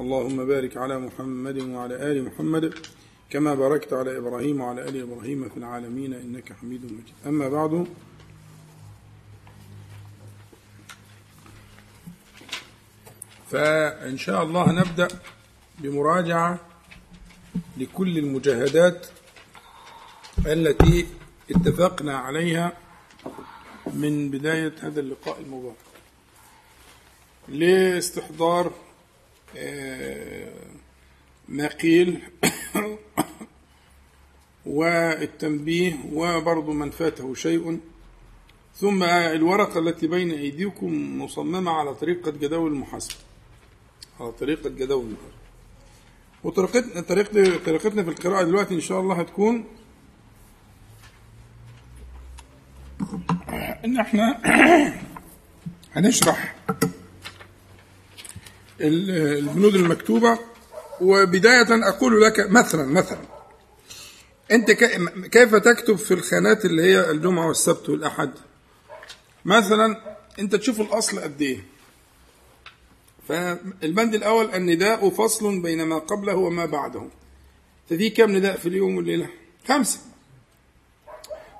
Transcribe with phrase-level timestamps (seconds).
[0.00, 2.74] اللهم بارك على محمد وعلى آل محمد
[3.30, 7.14] كما باركت على إبراهيم وعلى آل إبراهيم في العالمين إنك حميد مجيد.
[7.26, 7.86] أما بعد
[13.50, 15.08] فإن شاء الله نبدأ
[15.78, 16.60] بمراجعة
[17.76, 19.06] لكل المجاهدات
[20.46, 21.06] التي
[21.50, 22.72] اتفقنا عليها
[23.86, 25.76] من بداية هذا اللقاء المبارك.
[27.48, 28.72] لاستحضار
[31.48, 32.22] ما قيل
[34.66, 37.80] والتنبيه وبرضو من فاته شيء.
[38.76, 43.14] ثم الورقة التي بين أيديكم مصممة على طريقة جداول المحاسبة.
[44.20, 45.36] على طريقة جداول المحاسبة.
[46.44, 49.64] وطريقتنا طريقتنا طريقتنا في القراءة دلوقتي إن شاء الله هتكون
[53.84, 54.40] إن إحنا
[55.94, 56.54] هنشرح
[58.80, 60.38] البنود المكتوبة
[61.00, 63.18] وبداية أقول لك مثلا مثلا
[64.50, 64.70] أنت
[65.32, 68.30] كيف تكتب في الخانات اللي هي الجمعة والسبت والأحد؟
[69.44, 71.58] مثلا أنت تشوف الأصل قد إيه؟
[73.28, 77.02] فالبند الأول النداء فصل بين ما قبله وما بعده.
[77.90, 79.28] ففي كم نداء في اليوم والليلة؟
[79.68, 79.98] خمسة.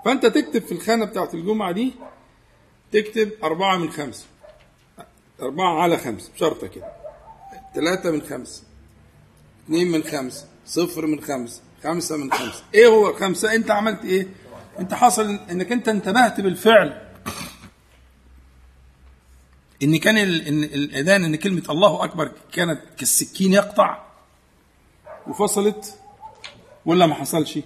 [0.04, 1.92] فأنت تكتب في الخانة بتاعت الجمعة دي
[2.92, 4.24] تكتب أربعة من خمسة.
[5.42, 7.05] أربعة على خمسة بشرطة كده.
[7.76, 8.62] ثلاثة من خمسة.
[9.64, 10.44] اثنين من خمسة.
[10.66, 11.60] صفر من خمسة.
[11.84, 12.62] خمسة من خمسة.
[12.74, 14.26] إيه هو خمسة؟ أنت عملت إيه؟
[14.78, 17.02] أنت حصل إنك أنت انتبهت بالفعل.
[19.82, 20.46] إن كان ال...
[20.48, 24.06] إن الاذان إن كلمة الله أكبر كانت كالسكين يقطع
[25.26, 25.98] وفصلت
[26.86, 27.58] ولا ما حصلش.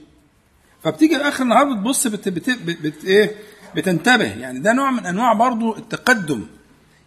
[0.82, 2.28] فبتيجي اخر النهار بتبص بت...
[2.28, 2.50] بت...
[2.50, 2.80] بت...
[2.80, 3.04] بت...
[3.04, 3.36] إيه؟
[3.76, 4.24] بتنتبه.
[4.24, 6.46] يعني ده نوع من أنواع برضو التقدم.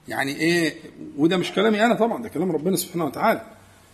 [0.08, 0.76] يعني إيه
[1.18, 3.46] وده مش كلامي أنا طبعا ده كلام ربنا سبحانه وتعالى.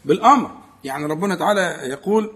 [0.05, 0.51] بالأمر
[0.83, 1.59] يعني ربنا تعالى
[1.89, 2.31] يقول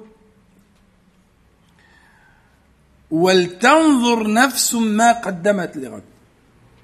[3.12, 6.04] ولتنظر نفس ما قدمت لغد.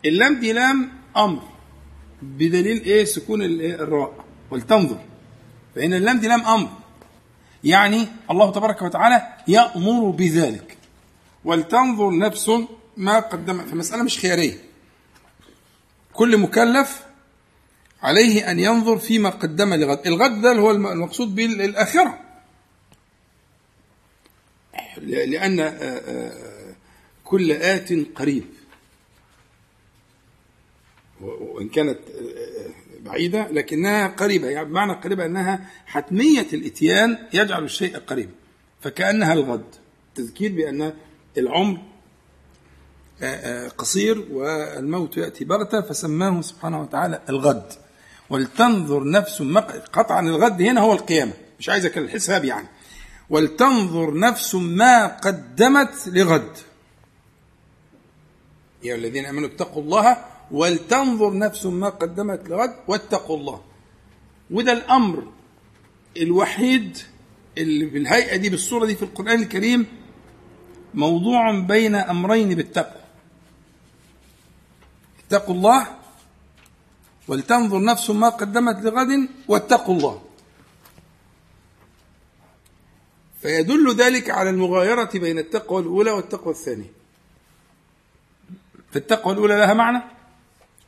[0.06, 1.44] اللام دي لام أمر
[2.22, 5.00] بدليل إيه؟ سكون الراء ولتنظر.
[5.76, 6.70] فإن اللام دي لام أمر
[7.64, 10.78] يعني الله تبارك وتعالى يأمر بذلك.
[11.46, 12.52] ولتنظر نفس
[12.98, 13.68] ما قدمت.
[13.68, 14.69] فالمساله مش خيارية.
[16.20, 17.06] كل مكلف
[18.02, 20.08] عليه أن ينظر فيما قدم لغد.
[20.08, 22.20] الغد ده هو المقصود به الآخرة.
[24.98, 25.80] لأن
[27.24, 28.46] كل آت قريب.
[31.22, 32.00] وإن كانت
[33.00, 34.48] بعيدة لكنها قريبة.
[34.50, 38.32] يعني بمعنى قريبة أنها حتمية الإتيان يجعل الشيء قريبا
[38.82, 39.76] فكأنها الغد.
[40.16, 40.94] تذكير بأن
[41.38, 41.89] العمر
[43.78, 47.74] قصير والموت يأتي بغتة فسماه سبحانه وتعالى الغد.
[48.30, 49.60] ولتنظر نفس ما
[49.94, 51.34] قطعا الغد هنا هو القيامة.
[51.60, 52.68] مش عايز الحساب يعني.
[53.30, 56.58] ولتنظر نفس ما قدمت لغد.
[58.84, 60.18] يا الذين آمنوا اتقوا الله
[60.52, 63.62] ولتنظر نفس ما قدمت لغد واتقوا الله.
[64.52, 65.24] وده الأمر
[66.18, 66.98] الوحيد
[67.58, 69.86] اللي بالهيئه دي بالصورة دي في القرآن الكريم
[70.94, 72.99] موضوع بين أمرين بالتقوى.
[75.30, 75.88] اتقوا الله
[77.28, 80.22] ولتنظر نفس ما قدمت لغد واتقوا الله.
[83.42, 86.92] فيدل ذلك على المغايرة بين التقوى الأولى والتقوى الثانية.
[88.92, 90.02] فالتقوى الأولى لها معنى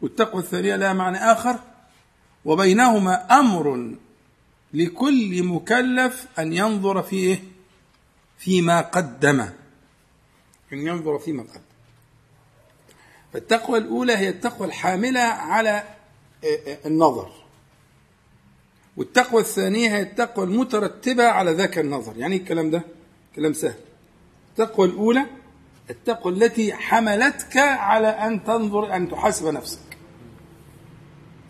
[0.01, 1.59] والتقوى الثانية لها معنى آخر
[2.45, 3.95] وبينهما أمر
[4.73, 7.43] لكل مكلف أن ينظر فيه
[8.37, 9.39] فيما قدم.
[10.73, 11.70] أن ينظر فيما قدم.
[13.33, 15.83] فالتقوى الأولى هي التقوى الحاملة على
[16.85, 17.31] النظر.
[18.97, 22.17] والتقوى الثانية هي التقوى المترتبة على ذاك النظر.
[22.17, 22.83] يعني الكلام ده؟
[23.35, 23.79] كلام سهل.
[24.49, 25.25] التقوى الأولى
[25.89, 29.79] التقوى التي حملتك على أن تنظر أن تحاسب نفسك.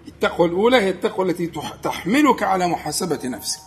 [0.08, 1.52] التقوى الأولى هي التقوى التي
[1.84, 3.62] تحملك على محاسبة نفسك.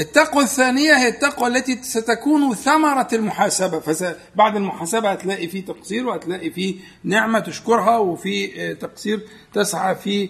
[0.00, 3.80] التقوى الثانية هي التقوى التي ستكون ثمرة المحاسبة.
[3.80, 9.20] فبعد المحاسبة هتلاقي فيه تقصير وهتلاقي فيه نعمة تشكرها وفي تقصير
[9.54, 10.28] تسعى في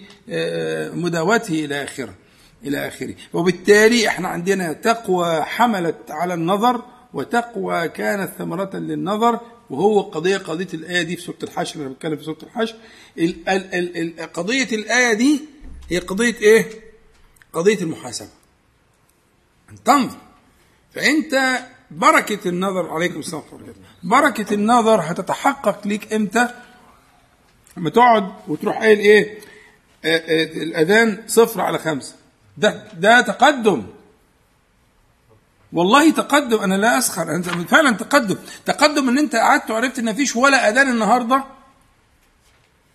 [0.94, 2.14] مداوته إلى آخره
[2.64, 3.14] إلى آخره.
[3.32, 6.82] وبالتالي إحنا عندنا تقوى حملت على النظر
[7.14, 9.40] وتقوى كانت ثمرة للنظر.
[9.70, 12.74] وهو قضية قضية الآية دي في سورة الحشر أنا بتكلم في سورة الحشر.
[13.19, 15.40] ال- ال- ال- ال- قضية الآية دي
[15.90, 16.66] هي قضية إيه؟
[17.52, 18.28] قضية المحاسبة.
[19.70, 20.16] أن تنظر.
[20.94, 21.58] فأنت
[21.90, 23.42] بركة النظر عليكم السلام.
[24.02, 26.48] بركة النظر هتتحقق ليك إمتى؟
[27.76, 29.38] لما تقعد وتروح قايل إيه؟
[30.04, 32.14] آه، آه، الأذان صفر على خمسة.
[32.56, 33.86] ده ده تقدم.
[35.72, 36.58] والله تقدم.
[36.58, 37.34] أنا لا أسخر.
[37.34, 38.36] أنت فعلا تقدم.
[38.64, 41.44] تقدم إن أنت قعدت وعرفت إن مفيش ولا أذان النهارده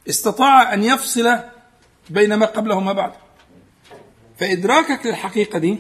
[0.10, 1.40] استطاع أن يفصل
[2.10, 3.16] بين ما قبله وما بعده.
[4.40, 5.80] فإدراكك للحقيقة دي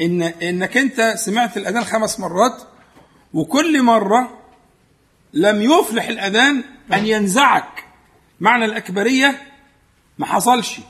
[0.00, 2.62] إن إنك أنت سمعت الأذان خمس مرات
[3.34, 4.38] وكل مرة
[5.32, 7.84] لم يفلح الأذان أن ينزعك.
[8.40, 9.42] معنى الأكبرية
[10.18, 10.80] ما حصلش.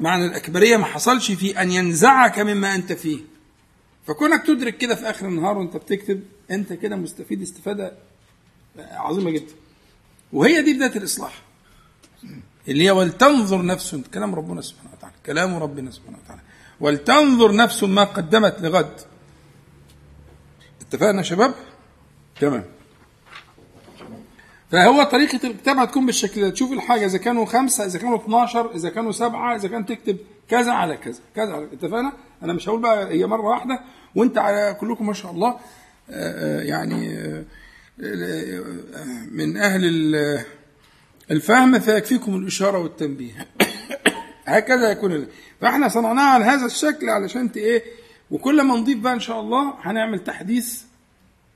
[0.00, 3.18] معنى الأكبرية ما حصلش في أن ينزعك مما أنت فيه.
[4.06, 7.92] فكونك تدرك كده في آخر النهار وأنت بتكتب أنت كده مستفيد استفادة
[8.78, 9.52] عظيمة جدا.
[10.32, 11.42] وهي دي بداية الإصلاح.
[12.68, 16.42] اللي هي ولتنظر نفس كلام ربنا سبحانه وتعالى كلام ربنا سبحانه وتعالى.
[16.82, 18.92] ولتنظر نفس ما قدمت لغد.
[20.80, 21.54] اتفقنا يا شباب؟
[22.40, 22.64] تمام.
[24.70, 26.50] فهو طريقة الكتاب هتكون بالشكل ده.
[26.50, 30.16] تشوف الحاجة إذا كانوا خمسة إذا كانوا 12 إذا كانوا سبعة إذا كان تكتب
[30.48, 32.12] كذا على كذا كذا على اتفقنا؟
[32.42, 33.80] أنا مش هقول بقى هي مرة واحدة.
[34.14, 35.58] وأنت على كلكم ما شاء الله آه،
[36.10, 37.44] آه، يعني آه،
[39.30, 40.44] من أهل ال-
[41.30, 43.46] الفهم فيكفيكم الإشارة والتنبيه.
[44.58, 45.26] هكذا يكون
[45.60, 47.82] فاحنا صنعناها على هذا الشكل علشان إيه
[48.30, 50.82] وكل ما نضيف بقى إن شاء الله هنعمل تحديث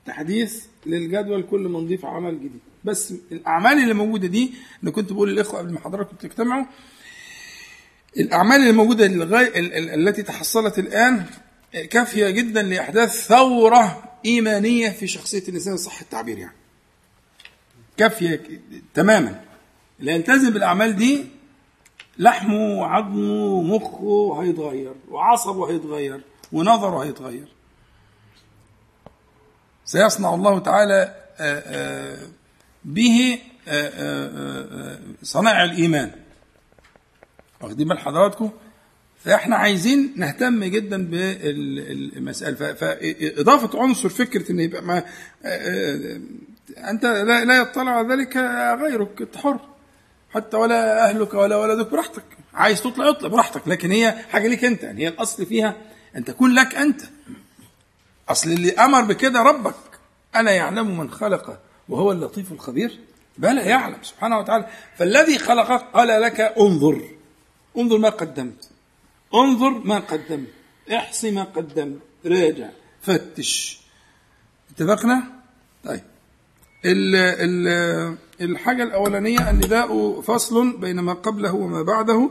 [0.07, 2.61] تحديث للجدول كل ما نضيف عمل جديد.
[2.85, 4.53] بس الأعمال اللي موجودة دي
[4.83, 6.65] أنا كنت بقول للإخوة قبل ما حضراتكم تجتمعوا
[8.17, 11.25] الأعمال اللي موجودة ال- التي تحصلت الآن
[11.91, 16.53] كافية جدا لأحداث ثورة إيمانية في شخصية الإنسان صح التعبير يعني.
[17.97, 18.41] كافية
[18.95, 19.41] تماما.
[20.01, 21.25] اللي يلتزم بالأعمال دي
[22.19, 26.21] لحمه وعظمه ومخه هيتغير وعصبه هيتغير
[26.53, 27.49] ونظره هيتغير.
[29.85, 32.19] سيصنع الله تعالى آه، آه،
[32.85, 36.11] به آه، صنائع الإيمان.
[37.61, 38.51] واخدين بال حضراتكم؟
[39.25, 42.55] فاحنا عايزين نهتم جدا بالمسألة.
[42.57, 45.03] ف- فاضافه عنصر فكرة إن يبقى ما
[46.91, 48.37] أنت لا يطلع على ذلك
[48.83, 49.61] غيرك أنت حر.
[50.37, 52.25] حتى ولا أهلك ولا ولدك براحتك.
[52.55, 55.75] عايز تطلع اطلع براحتك لكن هي حاجة ليك أنت يعني هي الأصل فيها
[56.17, 57.03] ان تكون لك أنت.
[58.29, 59.75] أصل اللي أمر بكده ربك.
[60.37, 62.99] ألا يعلم من خلق وهو اللطيف الخبير؟
[63.39, 64.69] بلى يعلم سبحانه وتعالى.
[64.97, 67.03] فالذي خلقك قال لك انظر.
[67.79, 68.71] انظر ما قدمت.
[69.35, 70.49] انظر ما قدمت.
[70.93, 72.01] احصي ما قدمت.
[72.27, 72.69] راجع.
[73.03, 73.81] فتش.
[74.71, 75.23] اتفقنا؟
[75.85, 76.03] طيب.
[76.85, 82.31] ال ال الحاجة الأولانية النداء فصل بين ما قبله وما بعده.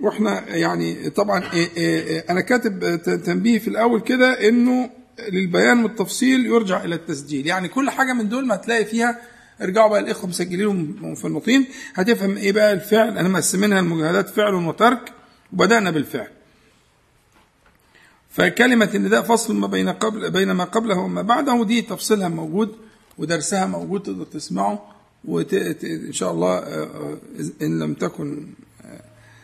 [0.00, 4.90] وإحنا يعني طبعا إيه إيه إيه أنا كاتب تنبيه في الأول كده إنه
[5.28, 7.46] للبيان والتفصيل يرجع إلى التسجيل.
[7.46, 9.20] يعني كل حاجة من دول ما هتلاقي فيها
[9.62, 10.66] ارجعوا بقى الإخوة مسجلين
[11.02, 11.66] ومفنطين.
[11.94, 15.12] هتفهم إيه بقى الفعل؟ أنا مقسمينها المجاهدات فعل وترك
[15.52, 16.28] وبدأنا بالفعل.
[18.30, 22.76] فكلمة النداء فصل ما بين قبل بين ما قبله وما بعده دي تفصيلها موجود.
[23.18, 24.94] ودرسها موجود تقدر تسمعه
[25.24, 25.54] وت...
[25.84, 27.18] إن شاء الله آه، آه،
[27.62, 28.46] إن لم تكن
[28.84, 29.00] آه،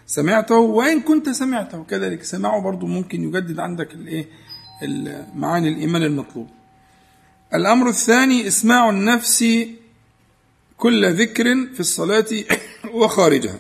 [0.07, 1.85] سمعته وإن كنت سمعته.
[1.85, 4.29] كذلك سماعه برضو ممكن يجدد عندك الإيه؟
[4.83, 6.49] ال- معاني الإيمان المطلوب.
[7.55, 9.45] الأمر الثاني إسماع النفس
[10.77, 12.27] كل ذكر في الصلاة
[12.95, 13.59] وخارجها.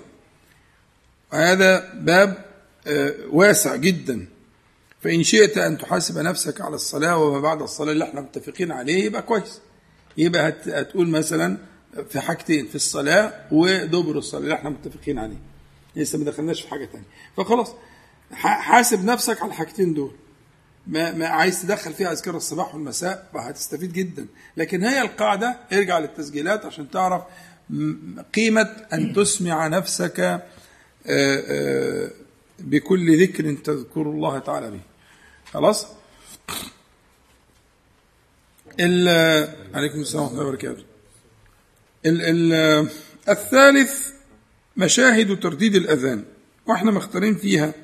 [1.32, 2.44] هذا باب
[3.32, 4.26] واسع جدا.
[5.02, 9.22] فإن شئت أن تحاسب نفسك على الصلاة وما بعد الصلاة اللي إحنا متفقين عليه يبقى
[9.22, 9.60] كويس.
[10.18, 11.56] يبقى هت- هتقول مثلا
[12.10, 15.38] في حاجتين في الصلاة ودبر الصلاة اللي إحنا متفقين عليه.
[15.96, 17.04] لسه ما دخلناش في حاجة تانية.
[17.36, 17.72] فخلاص
[18.42, 20.12] حاسب نفسك على الحاجتين دول.
[20.86, 24.26] ما, ما عايز تدخل فيها أذكار الصباح والمساء هتستفيد جدا.
[24.56, 27.22] لكن هي القاعدة ارجع للتسجيلات عشان تعرف
[28.34, 30.42] قيمة أن تسمع نفسك آه،
[31.06, 32.10] آه،
[32.58, 34.80] بكل ذكر تذكر الله تعالى به.
[35.52, 35.86] خلاص؟
[38.78, 40.82] عليكم السلام ورحمة الله وبركاته.
[42.06, 42.22] ال-
[42.52, 42.88] ال-
[43.28, 44.06] الثالث
[44.76, 46.24] مشاهد ترديد الأذان.
[46.66, 47.74] وإحنا مختارين فيها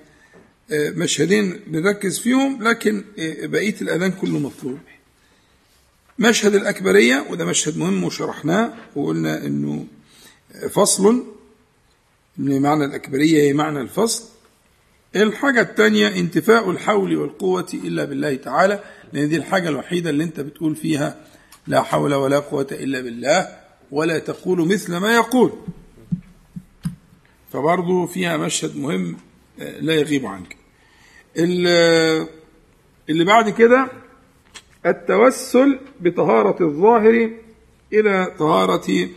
[0.70, 4.78] آه، مشهدين بنركز فيهم لكن آه، بقية الأذان كله مطلوب.
[6.18, 9.86] مشهد الأكبرية وده مشهد مهم وشرحناه وقلنا إنه
[10.70, 11.26] فصل
[12.38, 14.24] معنى الأكبرية هي معنى الفصل.
[15.16, 18.80] الحاجة الثانية انتفاء الحول والقوة إلا بالله تعالى.
[19.12, 21.16] لأن دي الحاجة الوحيدة اللي أنت بتقول فيها
[21.66, 23.48] لا حول ولا قوة إلا بالله
[23.90, 25.52] ولا تقول مثل ما يقول.
[27.52, 29.16] فبرضه فيها مشهد مهم
[29.60, 30.56] آه، لا يغيب عنك.
[31.36, 33.88] اللي بعد كده
[34.86, 37.30] التوسل بطهارة الظاهر
[37.92, 39.08] إلى طهارة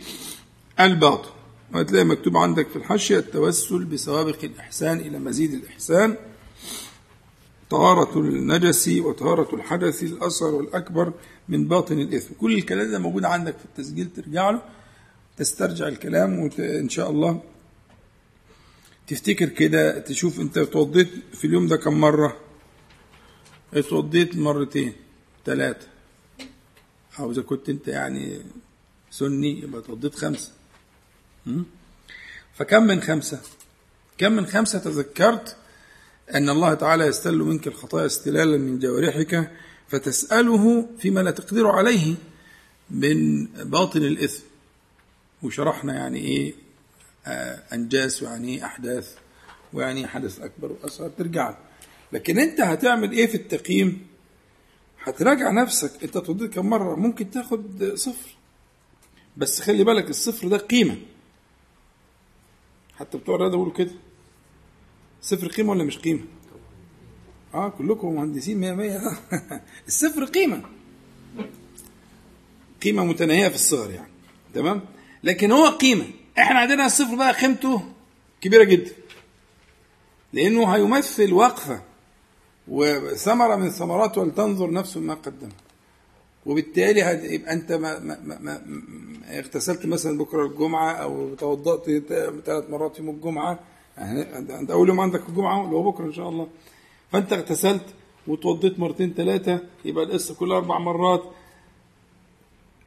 [0.80, 1.30] الباطن.
[1.74, 6.16] وهتلاقي مكتوب عندك في الحاشية التوسل بسوابق الإحسان إلى مزيد الإحسان.
[7.70, 11.12] طهارة النجس وطهارة الحدث الأصغر والأكبر
[11.48, 12.34] من باطن الإثم.
[12.34, 14.62] كل الكلام ده موجود عندك في التسجيل ترجع له
[15.36, 17.42] تسترجع الكلام وإن شاء الله.
[19.06, 22.36] تفتكر كده تشوف أنت اتوضيت في اليوم ده كم مرة؟
[23.74, 24.92] اتوضيت مرتين
[25.46, 25.86] ثلاثة
[27.18, 28.42] أو إذا كنت أنت يعني
[29.10, 30.52] سني يبقى اتوضيت خمسة.
[32.54, 33.40] فكم من خمسة؟
[34.18, 35.56] كم من خمسة تذكرت
[36.34, 39.50] أن الله تعالى يستل منك الخطايا استلالا من جوارحك
[39.88, 42.14] فتسأله فيما لا تقدر عليه
[42.90, 44.44] من باطن الإثم.
[45.42, 46.54] وشرحنا يعني إيه
[47.26, 49.14] آه، أنجاس ويعني إيه أحداث
[49.72, 51.08] ويعني إيه حدث أكبر وأصغر.
[51.08, 51.56] ترجع.
[52.12, 54.06] لكن أنت هتعمل إيه في التقييم؟
[55.02, 56.04] هتراجع نفسك.
[56.04, 58.36] أنت توديك كم مرة ممكن تاخد صفر.
[59.36, 60.96] بس خلي بالك الصفر ده قيمة.
[62.96, 63.90] حتى بتوع الرياضة بيقولوا كده.
[65.22, 66.24] صفر قيمة ولا مش قيمة؟
[67.54, 69.00] آه كلكم مهندسين 100 100
[69.88, 70.62] الصفر قيمة.
[72.82, 74.10] قيمة متناهية في الصغر يعني.
[74.54, 74.80] تمام؟
[75.24, 76.04] لكن هو قيمة.
[76.38, 77.82] إحنا عندنا الصفر بقى قيمته
[78.40, 78.92] كبيرة جدا.
[80.32, 81.82] لأنه هيمثل وقفة
[82.68, 85.52] وثمرة من ثمرات ولتنظر نفس ما قدمت.
[86.46, 87.00] وبالتالي
[87.34, 88.62] يبقى أنت ما, ما, ما, ما
[89.38, 91.84] اغتسلت مثلا بكرة الجمعة أو توضأت
[92.46, 93.58] ثلاث مرات يوم الجمعة
[94.00, 96.48] يعني انت أول يوم عندك الجمعة اللي هو بكرة إن شاء الله.
[97.12, 97.94] فأنت اغتسلت
[98.26, 101.22] وتوضيت مرتين ثلاثة يبقى القصة كلها أربع مرات.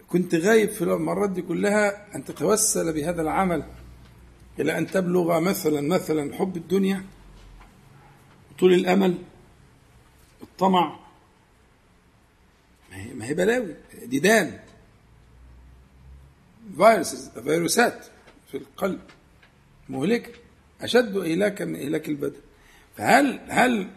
[0.07, 3.63] كنت غايب في المرات دي كلها أن تتوسل بهذا العمل
[4.59, 7.05] إلى أن تبلغ مثلا مثلا حب الدنيا
[8.59, 9.17] طول الأمل
[10.41, 10.99] الطمع.
[13.13, 14.59] ما هي بلاوي ديدان
[16.77, 18.05] فيروسز فيروسات
[18.51, 18.99] في القلب
[19.89, 20.42] مهلكة.
[20.83, 22.39] أشد إهلاكا من إهلاك البدن
[22.97, 23.87] فهل هل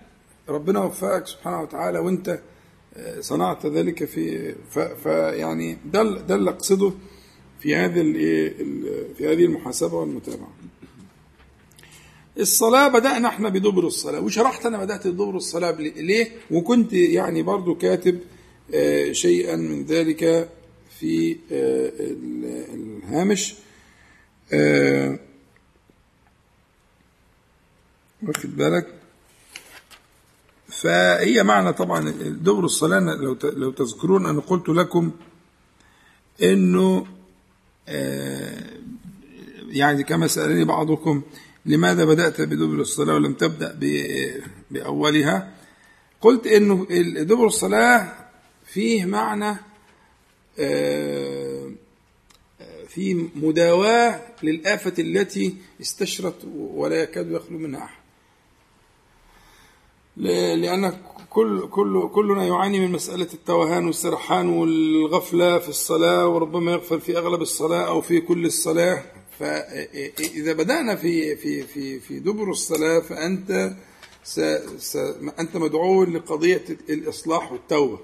[0.48, 2.40] ربنا وفقك سبحانه وتعالى وأنت
[2.96, 4.54] آه، صنعت ذلك في
[5.02, 6.92] فيعني ده ده اللي أقصده
[7.60, 8.02] في هذه
[9.16, 10.52] في هذه المحاسبة والمتابعة.
[12.38, 18.20] الصلاة بدأنا إحنا بدبر الصلاة وشرحت أنا بدأت بدبر الصلاة ليه؟ وكنت يعني برضو كاتب
[18.74, 20.48] آه، شيئا من ذلك
[21.00, 21.92] في آه،
[22.74, 23.54] الهامش
[28.22, 28.94] واخد بالك؟
[30.68, 35.12] فهي معنى طبعا دبر الصلاة لو لو تذكرون أنا قلت لكم
[36.42, 37.06] إنه
[39.68, 41.22] يعني كما سألني بعضكم
[41.66, 43.78] لماذا بدأت بدبر الصلاة ولم تبدأ
[44.70, 45.54] بأولها؟
[46.20, 46.86] قلت إنه
[47.22, 48.12] دبر الصلاة
[48.66, 49.56] فيه معنى
[50.58, 51.70] آه،
[52.88, 58.05] في مداواة للآفة التي استشرت ولا يكاد يخلو منها أحد.
[60.16, 60.92] لأن
[61.30, 67.42] كل كل كلنا يعاني من مسألة التوهان والسرحان والغفلة في الصلاة وربما يغفل في أغلب
[67.42, 69.02] الصلاة أو في كل الصلاة.
[69.38, 73.74] فإذا بدأنا في في في في دبر الصلاة فأنت
[74.24, 74.40] س
[74.78, 74.96] س
[75.40, 77.98] أنت مدعو لقضية الإصلاح والتوبة.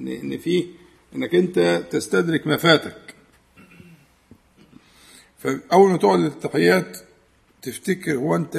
[0.00, 0.66] ان إن فيه
[1.14, 3.14] إنك أنت تستدرك ما فاتك
[5.38, 6.98] فأول ما تقعد للتحيات
[7.62, 8.56] تفتكر هو أنت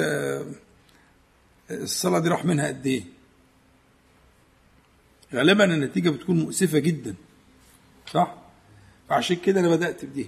[1.70, 3.02] الصلاة دي راح منها قد إيه؟
[5.34, 7.14] غالبا النتيجة بتكون مؤسفة جدا
[8.12, 8.34] صح؟
[9.08, 10.26] فعشان كده أنا بدأت بدي.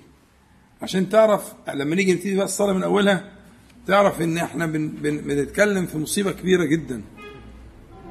[0.83, 3.33] عشان تعرف لما نيجي نبتدي بقى الصلاة من أولها
[3.87, 7.03] تعرف إن إحنا بن بن بنتكلم في مصيبة كبيرة جدا.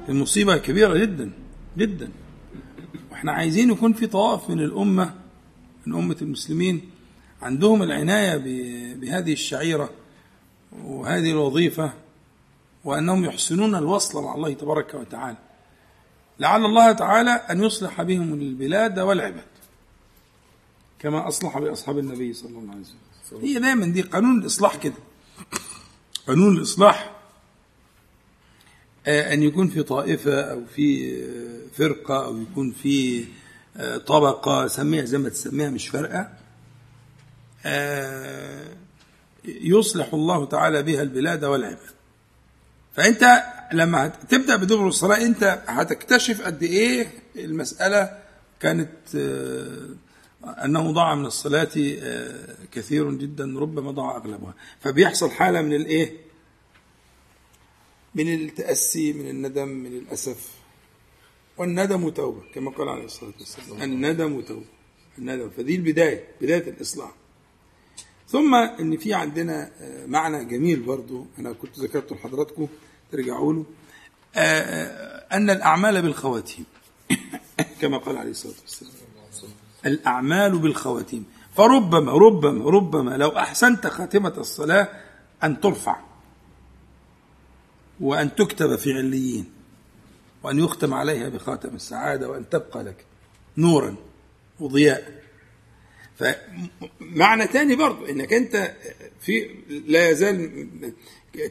[0.09, 1.31] المصيبه كبيرة جدا
[1.77, 2.09] جدا.
[3.13, 5.13] إحنا عايزين يكون في طوائف من الأمة
[5.85, 6.81] من أمة المسلمين.
[7.41, 8.37] عندهم العناية
[8.95, 9.89] بهذه الشعيرة
[10.83, 11.93] وهذه الوظيفة.
[12.87, 15.37] وأنهم يحسنون الوصل مع الله تبارك وتعالى.
[16.39, 19.47] لعل الله تعالى أن يصلح بهم البلاد والعباد
[20.99, 23.41] كما أصلح بأصحاب النبي صلى الله عليه وسلم.
[23.41, 24.93] هي دايما دي قانون الإصلاح كده.
[26.27, 27.15] قانون الإصلاح
[29.07, 33.25] آه، أن يكون في طائفة أو في آه، فرقة أو يكون في
[33.77, 36.29] آه، طبقة سميها زي ما تسميها مش فارقة.
[39.45, 41.96] يصلح الله تعالى بها البلاد والعباد.
[42.97, 48.19] فأنت لما تبدأ بدبر الصلاة أنت هتكتشف قد إيه المسألة
[48.59, 49.95] كانت آه،
[50.65, 54.53] أنه ضاع من الصلاة آه، كثير جدا ربما ضاع أغلبها.
[54.79, 56.17] فبيحصل حالة من الإيه؟
[58.15, 60.51] من التأسي من الندم من الأسف.
[61.57, 63.81] والندم توبة كما قال عليه الصلاة والسلام.
[63.81, 64.65] الندم توبة
[65.17, 65.49] الندم.
[65.49, 67.11] فدي البداية بداية الإصلاح.
[68.27, 71.25] ثم إن في عندنا آه، معنى جميل برضو.
[71.39, 72.67] أنا كنت ذكرته لحضراتكم.
[73.11, 73.65] ترجعوا له.
[74.35, 76.65] آه، آه، أن الأعمال بالخواتيم.
[77.81, 78.91] كما قال عليه الصلاة والسلام.
[79.85, 81.25] الأعمال بالخواتيم.
[81.55, 84.89] فربما ربما ربما لو أحسنت خاتمة الصلاة
[85.43, 85.99] أن ترفع
[87.99, 89.51] وأن تكتب في عليين
[90.43, 93.05] وأن يختم عليها بخاتم السعادة وأن تبقى لك
[93.57, 93.95] نورا
[94.59, 95.23] وضياء.
[96.17, 98.75] فمعنى تاني برضو إنك أنت
[99.21, 99.49] في
[99.87, 100.67] لا يزال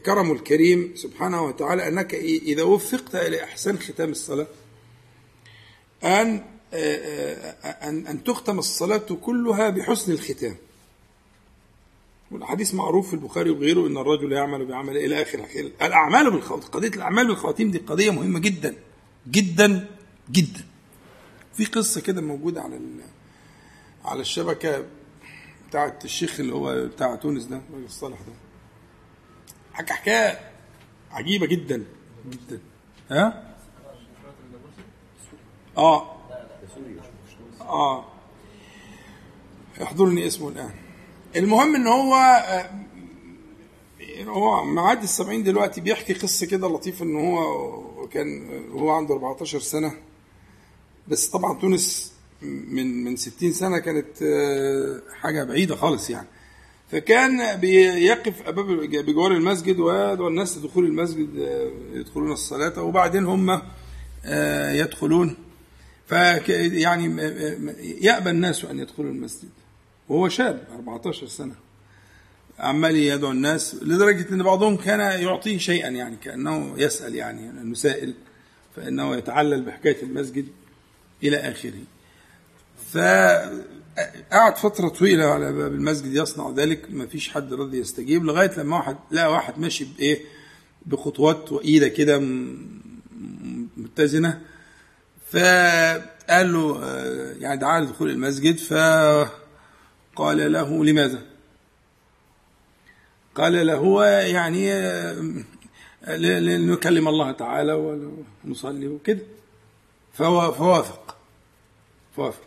[0.05, 4.47] كرم الكريم سبحانه وتعالى أنك إذا وفقت إلى احسان ختام الصلاة
[6.03, 6.43] أن
[7.63, 10.55] أن أن تختم الصلاة كلها بحسن الختام.
[12.31, 15.45] والحديث معروف في البخاري وغيره إن الرجل يعمل بعمل إلى آخر
[15.81, 18.75] الأعمال بالخواتيم قضية الأعمال بالخواتيم دي قضية مهمة جدا
[19.31, 19.87] جدا
[20.31, 20.65] جدا.
[21.53, 22.79] في قصة كده موجودة على
[24.05, 24.85] على الشبكة
[25.69, 28.33] بتاعت الشيخ اللي هو بتاع تونس ده الصالح ده.
[29.77, 30.39] حكى حكاية
[31.11, 31.83] عجيبة جدا
[32.29, 32.59] جدا.
[33.11, 33.53] ها؟
[35.77, 36.17] آه.
[37.61, 38.05] آه.
[39.79, 40.71] يحضرني اسمه الآن.
[41.35, 42.69] المهم إن هو آه،
[44.23, 49.93] هو معدي السبعين دلوقتي بيحكي قصة كده لطيفة إن هو كان هو عنده 14 سنة.
[51.07, 56.27] بس طبعا تونس من من 60 سنة كانت آه، حاجة بعيدة خالص يعني.
[56.91, 63.61] فكان بيقف بجوار المسجد ويدعو الناس لدخول المسجد آه، يدخلون الصلاة وبعدين هم
[64.25, 65.37] آه، يدخلون.
[66.07, 67.21] فيعني
[68.01, 69.49] يأبى الناس أن يدخلوا المسجد.
[70.09, 71.55] وهو شاب 14 سنة.
[72.59, 78.13] عمال يدعو الناس لدرجة أن بعضهم كان يعطيه شيئا يعني كأنه يسأل يعني أنه سائل
[78.75, 80.47] فإنه يتعلل بحكاية المسجد
[81.23, 81.83] إلى آخره.
[83.97, 88.77] فقعد فترة طويلة على باب المسجد يصنع ذلك ما فيش حد رضي يستجيب لغاية لما
[88.77, 90.21] واحد لقى واحد ماشي بإيه؟
[90.85, 92.19] بخطوات وإيدة كده
[93.77, 94.41] متزنة.
[95.31, 99.31] فقال له آه، يعني دعاه لدخول المسجد فقال
[100.51, 101.21] له لماذا؟
[103.35, 105.35] قال له يعني آه،
[106.17, 107.73] لنكلم الله تعالى
[108.45, 109.21] ونصلي وكده.
[110.13, 111.17] فوافق.
[112.15, 112.46] فوافق.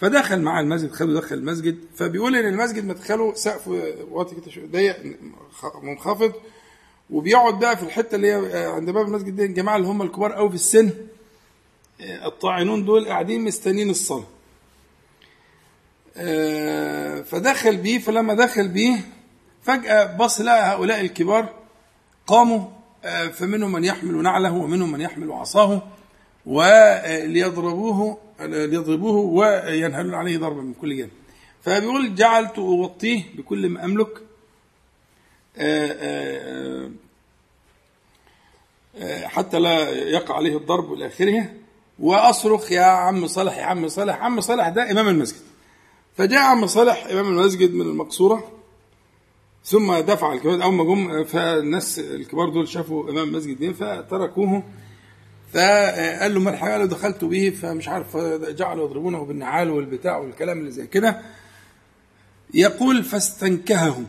[0.00, 3.68] فدخل معاه المسجد خده دخل المسجد فبيقول إن المسجد مدخله سقف
[4.10, 4.96] واطي كده ضيق
[5.82, 6.32] منخفض
[7.10, 10.48] وبيقعد بقى في الحتة اللي هي عند باب المسجد دي الجماعة اللي هم الكبار قوي
[10.48, 10.90] في السن
[12.00, 14.24] الطاعنون دول قاعدين مستنيين الصلاة.
[16.16, 18.96] آه، فدخل بيه فلما دخل بيه
[19.62, 21.54] فجأة بص لقى هؤلاء الكبار
[22.26, 22.64] قاموا
[23.04, 25.82] آه، فمنهم من يحمل نعله ومنهم من يحمل عصاه
[26.46, 31.10] وليضربوه ليضربوه وينهلون عليه ضربا من كل جانب.
[31.62, 34.22] فبيقول جعلت أغطيه بكل ما أملك.
[35.56, 36.90] آه، آه،
[38.96, 41.52] آه، حتى لا يقع عليه الضرب إلى آخره.
[41.98, 44.16] وأصرخ يا عم صالح يا عم صالح.
[44.16, 45.40] عم صالح ده إمام المسجد.
[46.16, 48.52] فجاء عم صالح إمام المسجد من المقصورة.
[49.64, 54.62] ثم دفع الكبار أول ما جم فالناس الكبار دول شافوا إمام المسجد فتركوه.
[55.52, 60.70] فقال له ما الحاجة اللي دخلت به فمش عارف جعلوا يضربونه بالنعال والبتاع والكلام اللي
[60.70, 61.22] زي كده.
[62.54, 64.04] يقول فاستنكهه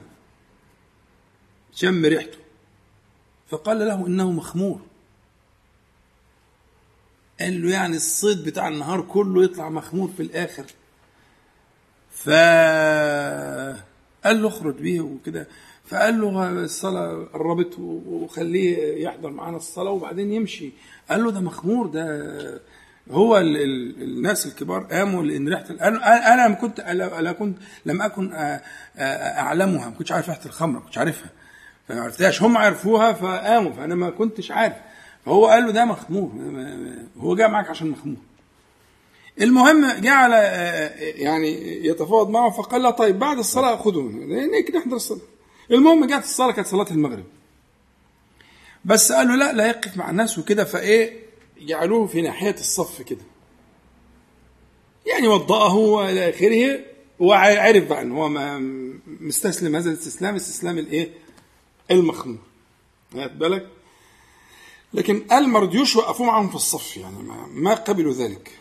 [1.74, 2.38] شم ريحته.
[3.50, 4.82] فقال له إنه مخمور.
[7.40, 10.66] قال له يعني الصيد بتاع النهار كله يطلع مخمور في الآخر.
[12.12, 12.32] فقال
[14.42, 15.48] له اخرج بيه وكده.
[15.86, 20.72] فقال له الصلاة قربت وخليه يحضر معانا الصلاة وبعدين يمشي.
[21.10, 22.62] قال له ده مخمور ده
[23.12, 28.32] هو ال ال الناس الكبار قاموا لأن ريحة أنا أنا كنت لا كنت لم أكن
[29.00, 31.30] أعلمها ما كنتش عارف ريحة الخمر ما كنتش عارفها
[31.88, 32.42] فما عرفتهاش.
[32.44, 34.76] هم عرفوها فقاموا فأنا ما كنتش عارف.
[35.26, 36.32] فهو قال له ده مخمور
[37.18, 38.18] هو جاء معاك عشان مخمور.
[39.42, 40.32] المهم جعل
[41.16, 44.12] يعني يتفاوض معه فقال له طيب بعد الصلاة خذوا
[44.56, 45.22] هيك نحضر الصلاة.
[45.72, 47.24] المهم جت الصلاة كانت صلاة المغرب.
[48.86, 51.20] بس قالوا لا لا يقف مع الناس وكده فإيه
[51.62, 53.22] جعلوه في ناحية الصف كده.
[55.06, 56.80] يعني وضأه وإلى آخره
[57.22, 58.30] هو عرف بقى إن هو
[59.08, 61.10] مستسلم هذا الاستسلام استسلام الإيه؟
[61.92, 62.38] المخمور
[63.16, 63.68] واخد بالك؟
[64.94, 68.52] لكن قال ما رضيوش يوقفوه معاهم في الصف يعني ما, ما قبلوا ذلك.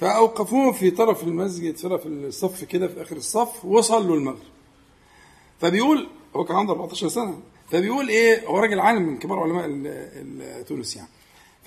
[0.00, 4.38] فأوقفوه في طرف المسجد طرف الصف كده في آخر الصف وصلوا المغرب.
[5.60, 7.40] فبيقول هو كان عنده 14 سنة
[7.72, 11.08] فبيقول إيه هو راجل عالم من كبار علماء تونس يعني.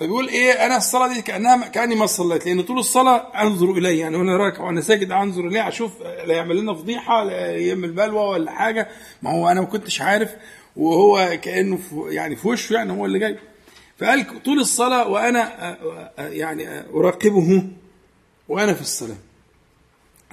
[0.00, 4.16] فبيقول إيه أنا الصلاة دي كانها كأني ما صليت لأن طول الصلاة أنظر اليه يعني
[4.16, 8.50] وأنا راكع وأنا ساجد أنظر إليه أشوف لا يعمل لنا فضيحة لا يعمل بلوى ولا
[8.50, 8.88] حاجة.
[9.22, 10.30] ما هو أنا ما كنتش عارف
[10.76, 13.38] وهو كأنه يعني في وشه يعني هو اللي جاي.
[13.98, 15.76] فقال طول الصلاة وأنا
[16.18, 17.64] يعني أراقبه
[18.48, 19.16] وأنا في الصلاة.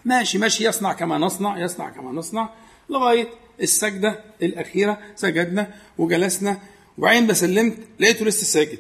[0.06, 2.50] ماشي ماشي يصنع كما نصنع يصنع كما نصنع
[2.90, 3.28] لغاية
[3.62, 6.60] السجدة الأخيرة سجدنا وجلسنا
[6.98, 8.80] وبعدين بسلمت لقيته لسه ساجد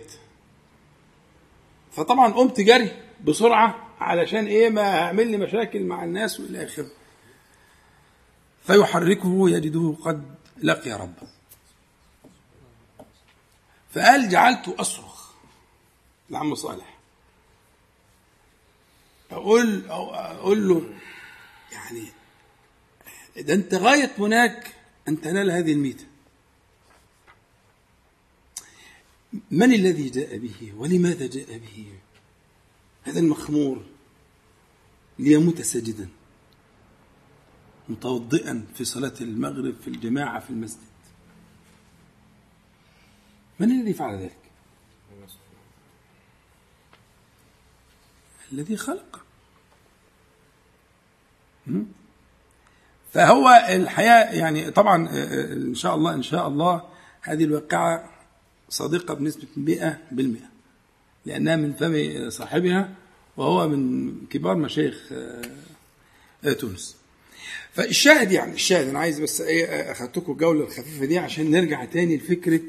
[1.91, 2.91] فطبعا قمت جري
[3.23, 6.91] بسرعة علشان إيه؟ ما أعمل لي مشاكل مع الناس والى آخره.
[8.63, 11.27] فيحركه يجده قد لقي ربه.
[13.91, 15.31] فقال جعلت أصرخ
[16.29, 16.97] لعم صالح.
[19.31, 20.89] أقول أقول له
[21.71, 22.07] يعني
[23.37, 24.73] ده أنت غاية هناك
[25.07, 26.05] أن تنال هذه الميتة.
[29.51, 31.93] من الذي جاء به ولماذا جاء به؟
[33.03, 33.85] هذا المخمور
[35.19, 36.09] ليموت ساجدا
[37.89, 40.79] متوضئا في صلاة المغرب في الجماعة في المسجد.
[43.59, 44.37] من الذي فعل ذلك؟
[48.51, 49.25] الذي خلق
[53.15, 55.09] فهو الحياة يعني طبعا
[55.53, 56.81] إن شاء الله إن شاء الله
[57.21, 58.09] هذه الواقعة
[58.69, 60.13] صادقة بنسبة 100%
[61.25, 62.89] لأنها من فم صاحبها
[63.37, 65.09] وهو من كبار مشايخ
[66.43, 66.95] آه، تونس.
[67.73, 72.61] فالشاهد يعني الشاهد أنا عايز بس إيه أخدتكم الجولة الخفيفة دي عشان نرجع تاني لفكرة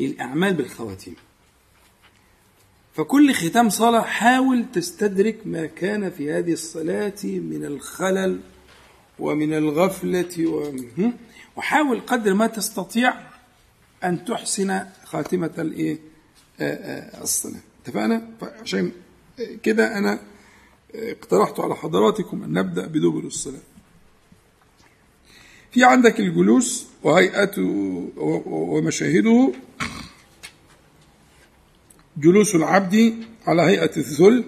[0.00, 1.16] الأعمال بالخواتيم.
[2.94, 8.40] فكل ختام صلاة حاول تستدرك ما كان في هذه الصلاة من الخلل
[9.18, 10.72] ومن الغفلة
[11.56, 13.14] وحاول قدر ما تستطيع
[14.04, 15.98] أن تحسن خاتمة الإيه؟
[17.22, 17.60] الصلاة.
[17.84, 18.28] اتفقنا؟
[18.62, 18.92] عشان
[19.62, 20.18] كده أنا
[20.94, 23.60] اقترحت على حضراتكم أن نبدأ بدبر الصلاة.
[25.72, 27.62] في عندك الجلوس وهيئته
[28.46, 29.52] ومشاهده.
[32.16, 33.14] جلوس العبد
[33.46, 34.44] على هيئة الذل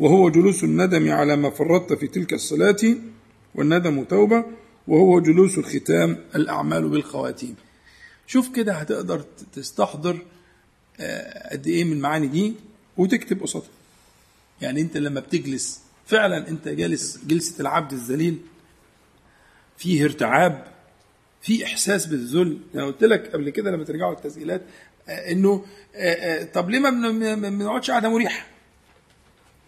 [0.00, 2.96] وهو جلوس الندم على ما فرطت في تلك الصلاة.
[3.54, 4.44] والندم توبة
[4.88, 7.56] وهو جلوس الختام الأعمال بالخواتيم.
[8.26, 10.18] شوف كده هتقدر تستحضر
[11.50, 12.54] قد إيه من المعاني دي
[12.96, 13.68] وتكتب قصادها.
[14.60, 18.38] يعني أنت لما بتجلس فعلا أنت جالس جلسة العبد الذليل
[19.76, 20.64] فيه ارتعاب
[21.42, 22.58] في إحساس بالذل.
[22.74, 24.62] أنا قلت لك قبل كده لما ترجعوا التسجيلات
[25.08, 25.64] إنه
[26.54, 28.46] طب ليه ما بنقعدش قعده مريحة؟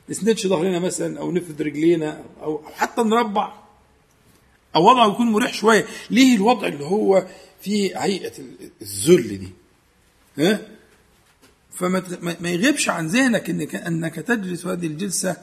[0.09, 3.63] نسندش ظهرنا مثلا أو نفرد رجلينا أو حتى نربع.
[4.76, 5.84] أو وضعه يكون مريح شوية.
[6.10, 7.26] ليه الوضع اللي هو
[7.60, 8.32] في هيئة
[8.82, 9.48] الذل دي؟
[10.38, 10.60] ها؟
[11.70, 12.02] فما
[12.40, 15.37] ما يغيبش عن ذهنك انك أنك تجلس هذه الجلسة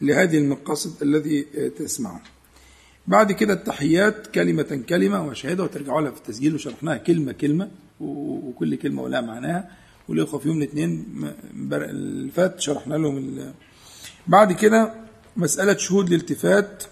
[0.00, 1.42] لهذه المقاصد الذي
[1.78, 2.22] تسمعه.
[3.06, 9.02] بعد كده التحيات كلمة كلمة وشهادة وترجعوا لها في التسجيل وشرحناها كلمة كلمة وكل كلمة
[9.02, 9.70] ولها معناها.
[10.08, 11.06] والإخوة في يوم الاثنين
[11.72, 13.52] اللي فات شرحنا لهم
[14.26, 14.94] بعد كده
[15.36, 16.82] مسألة شهود الالتفات.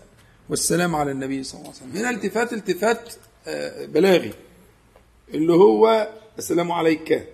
[0.49, 1.97] والسلام على النبي صلى الله عليه وسلم.
[1.97, 3.15] هنا التفات التفات
[3.89, 4.33] بلاغي
[5.35, 7.29] اللي هو السلام عليك.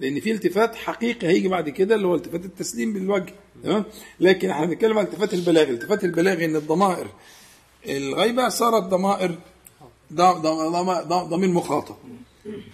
[0.00, 3.84] لأن في التفات حقيقي هيجي بعد كده اللي هو التفات التسليم بالوجه تمام؟
[4.20, 5.70] لكن إحنا بنتكلم عن التفات البلاغي.
[5.70, 7.06] التفات البلاغي إن الضمائر
[7.86, 9.38] الغيبة صارت ضمائر
[10.12, 11.96] ضمير مخاطب.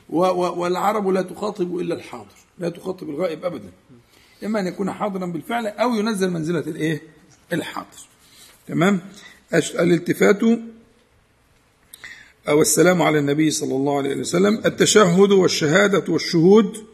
[0.08, 3.72] والعرب لا تخاطب إلا الحاضر لا تخاطب الغائب ابدا.
[4.44, 7.02] إما أن يكون حاضرا بالفعل أو ينزل منزلة الإيه؟
[7.52, 8.08] الحاضر.
[8.68, 9.00] تمام؟
[9.54, 10.40] الالتفات
[12.48, 16.86] أو السلام على النبي صلى الله عليه وسلم التشهد والشهادة والشهود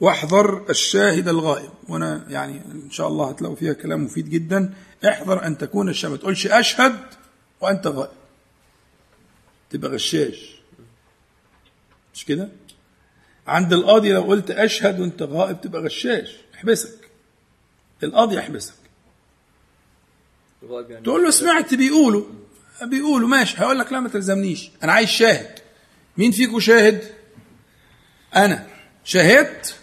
[0.00, 1.70] واحذر الشاهد الغائب.
[1.88, 4.74] وأنا يعني إن شاء الله هتلاقوا فيها كلام مفيد جدا.
[5.08, 6.10] احذر أن تكون الشاهد.
[6.12, 6.96] ما تقولش أشهد
[7.60, 8.10] وأنت غائب.
[9.70, 10.60] تبقى غشاش.
[12.14, 12.48] مش كده؟
[13.46, 16.36] عند القاضي لو قلت أشهد وأنت غائب تبقى غشاش.
[16.54, 17.10] يحبسك
[18.02, 18.74] القاضي يحبسك.
[21.04, 22.24] تقول له سمعت بيقولوا
[22.82, 25.58] بيقولوا ماشي هقول لك لا ما تلزمنيش أنا عايز شاهد.
[26.16, 27.14] مين فيكم شاهد؟
[28.36, 28.66] أنا.
[29.04, 29.78] شهدت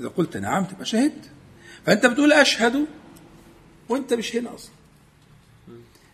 [0.00, 1.30] إذا قلت نعم تبقى شهدت
[1.86, 2.86] فأنت بتقول أشهد
[3.88, 4.72] وأنت مش هنا أصلا.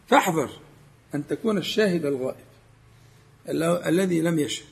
[0.08, 0.50] فاحذر
[1.14, 2.44] أن تكون الشاهد الغائب
[3.86, 4.66] الذي لم يشهد.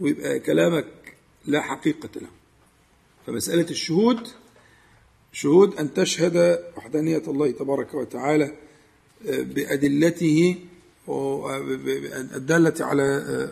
[0.00, 0.86] ويبقى كلامك
[1.46, 2.28] لا حقيقة له.
[3.26, 4.28] فمسألة الشهود
[5.32, 8.52] شهود أن تشهد وحدانية الله تبارك وتعالى
[9.26, 10.56] آه، بأدلته
[12.36, 13.50] الدالة على آه،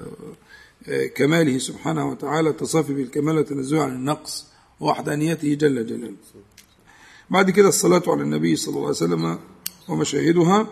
[0.88, 4.46] آه، كماله سبحانه وتعالى التصافي بالكمال والتنزه عن النقص
[4.80, 6.14] ووحدانيته جل جلاله.
[7.30, 9.38] بعد كده الصلاة على النبي صلى الله عليه وسلم
[9.88, 10.68] ومشاهدها.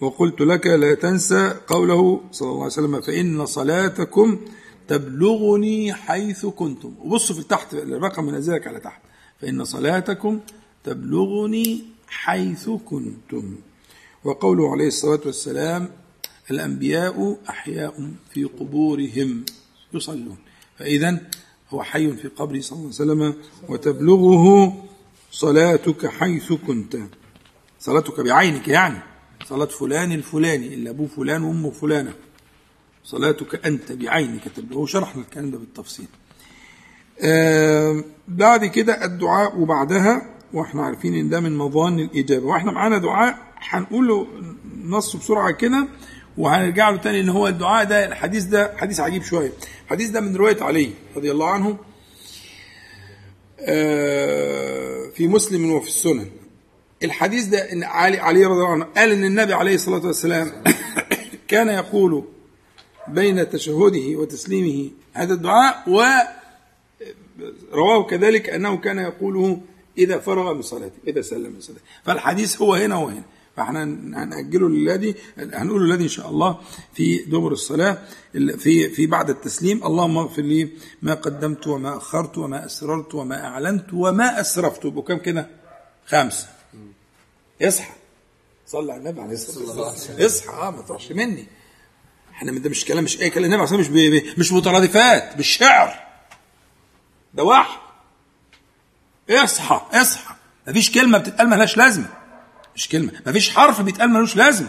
[0.00, 4.40] وقلت لك لا تنسى قوله صلى الله عليه وسلم فإن صلاتكم
[4.88, 6.94] تبلغني حيث كنتم.
[6.98, 9.02] وبصوا في تحت الرقم منزلك على تحت.
[9.40, 10.40] فإن صلاتكم
[10.84, 13.56] تبلغني حيث كنتم.
[14.24, 15.88] وقوله عليه الصلاة والسلام
[16.50, 19.44] الأنبياء أحياء في قبورهم
[19.94, 20.36] يصلون.
[20.78, 21.20] فإذا
[21.70, 23.34] هو حي في قبره صلى الله عليه وسلم
[23.68, 24.76] وتبلغه
[25.30, 26.96] صلاتك حيث كنت.
[27.80, 28.98] صلاتك بعينك يعني.
[29.48, 32.14] صلاة فلان الفلاني إلا أبوه فلان وأمه فلانة.
[33.04, 36.06] صلاتك أنت بعينك تبلغه شرحنا الكلام ده بالتفصيل.
[37.20, 42.46] آه بعد كده الدعاء وبعدها وإحنا عارفين إن ده من مظان الإجابة.
[42.46, 44.26] وإحنا معانا دعاء هنقوله
[44.84, 45.88] نص بسرعة كده
[46.38, 49.52] وهنرجع له تاني إن هو الدعاء ده الحديث ده حديث عجيب شوية.
[49.84, 51.78] الحديث ده من رواية علي رضي الله عنه
[53.60, 56.26] آه، في مسلم وفي السنن.
[57.02, 60.52] الحديث ده إن علي علي رضي الله عنه قال إن النبي عليه الصلاة والسلام
[61.48, 62.24] كان يقول
[63.08, 65.84] بين تشهده وتسليمه هذا الدعاء
[67.72, 69.60] ورواه كذلك أنه كان يقوله
[69.98, 71.82] إذا فرغ من صلاته إذا سلم من صلاته.
[72.04, 73.22] فالحديث هو هنا وهنا.
[73.56, 76.60] فإحنا هنأجله للذي هنقوله الذي إن شاء الله
[76.94, 77.98] في دبر الصلاة
[78.32, 79.84] في في بعد التسليم.
[79.84, 80.68] اللهم اغفر لي
[81.02, 84.86] ما قدمت وما أخرت وما أسررت وما أعلنت وما أسرفت.
[84.86, 85.46] بكم كده؟
[86.06, 86.46] خمسة.
[87.62, 87.92] اصحى.
[88.66, 90.20] صلى على النبي عليه الصلاة والسلام.
[90.20, 90.48] اصحى.
[90.48, 91.46] آه ما تروحش مني.
[92.42, 93.44] إحنا ده مش كلام مش أي كلام.
[93.44, 95.94] النبي عليه مش بي مش مترادفات مش شعر
[97.34, 97.78] ده وحي.
[99.30, 100.34] اصحى اصحى.
[100.68, 102.08] مفيش كلمة بتتقال ملهاش لازمة.
[102.76, 103.12] مش كلمة.
[103.26, 104.68] مفيش حرف بيتقال ملوش لازمة.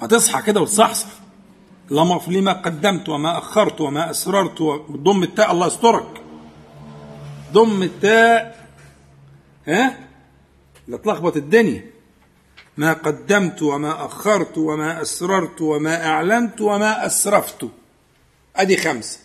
[0.00, 1.08] فتصحى كده وتصحصح.
[1.90, 6.22] اللهم اغفر لي ما قدمت وما أخرت وما أسررت وضم التاء الله يسترك.
[7.52, 8.68] ضم التاء.
[9.68, 9.98] ها؟
[10.88, 11.93] لا تلخبط الدنيا.
[12.76, 17.68] ما قدمت وما أخرت وما أسررت وما أعلنت وما أسرفت.
[18.56, 19.18] أدي خمسة.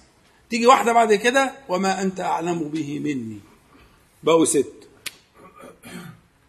[0.50, 3.40] تيجي واحدة بعد كده وما أنت أعلم به مني.
[4.24, 4.74] بقوا ست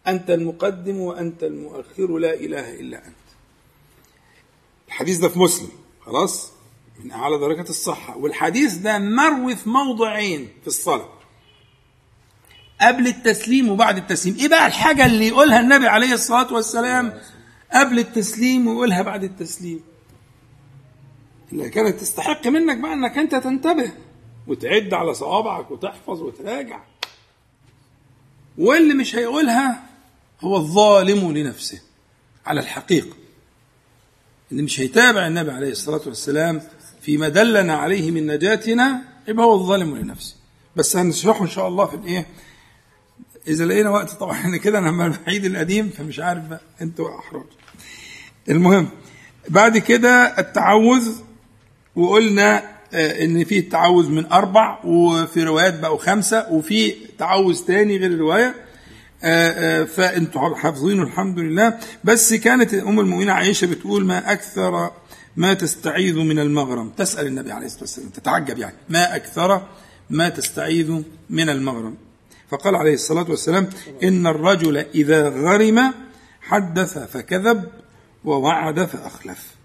[0.07, 3.15] أنت المقدم وأنت المؤخر لا إله إلا أنت.
[4.87, 5.69] الحديث ده في مسلم.
[6.05, 6.51] خلاص؟
[7.03, 8.17] من أعلى درجات الصحة.
[8.17, 11.20] والحديث ده مروي في موضعين في الصلاة.
[12.81, 14.35] قبل التسليم وبعد التسليم.
[14.39, 17.13] إيه بقى الحاجة اللي يقولها النبي عليه الصلاة والسلام
[17.73, 19.81] قبل التسليم ويقولها بعد التسليم؟
[21.53, 23.91] اللي كانت تستحق منك بقى إنك أنت تنتبه
[24.47, 26.79] وتعد على صوابعك وتحفظ وتراجع.
[28.57, 29.83] واللي مش هيقولها
[30.41, 31.81] هو الظالم لنفسه
[32.45, 33.15] على الحقيقة.
[34.51, 36.61] اللي مش هيتابع النبي عليه الصلاة والسلام
[37.01, 40.35] فيما دلنا عليه من نجاتنا يبقى هو الظالم لنفسه.
[40.75, 42.25] بس هنشرحه إن شاء الله في الإيه؟
[43.47, 46.61] إذا لقينا وقت طبعا إحنا كده أنا الوحيد القديم فمش عارف بقى.
[46.81, 47.45] أنتوا احرج
[48.49, 48.89] المهم
[49.49, 51.11] بعد كده التعوذ
[51.95, 58.11] وقلنا آه، إن في التعوذ من أربع وفي روايات بقوا خمسة وفي تعوذ تاني غير
[58.11, 58.55] الرواية.
[59.23, 61.77] آه، آه، فأنتوا حافظينه الحمد لله.
[62.03, 64.91] بس كانت أم المؤمنين عائشة بتقول ما أكثر
[65.35, 66.89] ما تستعيذ من المغرم.
[66.89, 68.75] تسأل النبي عليه الصلاة والسلام تتعجب يعني.
[68.89, 69.67] ما أكثر
[70.09, 71.97] ما تستعيذ من المغرم.
[72.51, 73.69] فقال عليه الصلاة والسلام
[74.03, 75.93] إن الرجل إذا غرم
[76.41, 77.63] حدث فكذب
[78.25, 79.55] ووعد فأخلف.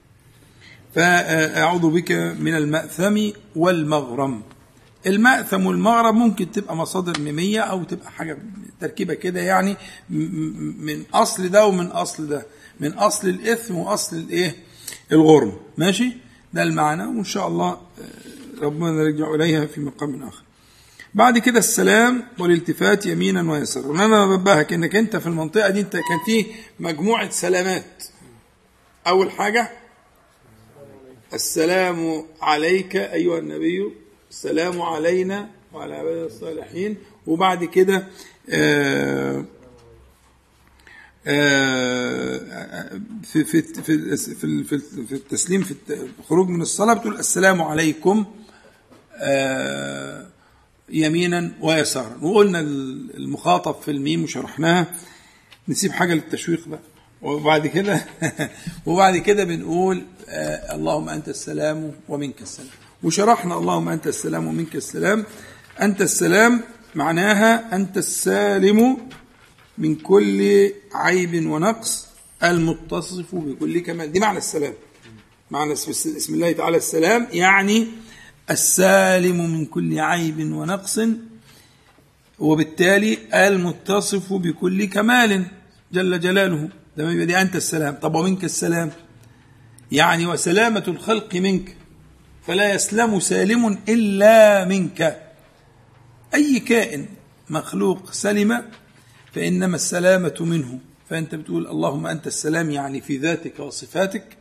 [0.95, 4.43] فأعوذ بك من المأثم والمغرم.
[5.07, 8.39] المأثم والمغرم ممكن تبقى مصادر ميمية أو تبقى حاجة
[8.81, 9.77] تركيبة كده يعني
[10.79, 12.47] من أصل ده ومن أصل ده.
[12.81, 14.55] من أصل الإثم وأصل الإيه؟
[15.13, 15.53] الغرم.
[15.79, 16.13] ماشي؟
[16.53, 17.03] ده المعنى.
[17.03, 17.79] وإن شاء الله
[18.63, 20.43] ربنا نرجع إليها في مقام آخر.
[21.17, 26.19] بعد كده السلام والالتفات يمينا ويسارا وأنا بنبهك إنك أنت في المنطقة دي أنت كان
[26.27, 26.47] في
[26.81, 28.05] مجموعة سلامات.
[29.07, 29.71] أول حاجة
[31.35, 33.93] السلام عليك أيها النبي
[34.31, 36.97] السلام علينا وعلى عباد الصالحين.
[37.27, 38.09] وبعد كده
[38.51, 39.45] آه،
[41.27, 44.63] آه، في في في في
[45.07, 45.75] في التسليم في
[46.19, 48.25] الخروج من الصلاة بتقول السلام عليكم.
[49.17, 50.36] آه
[50.89, 52.19] يمينا ويسارا.
[52.23, 54.87] وقلنا المخاطب في الميم وشرحناها.
[55.69, 56.81] نسيب حاجة للتشويق بقى.
[57.23, 58.07] وبعد كده
[58.87, 62.69] وبعد كده بنقول آه اللهم أنت السلام ومنك السلام.
[63.03, 65.25] وشرحنا اللهم أنت السلام ومنك السلام.
[65.83, 66.61] أنت السلام
[66.95, 68.97] معناها أنت السالم
[69.79, 72.07] من كل عيب ونقص
[72.45, 74.13] المتصف بكل كمال.
[74.13, 74.73] دي معنى السلام.
[75.51, 77.87] معنى اسم الله تعالى السلام يعني
[78.51, 81.01] السالم من كل عيب ونقص
[82.39, 85.47] وبالتالي المتصف بكل كمال
[85.93, 86.69] جل جلاله.
[86.97, 87.95] ده يبقى دي أنت السلام.
[87.95, 88.91] طب ومنك السلام؟
[89.93, 91.77] يعني وسلامة الخلق منك
[92.47, 95.23] فلا يسلم سالم إلا منك.
[96.35, 97.07] أي كائن
[97.51, 98.63] مخلوق سلم
[99.33, 100.79] فإنما السلامة منه.
[101.11, 104.37] فأنت بتقول اللهم أنت السلام يعني في ذاتك وصفاتك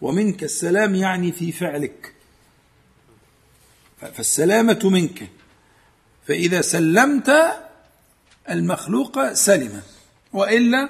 [0.00, 2.14] ومنك السلام يعني في فعلك.
[4.14, 5.28] فالسلامة منك.
[6.28, 7.32] فإذا سلمت
[8.50, 9.80] المخلوق سلم
[10.32, 10.88] وإلا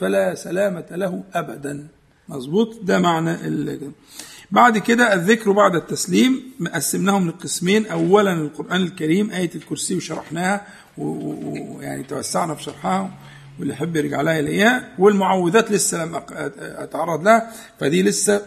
[0.00, 1.88] فلا سلامة له أبدا.
[2.28, 3.92] مظبوط؟ ده معنى ال...
[4.50, 6.52] بعد كده الذكر بعد التسليم.
[6.74, 7.86] قسمناهم لقسمين.
[7.86, 10.66] أولا القرآن الكريم آية الكرسي وشرحناها
[10.98, 13.10] ويعني توسعنا في شرحها
[13.58, 14.94] واللي يحب يرجع لها يلاقيها.
[14.98, 16.22] والمعوذات لسه لم
[16.58, 18.46] أتعرض لها فدي لسه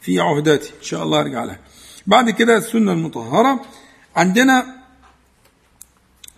[0.00, 0.68] في عهداتي.
[0.68, 1.58] إن شاء الله أرجع لها.
[2.06, 3.60] بعد كده السنة المطهرة.
[4.16, 4.82] عندنا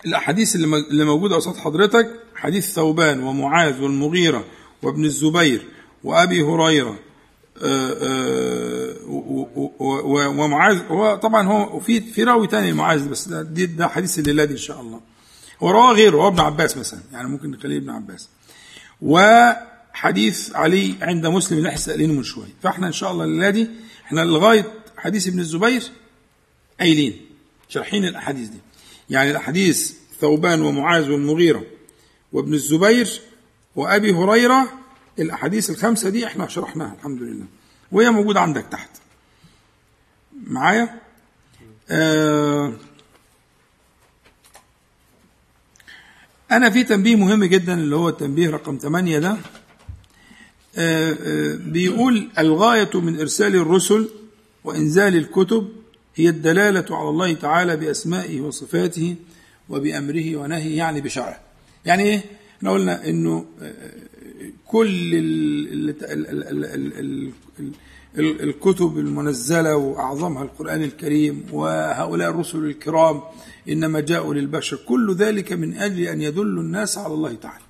[0.06, 2.24] الأحاديث اللي موجودة قصاد حضرتك.
[2.36, 4.44] حديث ثوبان ومعاذ والمغيرة
[4.82, 5.66] وابن الزبير
[6.04, 6.98] وأبي هريرة
[7.62, 8.96] آه، آه،
[10.38, 14.52] ومعاذ هو طبعا هو في في راوي ثاني معاذ بس ده, ده حديث الليلة دي
[14.52, 15.00] إن شاء الله.
[15.62, 18.28] هو رواه غيره هو ابن عباس مثلا يعني ممكن نخليه ابن عباس.
[19.02, 22.54] وحديث علي عند مسلم اللي إحنا من شوية.
[22.62, 23.68] فإحنا إن شاء الله الليلة دي
[24.06, 24.66] إحنا لغاية
[25.04, 25.82] حديث ابن الزبير
[26.80, 27.20] قايلين
[27.68, 28.58] شارحين الأحاديث دي.
[29.10, 31.64] يعني الأحاديث ثوبان ومعاذ والمغيره
[32.32, 33.20] وابن الزبير
[33.76, 34.72] وأبي هريرة
[35.18, 37.44] الأحاديث الخمسة دي إحنا شرحناها الحمد لله.
[37.92, 38.90] وهي موجودة عندك تحت.
[40.46, 41.00] معايا؟
[41.90, 42.72] آه
[46.52, 49.30] أنا في تنبيه مهم جدا اللي هو التنبيه رقم 8 ده.
[50.76, 54.08] آه آه بيقول الغاية من إرسال الرسل
[54.64, 55.68] وانزال الكتب
[56.14, 59.16] هي الدلاله على الله تعالى باسمائه وصفاته
[59.68, 61.40] وبامره ونهيه يعني بشرعه
[61.84, 62.22] يعني إيه
[62.58, 63.44] إحنا قلنا انه
[64.66, 65.14] كل
[68.18, 73.20] الكتب المنزله واعظمها القران الكريم وهؤلاء الرسل الكرام
[73.68, 77.64] انما جاءوا للبشر كل ذلك من أجل ان يدلوا الناس على الله تعالى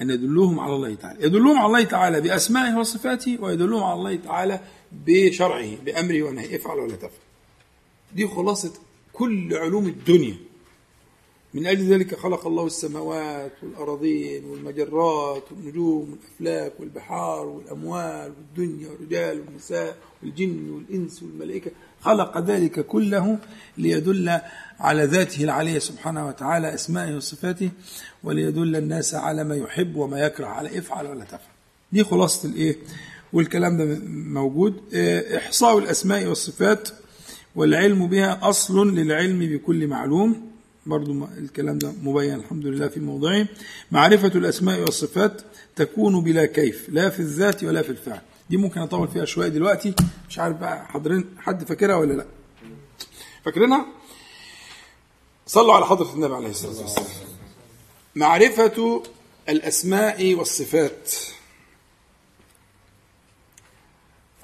[0.00, 4.60] ان يدلوهم على الله تعالى يدلوهم على الله تعالى باسمائه وصفاته ويدلوهم على الله تعالى
[5.06, 7.10] بشرعه بأمره ونهيه افعل ولا تفعل.
[8.14, 8.72] دي خلاصة
[9.12, 10.36] كل علوم الدنيا.
[11.54, 19.96] من أجل ذلك خلق الله السماوات والأراضين والمجرات والنجوم والأفلاك والبحار والأموال والدنيا والرجال والنساء
[20.22, 21.70] والجن والإنس والملائكة.
[22.00, 23.38] خلق ذلك كله
[23.78, 24.40] ليدل
[24.80, 27.70] على ذاته العلية سبحانه وتعالى أسمائه وصفاته
[28.24, 30.46] وليدل الناس على ما يحب وما يكره.
[30.46, 31.52] على افعل ولا تفعل.
[31.92, 32.76] دي خلاصة الإيه؟
[33.32, 34.94] والكلام ده موجود.
[35.36, 36.88] إحصاء الأسماء والصفات
[37.56, 40.52] والعلم بها أصل للعلم بكل معلوم.
[40.86, 43.46] برضو الكلام ده مبين الحمد لله في موضعه.
[43.90, 45.42] معرفة الأسماء والصفات
[45.76, 48.20] تكون بلا كيف لا في الذات ولا في الفعل.
[48.50, 49.94] دي ممكن أطول فيها شوية دلوقتي.
[50.28, 52.26] مش عارف بقى حاضرين حد فاكرها ولا لأ؟
[53.44, 53.86] فاكرينها؟
[55.46, 57.08] صلوا على حضرة النبي عليه الصلاة والسلام.
[58.14, 59.02] معرفة
[59.48, 61.12] الأسماء والصفات.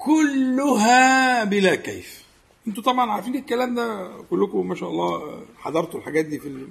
[0.09, 2.23] كلها بلا كيف.
[2.67, 6.67] أنتوا طبعا عارفين الكلام ده كلكم ما شاء الله حضرتوا الحاجات دي في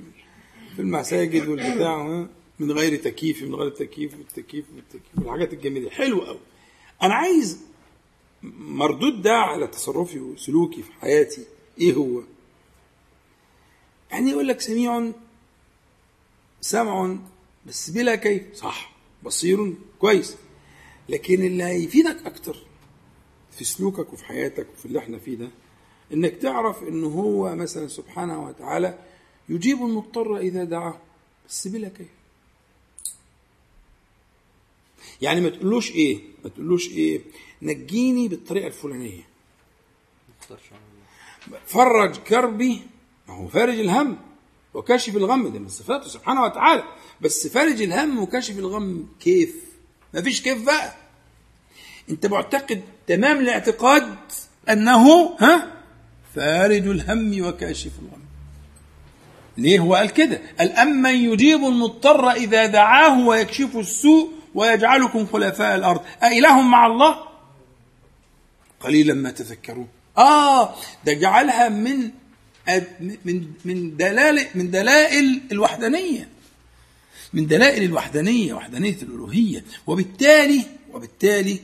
[0.77, 2.27] في المساجد والبتاع
[2.59, 5.91] من غير تكييف من غير تكييف والتكييف والتكييف والحاجات الجميلة.
[5.91, 6.39] حلو قوي
[7.03, 7.61] أنا عايز
[8.59, 11.45] مردود ده على تصرفي وسلوكي في حياتي.
[11.81, 12.23] إيه هو؟
[14.11, 15.13] يعني يقول لك سميع
[16.61, 17.17] سمع
[17.67, 18.43] بس بلا كيف.
[18.55, 18.93] صح
[19.23, 20.37] بصير كويس.
[21.09, 22.68] لكن اللي هيفيدك أكتر
[23.59, 25.49] في سلوكك وفي حياتك وفي اللي إحنا فيه ده
[26.13, 28.99] إنك تعرف إن هو مثلا سبحانه وتعالى
[29.49, 31.01] يجيب المضطر إذا دعاه.
[31.49, 32.07] بس بلا كيف.
[35.23, 37.21] يعني ما تقولوش إيه ما تقولوش إيه
[37.63, 39.23] نجيني بالطريقة الفلانية.
[41.67, 42.83] فرج كربي
[43.29, 44.19] ما هو فارج الهم
[44.75, 46.85] وكاشف الغم ده من صفاته سبحانه وتعالى.
[47.21, 49.65] بس فارج الهم وكاشف الغم كيف؟
[50.15, 51.08] ما فيش كيف بقى.
[52.11, 54.17] انت معتقد تمام الاعتقاد
[54.71, 55.73] انه ها؟
[56.35, 58.23] فارج الهم وكاشف الغم.
[59.59, 66.01] ليه هو قال كده؟ قال أمن يجيب المضطر إذا دعاه ويكشف السوء ويجعلكم خلفاء الأرض.
[66.23, 67.17] أإله مع الله؟
[68.81, 69.89] قليلا ما تذكرون.
[70.19, 72.11] آه ده جعلها من
[73.25, 76.29] من من دلائل من دلائل الوحدانية.
[77.33, 79.65] من دلائل الوحدانية وحدانية الألوهية.
[79.87, 81.61] وبالتالي وبالتالي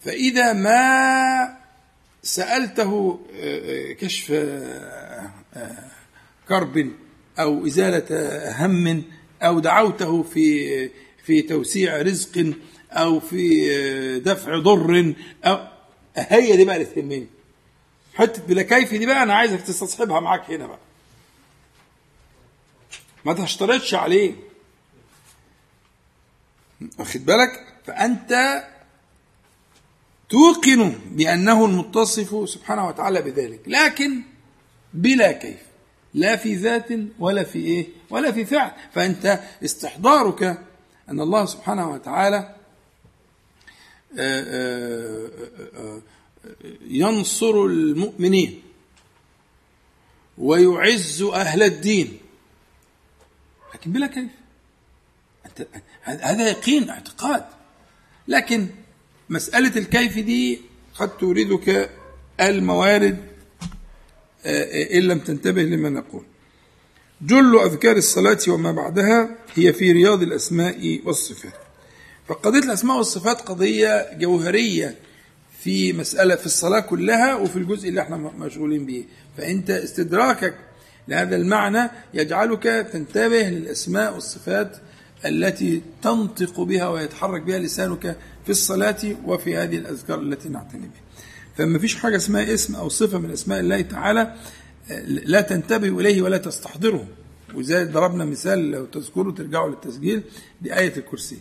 [0.00, 1.56] فإذا ما
[2.22, 5.30] سألته آه، آه، كشف آه،
[6.48, 6.92] كرب
[7.38, 8.04] أو إزالة
[8.64, 9.04] هم
[9.42, 10.90] أو دعوته في
[11.24, 12.54] في توسيع رزق
[12.90, 15.66] أو في دفع ضر أو
[16.16, 17.26] هي دي بقى اللي تهمني
[18.14, 20.78] حتة بلا كيف دي بقى أنا عايزك تستصحبها معاك هنا بقى.
[23.24, 24.34] ما تشترطش عليه.
[26.98, 28.62] واخد بالك؟ فأنت
[30.28, 33.60] توقن بأنه المتصف سبحانه وتعالى بذلك.
[33.66, 34.22] لكن
[34.94, 35.58] بلا كيف.
[36.14, 38.70] لا في ذات ولا في إيه ولا في فعل.
[38.92, 40.42] فأنت استحضارك
[41.08, 42.56] أن الله سبحانه وتعالى
[44.18, 45.30] آه، آه،
[45.74, 46.00] آه،
[46.80, 48.62] ينصر المؤمنين
[50.38, 52.18] ويعز أهل الدين.
[53.74, 54.30] لكن بلا كيف.
[56.02, 57.44] هذا يقين اعتقاد.
[58.28, 58.68] لكن
[59.30, 60.60] مسألة الكيف دي
[60.94, 61.90] قد توردك
[62.40, 63.16] الموارد
[64.46, 66.22] آه، إن لم تنتبه لما نقول.
[67.22, 71.52] جل أذكار الصلاة وما بعدها هي في رياض الأسماء والصفات.
[72.28, 74.94] فقضية الأسماء والصفات قضية جوهرية
[75.62, 79.04] في مسألة في الصلاة كلها وفي الجزء اللي إحنا مشغولين به.
[79.38, 80.54] فأنت استدراكك
[81.08, 82.62] لهذا المعنى يجعلك
[82.92, 84.76] تنتبه للأسماء والصفات
[85.24, 88.16] التي تنطق بها ويتحرك بها لسانك
[88.46, 91.02] في الصلاة وفي هذه الأذكار التي نعتني بها.
[91.56, 94.34] فما فيش حاجة اسمها اسم أو صفة من أسماء الله تعالى
[95.06, 97.08] لا تنتبه إليه ولا تستحضره
[97.54, 100.22] وزي ضربنا مثال لو تذكروا ترجعوا للتسجيل
[100.60, 101.38] بآية الكرسي.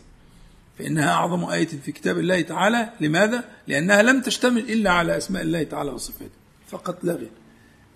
[0.80, 2.90] فإنها أعظم آية في كتاب الله تعالى.
[3.02, 6.36] لماذا؟ لأنها لم تشتمل إلا على أسماء الله تعالى وصفاته.
[6.68, 7.32] فقط لا غير.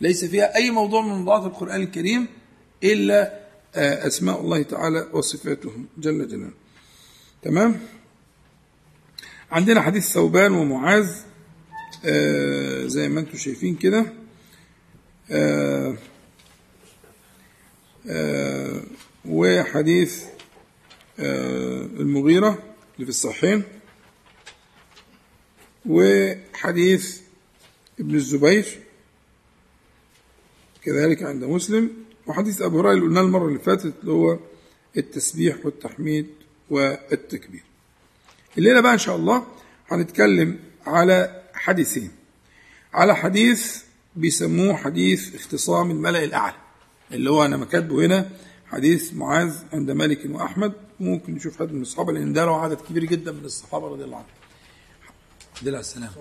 [0.02, 2.28] ليس فيها أي موضوع من موضوعات القرآن الكريم
[2.84, 3.40] إلا
[3.76, 6.54] آه، أسماء الله تعالى وصفاته جل جلاله.
[7.42, 7.80] تمام؟
[9.52, 11.16] عندنا حديث ثوبان ومعاذ
[12.06, 14.14] آه زي ما أنتم شايفين كده.
[15.32, 15.98] آه
[18.10, 18.82] آه
[19.26, 20.24] وحديث
[21.20, 22.50] آه المغيرة
[22.96, 23.64] اللي في الصحيحين.
[25.86, 27.22] وحديث
[28.00, 28.80] ابن الزبير
[30.84, 31.90] كذلك عند مسلم.
[32.28, 34.40] وحديث أبو هريرة اللي قلناه المرة اللي فاتت اللي هو
[34.98, 36.28] التسبيح والتحميد
[36.70, 37.64] والتكبير.
[38.60, 39.48] الليلة بقى إن شاء الله
[39.92, 42.12] هنتكلم على حديثين.
[42.94, 43.82] على حديث
[44.16, 46.56] بيسموه حديث اختصام الملأ الأعلى
[47.12, 48.30] اللي هو أنا مكاتبه هنا
[48.68, 50.74] حديث معاذ عند مالك وأحمد.
[51.00, 54.18] ممكن نشوف حد من الصحابة لأن ده له عدد كبير جدا من الصحابة رضي الله
[54.18, 54.30] عنهم.
[55.54, 56.12] الحمد لله على السلامة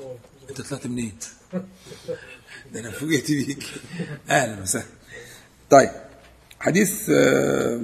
[0.51, 1.13] أنت طلعت منين؟
[2.73, 3.65] ده أنا فوجئت بيك.
[4.31, 4.87] أهلا وسهلا.
[5.71, 5.91] طيب
[6.61, 7.83] حديث آه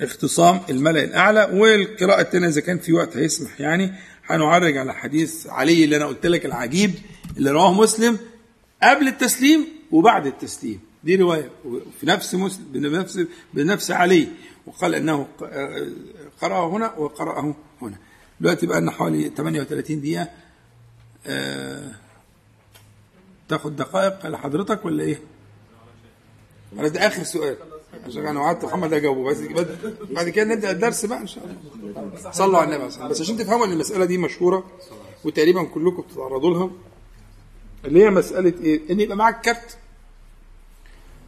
[0.00, 3.92] اختصام الملأ الأعلى والقراءة الثانية إذا كان في وقت هيسمح يعني
[4.26, 6.94] هنعرج على حديث علي اللي أنا قلت لك العجيب
[7.36, 8.18] اللي رواه مسلم
[8.82, 10.80] قبل التسليم وبعد التسليم.
[11.04, 11.50] دي رواية
[12.00, 13.20] في نفس مسلم بنفس
[13.54, 14.28] بنفس علي
[14.66, 15.28] وقال أنه
[16.40, 17.96] قرأه هنا وقرأه هنا.
[18.40, 20.28] دلوقتي بقى لنا حوالي 38 دقيقة.
[21.26, 21.92] أه
[23.48, 25.20] تاخد دقائق لحضرتك ولا إيه؟
[26.72, 27.56] ده آخر سؤال.
[28.06, 29.38] عشان أنا وعدت محمد اجاوبه بس
[30.10, 32.32] بعد كده نبدأ الدرس بقى إن شاء الله.
[32.32, 34.70] صلوا على النبي بس عشان تفهموا إن المسألة دي مشهورة
[35.24, 36.70] وتقريبا كلكم بتتعرضوا لها
[37.84, 39.78] اللي هي مسألة إيه؟ إن يبقى معاك كارت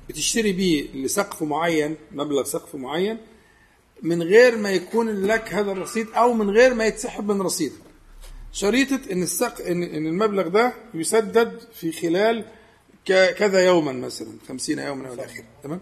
[0.09, 3.19] بتشتري بيه لسقف معين مبلغ سقف معين
[4.03, 7.73] من غير ما يكون لك هذا الرصيد أو من غير ما يتسحب من رصيدك.
[8.53, 12.45] شريطة إن السق ان إن المبلغ ده يسدد في خلال
[13.07, 15.81] كذا يوما مثلا 50 يوما إلى اخره تمام؟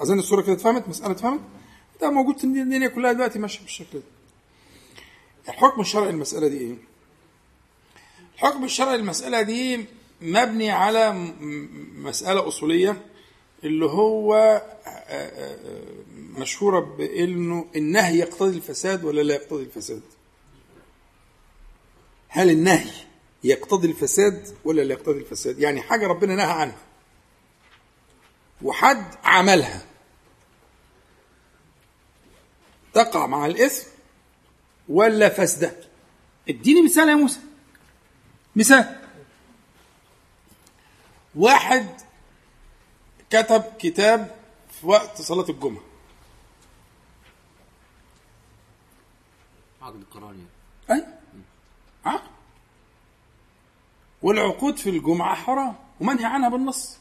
[0.00, 1.40] أظن الصورة كده اتفهمت؟ مسألة اتفهمت؟
[2.00, 4.04] ده موجود في الدنيا كلها دلوقتي ماشية بالشكل ده.
[5.48, 6.74] الحكم الشرعي المساله دي إيه؟
[8.34, 9.84] الحكم الشرعي المساله دي
[10.20, 11.12] مبني على
[11.94, 13.02] مسألة أصولية
[13.64, 14.62] اللي هو
[16.16, 20.02] مشهورة بإنه النهي يقتضي الفساد ولا لا يقتضي الفساد؟
[22.28, 22.90] هل النهي
[23.44, 26.78] يقتضي الفساد ولا لا يقتضي الفساد؟ يعني حاجة ربنا نهى عنها.
[28.62, 29.82] وحد عملها.
[32.94, 33.86] تقع مع الاسم
[34.88, 35.76] ولا فسده
[36.48, 37.40] اديني مثال يا موسى.
[38.56, 39.00] مثال.
[41.34, 41.86] واحد
[43.30, 44.36] كتب كتاب
[44.80, 45.82] في وقت صلاة الجمعة.
[49.82, 50.46] عقد قرار يعني
[50.90, 51.06] أي.
[52.04, 52.30] عقد
[54.22, 55.76] والعقود في الجمعة حرام.
[56.00, 56.96] ومنهي عنها بالنص.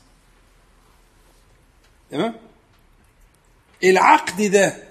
[2.11, 2.35] تمام؟
[3.83, 4.88] العقد ده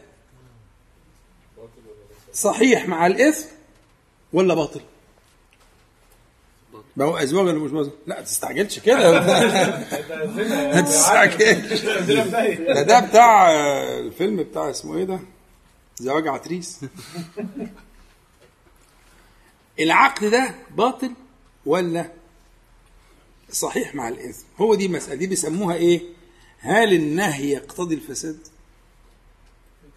[2.43, 3.47] صحيح مع الإثم
[4.33, 4.81] ولا باطل؟
[6.97, 9.11] ما هو ازواج ولا مش باطل؟ لا تستعجلش كده.
[10.75, 11.81] ما تستعجلش.
[11.81, 13.51] ده ده بتاع
[13.99, 15.21] الفيلم بتاع اسمه إيه ده؟
[15.97, 16.81] زواج عتريس.
[19.81, 21.13] العقد ده باطل
[21.67, 22.11] ولا
[23.51, 25.15] صحيح مع الإثم؟ هو دي مسألة.
[25.15, 26.03] دي بيسموها إيه؟
[26.59, 28.39] هل النهي يقتضي الفساد؟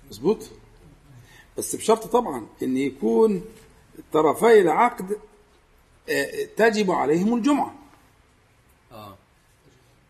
[0.09, 0.49] مظبوط؟
[1.61, 3.45] بس بشرط طبعا إن يكون
[4.13, 5.17] طرفي العقد
[6.09, 7.75] آه، تجب عليهم الجمعة.
[8.91, 9.15] آه.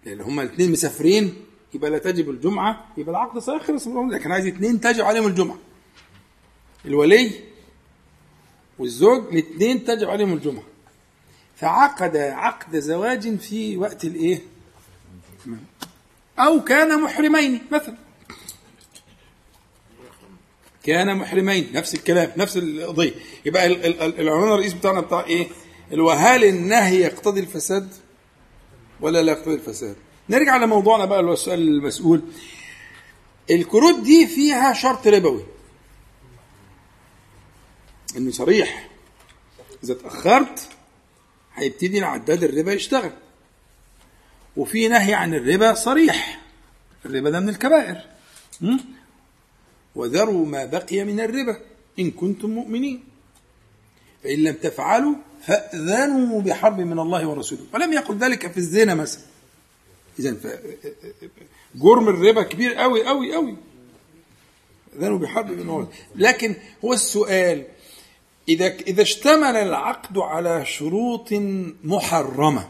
[0.06, 4.82] لأن هما الاثنين مسافرين يبقى لا تجب الجمعة يبقى العقد صحيح خلص لكن عايز اثنين
[4.82, 5.58] تجب عليهم الجمعة.
[6.86, 7.32] الولي
[8.80, 10.64] والزوج الاثنين تجب عليهم الجمعة.
[11.56, 14.42] فعقد عقد زواج في وقت الإيه؟
[16.40, 18.11] أو كان محرمين مثلا.
[20.84, 21.70] كان محرمين.
[21.74, 23.12] نفس الكلام نفس القضية.
[23.46, 25.48] يبقى ال- ال- ال- العنوان الرئيس بتاعنا بتاع إيه؟
[25.92, 27.94] اللي هو هل النهي يقتضي الفساد
[29.02, 29.96] ولا لا يقتضي الفساد؟
[30.30, 32.22] نرجع لموضوعنا بقى اللي هو السؤال المسؤول.
[33.52, 35.44] الكروت دي فيها شرط ربوي.
[38.18, 38.90] إنه صريح.
[39.84, 40.70] إذا اتاخرت
[41.56, 43.12] هيبتدي العداد الربا يشتغل.
[44.58, 46.42] وفي نهي عن الربا صريح.
[47.06, 47.98] الربا ده من الكبائر?
[49.96, 51.58] وذروا ما بقي من الربا
[52.00, 53.04] إن كنتم مؤمنين.
[54.24, 57.62] فإن لم تفعلوا فأذنوا بحرب من الله ورسوله.
[57.74, 59.24] ولم يقل ذلك في الزنا مثلا.
[60.20, 60.36] إذا.
[61.76, 63.56] جرم الربا كبير قوي قوي قوي
[64.96, 65.88] أذنوا بحرب من الله.
[66.16, 67.66] لكن هو السؤال
[68.50, 71.34] إذا إذا اشتمل العقد على شروط
[71.84, 72.70] محرمة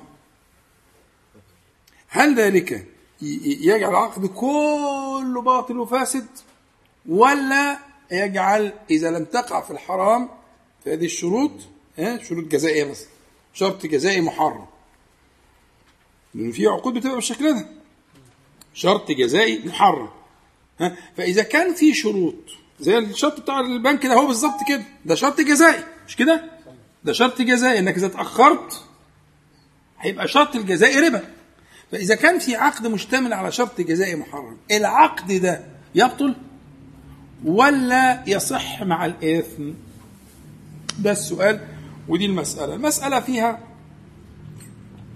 [2.07, 2.85] هل ذلك
[3.21, 6.25] يجعل العقد كله باطل وفاسد؟
[7.09, 7.79] ولا
[8.11, 10.29] يجعل إذا لم تقع في الحرام
[10.83, 11.51] في هذه الشروط
[12.21, 13.07] شروط جزائية مثلا
[13.53, 14.65] شرط جزائي محرم.
[16.35, 17.65] لأن في عقود بتبقى بالشكل ده
[18.73, 20.09] شرط جزائي محرم
[20.79, 20.95] ها.
[21.17, 22.35] فإذا كان في شروط
[22.79, 24.83] زي الشرط بتاع البنك ده هو بالظبط كده.
[25.05, 26.43] ده شرط جزائي مش كده؟
[27.03, 28.83] ده شرط جزائي إنك إذا اتأخرت
[29.99, 31.33] هيبقى شرط الجزائي ربا.
[31.91, 36.35] فإذا كان في عقد مشتمل على شرط جزائي محرم العقد ده يبطل؟
[37.45, 39.71] ولا يصح مع الإثم؟
[40.99, 41.67] ده السؤال
[42.07, 42.75] ودي المسألة.
[42.75, 43.59] المسألة فيها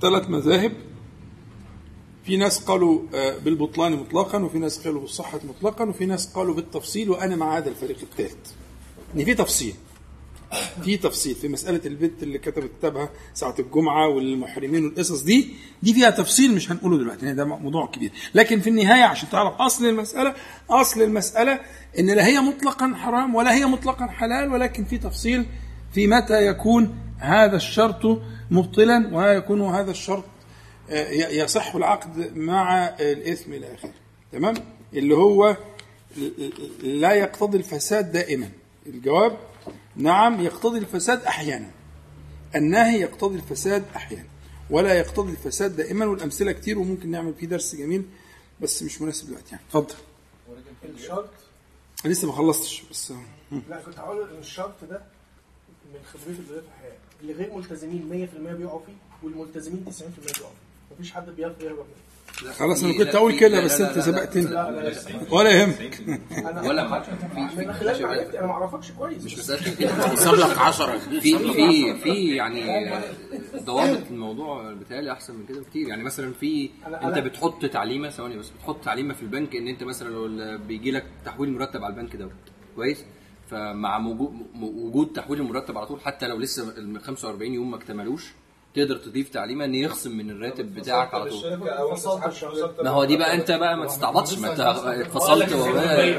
[0.01, 0.71] ثلاث مذاهب.
[2.25, 7.09] في ناس قالوا آه، بالبطلان مطلقا وفي ناس قالوا بالصحة مطلقا وفي ناس قالوا بالتفصيل
[7.09, 8.51] وأنا مع هذا الفريق الثالث.
[9.15, 9.73] إن في تفصيل.
[10.83, 15.49] في تفصيل في مسألة البنت اللي كتبت كتابها ساعة الجمعة والمحرمين والقصص دي
[15.83, 18.11] دي فيها تفصيل مش هنقوله دلوقتي ده موضوع كبير.
[18.35, 20.33] لكن في النهاية عشان تعرف أصل المسألة
[20.69, 21.59] أصل المسألة
[21.99, 25.45] إن لا هي مطلقا حرام ولا هي مطلقا حلال ولكن في تفصيل
[25.93, 30.23] في متى يكون هذا الشرط مبطلا ويكون هذا الشرط
[30.89, 33.93] آه، يصح العقد مع الإثم إلى آخره
[34.31, 34.53] تمام؟
[34.93, 35.57] اللي هو
[36.83, 38.49] لا يقتضي الفساد دائما.
[38.87, 39.37] الجواب
[39.95, 41.71] نعم يقتضي الفساد أحيانا.
[42.55, 44.27] النهي يقتضي الفساد أحيانا.
[44.69, 48.05] ولا يقتضي الفساد دائما والأمثلة كتير وممكن نعمل فيه درس جميل
[48.61, 49.63] بس مش مناسب دلوقتي يعني.
[49.67, 49.95] اتفضل.
[50.83, 51.29] الشرط؟
[52.05, 53.13] لسه ما خلصتش بس
[53.69, 55.01] لا كنت هقول إن الشرط ده
[55.93, 56.97] من خبرتي في الحياة.
[57.21, 58.93] اللي غير ملتزمين 100% بيقعوا فيه
[59.23, 60.95] والملتزمين 90% بيقعوا فيه.
[60.95, 61.85] مفيش حد بيعرف يهرب منه.
[62.35, 64.43] خلاص أنا كنت أقول كده بس أنت سبقتني.
[64.43, 64.93] لا لا لا
[65.31, 66.01] ولا يهمك.
[66.63, 69.23] ولا أنا ما أعرفكش كويس.
[69.23, 72.91] مش حساب لك 10 في في في يعني
[73.63, 75.87] ضوابط الموضوع بتهيألي أحسن من كده بكتير.
[75.87, 76.69] يعني مثلا في
[77.03, 81.05] أنت بتحط تعليمة ثواني بس بتحط تعليمة في البنك إن أنت مثلا لو بيجي لك
[81.25, 82.31] تحويل مرتب على البنك دوت.
[82.75, 83.05] كويس؟
[83.51, 83.97] فمع
[84.61, 88.33] وجود تحويل المرتب على طول حتى لو لسه ال 45 يوم ما اكتملوش
[88.75, 91.59] تقدر تضيف تعليمه ان يخصم من الراتب بتاعك على طول.
[92.83, 95.53] ما هو دي بقى أنت بقى ما تستعبطش ما أنت اتفصلت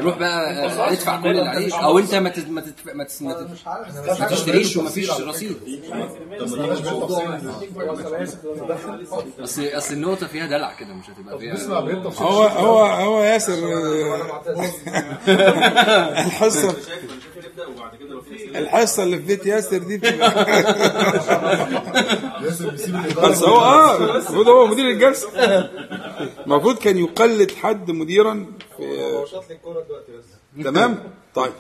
[0.05, 2.33] روح بقى ادفع كل اللي عليك أو أنت ما
[2.93, 3.07] ما
[4.21, 5.57] ما تشتريش ومفيش رصيد.
[9.41, 11.55] اصل أصل النقطة فيها دلع كده مش هتبقى فيها
[12.23, 13.57] هو هو هو ياسر.
[17.61, 19.97] آه، الحصه الحصة اللي في بيت ياسر دي
[23.23, 25.29] بس هو آه المفروض هو مدير الجلسة.
[26.47, 28.47] المفروض كان يقلد حد مديرا
[28.77, 30.65] في شاط لي الكورة دلوقتي بس.
[30.65, 31.53] تمام؟ طيب.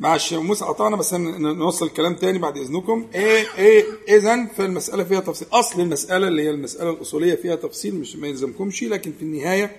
[0.00, 3.10] معلش موسى قطعنا بس نوصل الكلام تاني بعد إذنكم.
[3.14, 5.48] إيه إيه اذا فالمسألة فيها تفصيل.
[5.52, 9.76] أصل المسألة اللي هي المسألة الأصولية فيها تفصيل مش ما يلزمكمش لكن في النهاية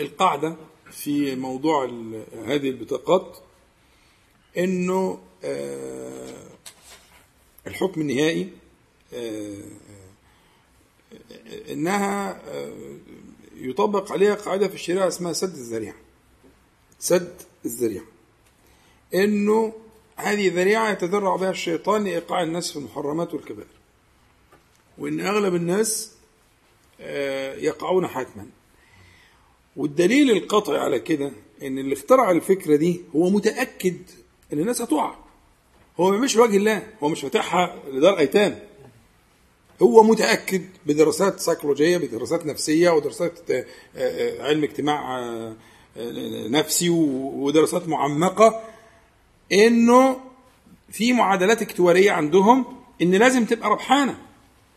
[0.00, 0.54] القاعدة
[0.90, 1.84] في موضوع
[2.46, 3.38] هذه البطاقات
[4.58, 6.46] إنه آه،
[7.66, 8.50] الحكم النهائي
[9.14, 9.62] آه،
[11.70, 12.96] إنها آه،
[13.56, 15.94] يطبق عليها قاعدة في الشريعة اسمها سد الذريعة.
[16.98, 17.34] سد
[17.64, 18.04] الذريعة.
[19.14, 19.72] إنه
[20.16, 23.68] هذه ذريعة يتذرع بها الشيطان لإيقاع الناس في المحرمات والكبائر.
[24.98, 26.12] وإن أغلب الناس
[27.58, 28.46] يقعون حتما
[29.76, 33.96] والدليل القطعي على كده إن اللي اخترع الفكرة دي هو متأكد
[34.52, 35.14] إن الناس هتقع.
[36.00, 38.58] هو مش لوجه الله هو مش فاتحها لدار أيتام.
[39.82, 43.66] هو متأكد بدراسات سيكولوجيه بدراسات نفسية ودراسات آه،
[43.96, 45.56] آه، علم اجتماع آه،
[46.48, 48.62] نفسي ودراسات معمقة
[49.52, 50.20] إنه
[50.90, 52.64] في معادلات اكتوارية عندهم
[53.02, 54.18] إن لازم تبقى ربحانة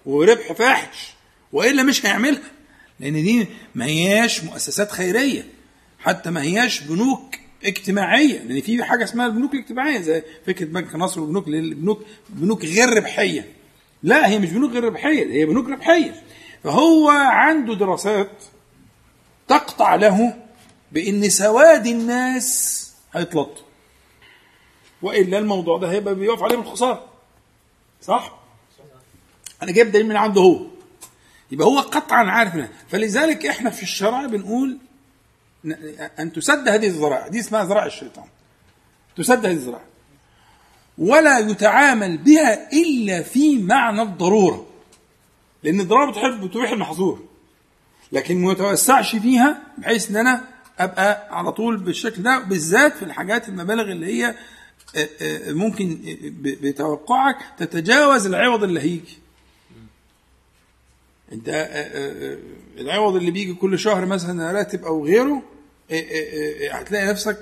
[0.05, 1.13] وربح فاحش
[1.53, 2.51] وإلا مش هيعملها.
[2.99, 5.47] لأن دي ما هياش مؤسسات خيرية
[5.99, 7.35] حتى ما هياش بنوك
[7.65, 12.89] اجتماعية لأن في حاجة اسمها البنوك الاجتماعية زي فكرة بنك مصر والبنوك البنوك بنوك غير
[12.89, 13.53] ربحية.
[14.03, 16.23] لا هي مش بنوك غير ربحية هي بنوك ربحية.
[16.63, 18.31] فهو عنده دراسات
[19.47, 20.33] تقطع له
[20.91, 22.79] بإن سواد الناس
[23.13, 23.63] هيتلطوا
[25.01, 27.05] وإلا الموضوع ده هيبقى بيقف عليه بالخساره
[28.01, 28.39] صح؟
[29.63, 30.59] أنا جايب دليل من عنده هو.
[31.53, 32.69] يبقى هو قطعا عارف منها.
[32.89, 34.77] فلذلك إحنا في الشرع بنقول
[36.19, 37.27] أن تسد هذه الذرائع.
[37.27, 38.25] دي اسمها ذرائع الشيطان.
[39.17, 39.85] تسد هذه الذرائع.
[40.97, 44.67] ولا يتعامل بها إلا في معنى الضرورة.
[45.63, 47.19] لأن الضرورة بتحب بتبيح المحظور.
[48.11, 50.41] لكن ما يتوسعش فيها بحيث إن أنا
[50.79, 54.35] أبقى على طول بالشكل ده بالذات في الحاجات المبالغ اللي هي
[54.95, 55.99] آه، آه، ممكن
[56.41, 59.22] بتوقعك تتجاوز العوض اللي هيجي.
[61.33, 62.37] انت آه، آه، آه،
[62.77, 65.41] العوض اللي بيجي كل شهر مثلا راتب أو غيره
[66.71, 67.37] هتلاقي نفسك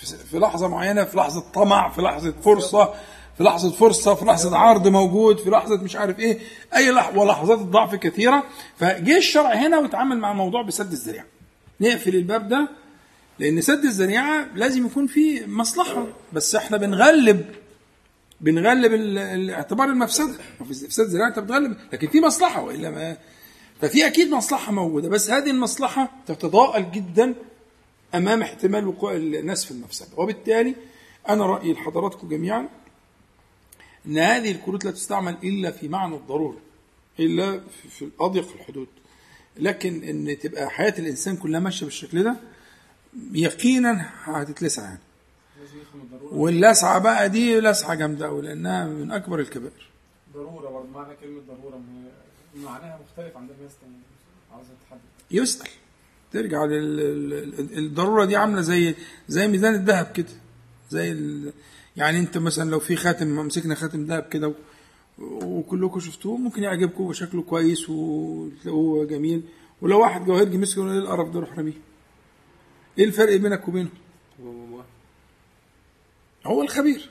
[0.00, 2.94] في- في لحظة معينة في لحظة طمع في لحظة فرصة
[3.36, 6.38] في لحظة فرصة في لحظة عرض موجود في لحظة مش عارف إيه
[6.76, 8.44] أي لحظه ولحظات الضعف كثيرة.
[8.78, 11.24] فجه الشرع هنا وتعامل مع الموضوع بسد الذريعة.
[11.80, 12.68] نقفل الباب ده
[13.38, 16.06] لأن سد الذريعة لازم يكون فيه مصلحة.
[16.32, 17.44] بس إحنا بنغلب
[18.40, 20.34] بنغلب الاعتبار المفسده
[20.72, 23.16] سد الذريعه انت بتغلب لكن في مصلحة وإلا ما
[23.80, 27.34] ففي أكيد مصلحة موجودة بس هذه المصلحة تتضاءل جدا
[28.14, 30.74] أمام احتمال وقوع الناس في المفسده وبالتالي
[31.28, 32.68] أنا رأيي لحضراتكم جميعا
[34.06, 36.58] إن هذه الكروت لا تستعمل إلا في معنى الضرورة
[37.20, 38.86] إلا في- في اضيق الحدود.
[39.56, 42.36] لكن إن تبقى حياة الإنسان كلها ماشية بالشكل ده
[43.32, 44.98] يقينا هتتلسع يعني.
[46.32, 49.90] واللسعة بقى دي لسعة جامدة قوي لأنها من أكبر الكبائر.
[50.34, 51.80] ضرورة برضه معنى كلمة ضرورة
[52.56, 53.96] معناها مختلف عند الناس تانية
[54.52, 55.00] عاوزة تحدد.
[55.30, 55.68] يسأل
[56.32, 58.94] ترجع للضرورة دي عاملة زي
[59.28, 60.32] زي ميزان الذهب كده.
[60.90, 61.52] زي ال...
[61.96, 64.52] يعني أنت مثلا لو في خاتم مسكنا خاتم ذهب كده
[65.18, 69.42] وكلكم شفتوه ممكن يعجبكم وشكله كويس وتلاقوه جميل.
[69.82, 71.72] ولو واحد جواهرجي مسكه يقول إيه القرف ده روح رميه.
[72.98, 73.88] إيه الفرق بينك وبينه؟
[76.46, 77.10] هو الخبير.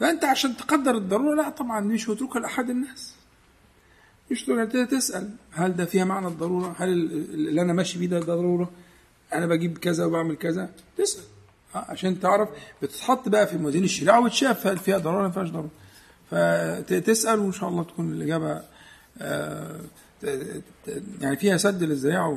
[0.00, 3.14] فأنت عشان تقدر الضرورة لا طبعا مش متروكه لأحد الناس.
[4.30, 4.44] مش
[4.90, 8.70] تسأل هل ده فيها معنى الضرورة؟ هل ال- اللي أنا ماشي بيه ده ضرورة؟
[9.32, 10.70] أنا بجيب كذا وبعمل كذا.
[10.98, 11.22] تسأل.
[11.74, 12.48] آه، عشان تعرف
[12.82, 15.70] بتتحط بقى في موازين الشريعة وتشاف هل فيها ضرورة ولا ما فيهاش ضرورة.
[16.30, 18.62] فتسأل وإن شاء الله تكون الإجابة
[19.18, 19.80] آه،
[21.20, 22.28] يعني فيها سد للذريعه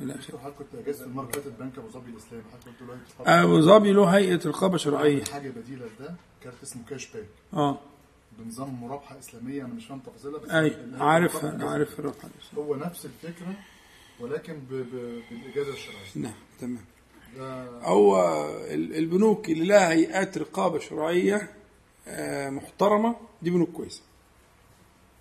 [0.00, 0.38] والى آخره.
[0.38, 2.44] حضرتك كنت اجازت المرة اللي فاتت بنك أبو ظبي الإسلامي.
[2.52, 2.94] حضرتك قلت له
[3.34, 5.24] هيئة أبو ظبي له هيئة رقابه شرعية.
[5.24, 7.26] حاجة بديلة لده card اسمه cashback.
[7.54, 7.78] آه.
[8.38, 13.04] بنظام مرابحه إسلامية أنا مش فاهم تفاصيلها بس أي ال- عارف عارف الرقم هو نفس
[13.06, 13.54] الفكرة
[14.20, 14.74] ولكن ب...
[14.74, 15.22] ب...
[15.30, 16.06] بالإجازة الشرعية.
[16.14, 16.84] نعم تمام.
[17.82, 18.16] هو
[18.70, 21.50] ال- البنوك اللي لها هيئات رقابة شرعية
[22.08, 24.02] آه، محترمة دي بنوك كويسة.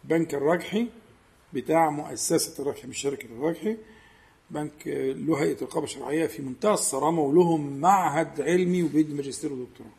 [0.04, 0.88] بنك الرجحي
[1.54, 3.78] بتاع مؤسسة الرجحي مش شركة الرجحي
[4.52, 4.72] بنك
[5.28, 9.90] له هيئه رقابه شرعية في منتهى الصرامة ولهم معهد علمي وبيدي ماجستير ودكتوراه.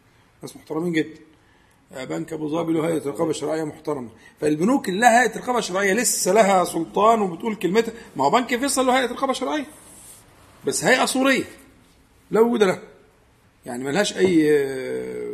[0.42, 1.20] ناس محترمين جدا.
[1.90, 4.08] بنك أبو ظبي له هيئة رقابه شرعية محترمة.
[4.40, 7.94] فالبنوك اللي لها هيئة رقابه شرعية لسه لها سلطان وبتقول كلمتها.
[8.16, 9.66] ما هو بنك فيصل له هيئة رقابه شرعية.
[10.66, 11.44] بس هيئة صوريه
[12.30, 12.82] لا وجود لها.
[13.66, 14.46] يعني ملهاش أي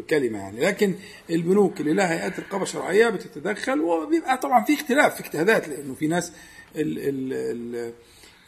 [0.06, 0.60] الكلمة يعني.
[0.60, 0.94] لكن
[1.30, 6.06] البنوك اللي لها هيئات رقابة شرعية بتتدخل وبيبقى طبعا في اختلاف في اجتهادات لأنه في
[6.06, 6.32] ناس
[6.76, 7.92] ال ال ال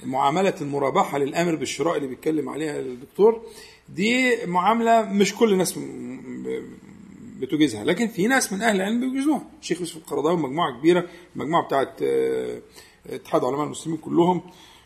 [0.05, 3.43] معاملة المرابحة للأمر بالشراء اللي بيتكلم عليها الدكتور
[3.89, 5.79] دي معاملة مش كل الناس
[7.41, 9.43] بتجيزها لكن في ناس من أهل العلم بيجيزوها.
[9.61, 11.07] الشيخ يوسف القرضاوي مجموعة كبيرة
[11.37, 12.63] المجموعه بتاعت آه،
[13.07, 14.43] اتحاد علماء المسلمين كلهم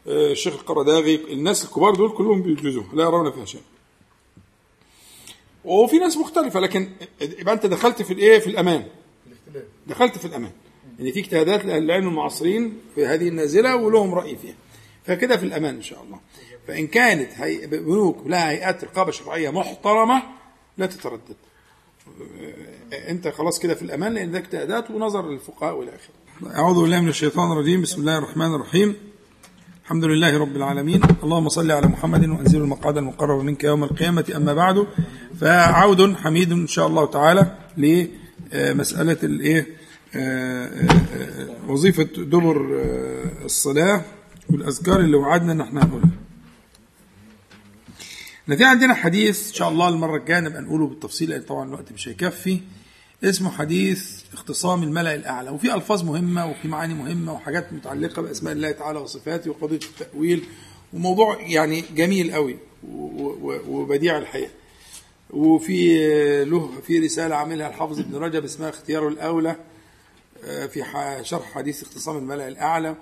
[0.09, 3.61] آه، الشيخ القرداغي الناس الكبار دول كلهم بيجيزوها لا يرون فيها شيء
[5.65, 6.89] وفي ناس مختلفة لكن
[7.21, 8.85] يبقى أنت دخلت في الإيه؟ في الأمان.
[9.87, 10.51] دخلت في الأمان.
[11.01, 14.55] ان في اجتهادات لأهل العلم المعاصرين في هذه النازلة ولهم رأي فيها.
[15.05, 16.21] فكده في الأمان إن شاء الله.
[16.69, 17.67] فإن كانت هي...
[17.67, 20.23] بنوك لها هيئات رقابة شرعية محترمة
[20.79, 21.37] لا تتردد.
[23.09, 26.57] أنت خلاص كده في الأمان لأن ده اجتهادات ونظر للفقهاء والى آخره.
[26.59, 27.83] أعوذ بالله من الشيطان الرجيم.
[27.83, 28.97] بسم الله الرحمن الرحيم.
[29.93, 31.01] الحمد لله رب العالمين.
[31.23, 34.25] اللهم صل على محمد وأنزل المقعد المقرب منك يوم القيامة.
[34.37, 34.87] أما بعد
[35.41, 39.67] فعود حميد إن شاء الله تعالى لمسألة الإيه؟
[40.17, 42.81] آه، آه، آه، وظيفة دبر
[43.45, 44.05] الصلاة
[44.51, 46.11] والأذكار اللي وعدنا إن إحنا هنقولها.
[48.47, 52.09] في عندنا حديث إن شاء الله المرة الجاية نبقى نقوله بالتفصيل لأن طبعا الوقت مش
[52.09, 52.61] هيكفي.
[53.25, 58.71] اسمه حديث اختصام الملأ الأعلى وفي ألفاظ مهمة وفي معاني مهمة وحاجات متعلقة بأسماء الله
[58.71, 60.45] تعالى وصفاته وقضية التأويل
[60.93, 62.57] وموضوع يعني جميل قوي
[63.69, 64.51] وبديع الحقيقة
[65.31, 69.57] وفي له في رسالة عاملها الحافظ ابن رجب اسمها اختيار الأولى
[70.45, 70.85] آه، في
[71.23, 72.97] شرح حديث اختصام الملأ الأعلى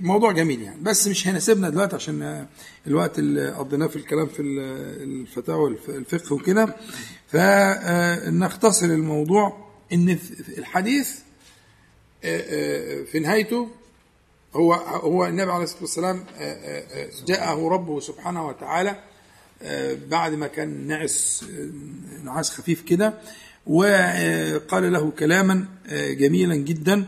[0.00, 0.80] موضوع جميل يعني.
[0.82, 2.48] بس مش هيناسبنا دلوقتي عشان آه،
[2.86, 6.76] الوقت اللي قضيناه في الكلام في ال- الفتاوى والف- الفقه وكده.
[7.28, 10.18] فنختصر الموضوع إن
[10.58, 11.10] الحديث
[12.24, 12.40] آه،
[13.00, 13.68] آه، في نهايته
[14.54, 18.96] هو هو النبي عليه الصلاة والسلام آه، آه، آه، جاءه ربه سبحانه وتعالى
[19.62, 21.70] آه، بعد ما كان نعس آه،
[22.24, 23.14] نعاس خفيف كده
[23.66, 27.06] وقال له كلاما آه، جميلا جدا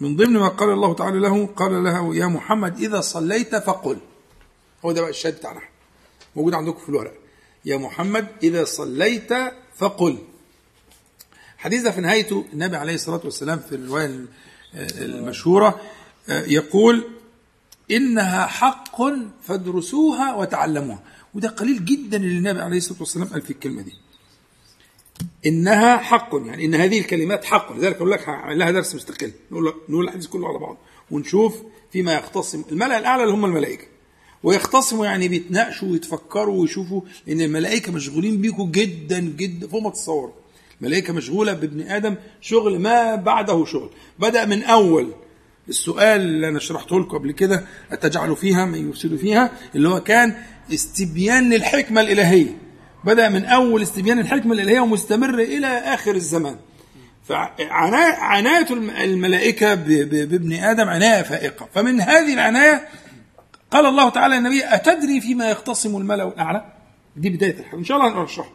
[0.00, 3.98] ومن ضمن ما قال الله تعالى له قال له يا محمد إذا صليت فقل.
[4.84, 5.60] هو ده بقى الشهادة بتاعنا.
[6.36, 7.14] موجود عندكم في الورق.
[7.64, 9.32] يا محمد إذا صليت
[9.76, 10.18] فقل.
[11.58, 14.24] حديث ده في نهايته النبي عليه الصلاة والسلام في الرواية
[14.74, 15.80] المشهورة
[16.28, 17.04] يقول
[17.90, 19.02] إنها حق
[19.42, 21.02] فادرسوها وتعلموها.
[21.34, 23.94] وده قليل جدا اللي النبي عليه الصلاة والسلام قال في الكلمة دي.
[25.46, 27.72] إنها حق يعني إن هذه الكلمات حق.
[27.72, 29.32] لذلك أقول لك لها درس مستقل.
[29.50, 30.76] نقول نقول الحديث كله على بعض
[31.10, 31.62] ونشوف
[31.92, 32.64] فيما يختصم.
[32.72, 33.84] الملأ الأعلى اللي هم الملائكة.
[34.42, 39.68] ويختصموا يعني بيتناقشوا ويتفكروا ويشوفوا ان الملائكة مشغولين بيكم جدا جدا.
[39.68, 40.32] فوق ما تتصوروا
[40.80, 43.90] الملائكة مشغولة بابن آدم شغل ما بعده شغل.
[44.18, 45.12] بدأ من أول.
[45.68, 50.36] السؤال اللي أنا شرحته لكم قبل كده أتجعل فيها؟ من يفسد فيها؟ اللي هو كان
[50.74, 52.58] استبيان للحكمة الإلهية.
[53.06, 56.56] بدأ من أول استبيان الحكمة الالهيه ومستمر إلى آخر الزمان.
[59.74, 61.68] ب- ب- بابن آدم عناية فائقة.
[61.74, 62.88] فمن هذه العناية
[63.70, 66.64] قال الله تعالى للنبي أتدري فيما يختصم الملأ الأعلى؟
[67.16, 68.52] دي بداية الحديث إن شاء الله نشرحها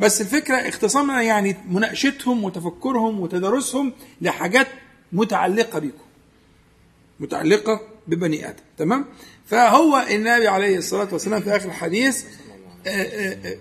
[0.00, 4.66] بس الفكرة اختصامنا يعني مناقشتهم وتفكرهم وتدارسهم لحاجات
[5.12, 6.04] متعلقة بكم.
[7.20, 8.62] متعلقة ببني آدم.
[8.78, 9.04] تمام؟
[9.46, 12.24] فهو النبي عليه الصلاة والسلام في آخر الحديث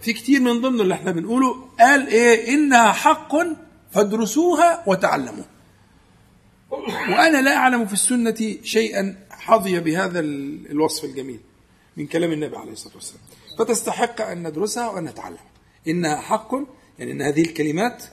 [0.02, 3.36] في كتير من ضمن اللي إحنا بنقوله قال إيه؟ إنها حق
[3.92, 5.46] فادرسوها وتعلموها
[7.10, 11.40] وأنا لا أعلم في السنة شيئا حظي بهذا ال- الوصف الجميل
[11.98, 13.22] من كلام النبي عليه الصلاة والسلام.
[13.60, 15.44] فتستحق أن ندرسها وأن نتعلمها
[15.88, 16.52] إنها حق
[17.00, 18.04] يعني إن هذه الكلمات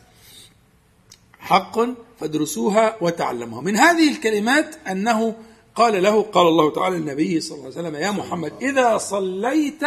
[1.38, 1.78] حق
[2.20, 3.60] فادرسوها وتعلموها.
[3.62, 5.34] من هذه الكلمات أنه
[5.74, 9.82] قال له قال الله تعالى للنبي صلى الله عليه وسلم يا محمد إذا صليت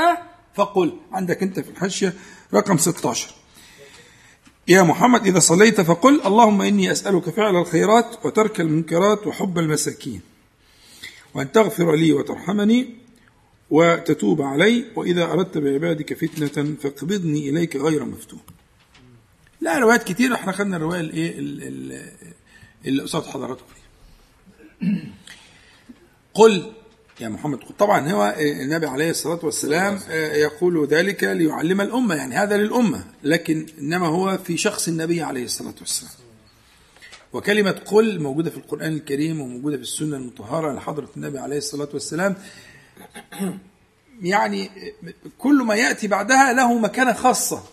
[0.56, 2.14] فقل عندك أنت في الحاشية
[2.54, 3.30] رقم 16
[4.68, 10.22] يا محمد إذا صليت فقل اللهم إني أسألك فعل الخيرات وترك المنكرات وحب المساكين
[11.34, 12.96] وأن تغفر لي وترحمني
[13.70, 18.40] وتتوب علي وإذا أردت بعبادك فتنة فاقبضني إليك غير مفتون.
[19.62, 20.34] لا روايات كتير.
[20.34, 22.12] إحنا خدنا الرواية الايه ال- ال-
[22.86, 23.66] اللي قصاد حضراتكم
[26.34, 26.72] قل
[27.20, 27.60] يا محمد.
[27.80, 30.00] طبعا هو النبي عليه الصلاة والسلام
[30.34, 35.74] يقول ذلك ليعلم الأمة يعني هذا للأمة لكن إنما هو في شخص النبي عليه الصلاة
[35.80, 36.12] والسلام.
[37.34, 42.36] وكلمة قل موجودة في القرآن الكريم وموجودة في السنة المطهرة لحضرة النبي عليه الصلاة والسلام.
[44.22, 44.70] يعني
[45.38, 47.64] كل ما يأتي بعدها له مكانة خاصة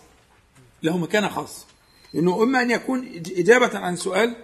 [0.83, 1.67] له مكانة خاصة.
[2.15, 4.37] إنه إما أن يكون إجابة عن سؤال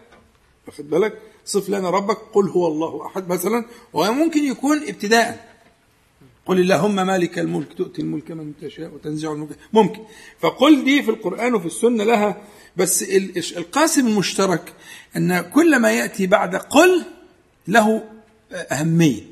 [0.66, 5.52] واخد بالك؟ صف لنا ربك قل هو الله أحد مثلا وممكن يكون ابتداء.
[6.46, 9.56] قل اللهم مالك الملك تؤتي الملك من تشاء وتنزع الملك.
[9.72, 10.00] ممكن.
[10.40, 12.42] فقل دي في القرآن وفي السنة لها
[12.76, 14.72] بس ال- القاسم المشترك
[15.16, 17.04] أن كل ما يأتي بعد قل
[17.68, 18.04] له
[18.52, 19.22] أهمية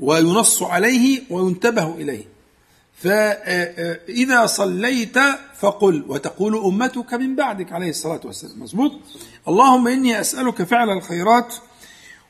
[0.00, 2.24] وينص عليه وينتبه إليه.
[3.02, 5.18] فإذا صليت
[5.58, 8.62] فقل وتقول أمتك من بعدك عليه الصلاة والسلام.
[8.62, 8.92] مظبوط؟
[9.48, 11.54] اللهم إني أسألك فعل الخيرات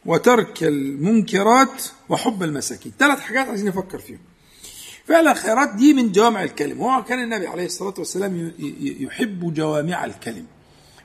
[0.06, 2.92] وترك المنكرات وحب المساكين.
[2.98, 4.18] ثلاث حاجات عايزين نفكر فيهم.
[5.06, 6.80] فعل الخيرات دي من جوامع الكلم.
[6.80, 10.46] وهو كان النبي عليه الصلاة والسلام يحب جوامع الكلم.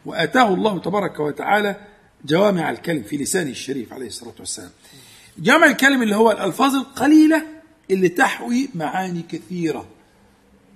[0.06, 1.76] وآتاه الله تبارك وتعالى
[2.26, 4.72] جوامع الكلم في لسانه الشريف عليه الصلاة والسلام.
[5.38, 7.44] جامع الكلم اللي هو الألفاظ القليلة
[7.92, 9.86] اللي تحوي معاني كثيرة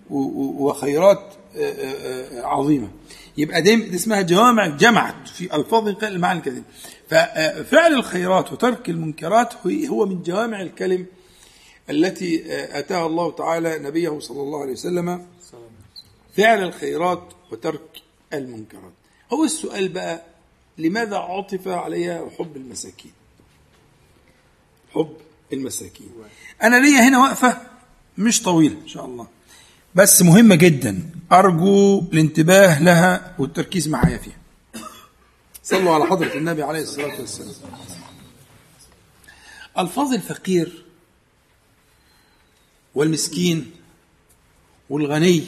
[0.10, 2.92] وخيرات آه، آه، آه، عظيمة.
[3.38, 6.64] يبقى دي اسمها جوامع جمعت في ألفاظ القليلة المعاني الكثيرة
[7.10, 9.54] ففعل الخيرات وترك المنكرات
[9.88, 11.06] هو- من جوامع الكلم
[11.90, 12.44] التي
[12.80, 15.26] أتاها الله تعالى نبيه صلى الله عليه وسلم.
[16.38, 18.02] فعل الخيرات وترك
[18.34, 18.92] المنكرات.
[19.34, 20.22] هو السؤال بقى
[20.78, 23.12] لماذا عطف عليها حب المساكين؟
[24.94, 25.14] حب
[25.54, 26.10] المساكين.
[26.64, 27.62] أنا ليا هنا وقفة
[28.18, 29.28] مش طويلة إن شاء الله.
[29.96, 31.10] بس مهمة جدا.
[31.32, 34.38] أرجو الانتباه لها والتركيز معايا فيها.
[35.64, 37.54] صلوا على حضرة النبي عليه الصلاة والسلام.
[39.80, 40.86] ألفاظ الفقير
[42.96, 43.72] والمسكين
[44.90, 45.44] والغني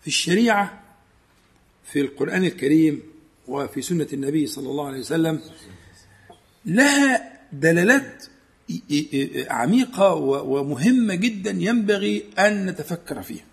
[0.00, 0.82] في الشريعة
[1.92, 3.02] في القرآن الكريم
[3.48, 5.40] وفي سنة النبي صلى الله عليه وسلم
[6.64, 8.24] لها دلالات
[9.50, 13.44] عميقة ومهمة جدا ينبغي أن نتفكر فيها.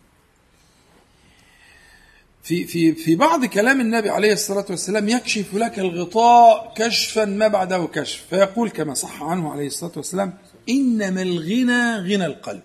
[2.43, 7.87] في في في بعض كلام النبي عليه الصلاة والسلام يكشف لك الغطاء كشفا ما بعده
[7.93, 10.37] كشف فيقول كما صح عنه عليه الصلاة والسلام
[10.69, 12.61] إنما الغنى غنى القلب.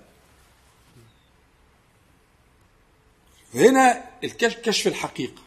[3.55, 5.43] هنا الكشف كشف الحقيقة.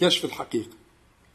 [0.00, 0.70] كشف الحقيقة.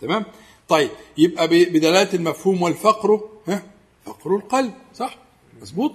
[0.01, 0.25] تمام؟
[0.69, 3.63] طيب يبقى ب- بدلالة المفهوم والفقر ها؟
[4.05, 5.17] فقر القلب صح؟
[5.61, 5.93] مظبوط؟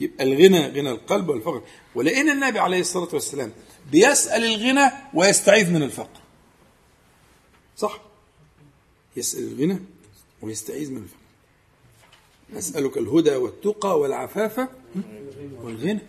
[0.00, 1.62] يبقى الغنى غنى القلب والفقر.
[1.94, 3.52] ولأن النبي عليه الصلاة والسلام
[3.90, 6.20] بيسأل الغنى ويستعيذ من الفقر.
[7.76, 8.00] صح؟
[9.16, 9.78] يسأل الغنى
[10.42, 11.18] ويستعيذ من الفقر.
[12.58, 14.68] أسألك الهدى والتقى والعفاف
[15.62, 16.00] والغنى.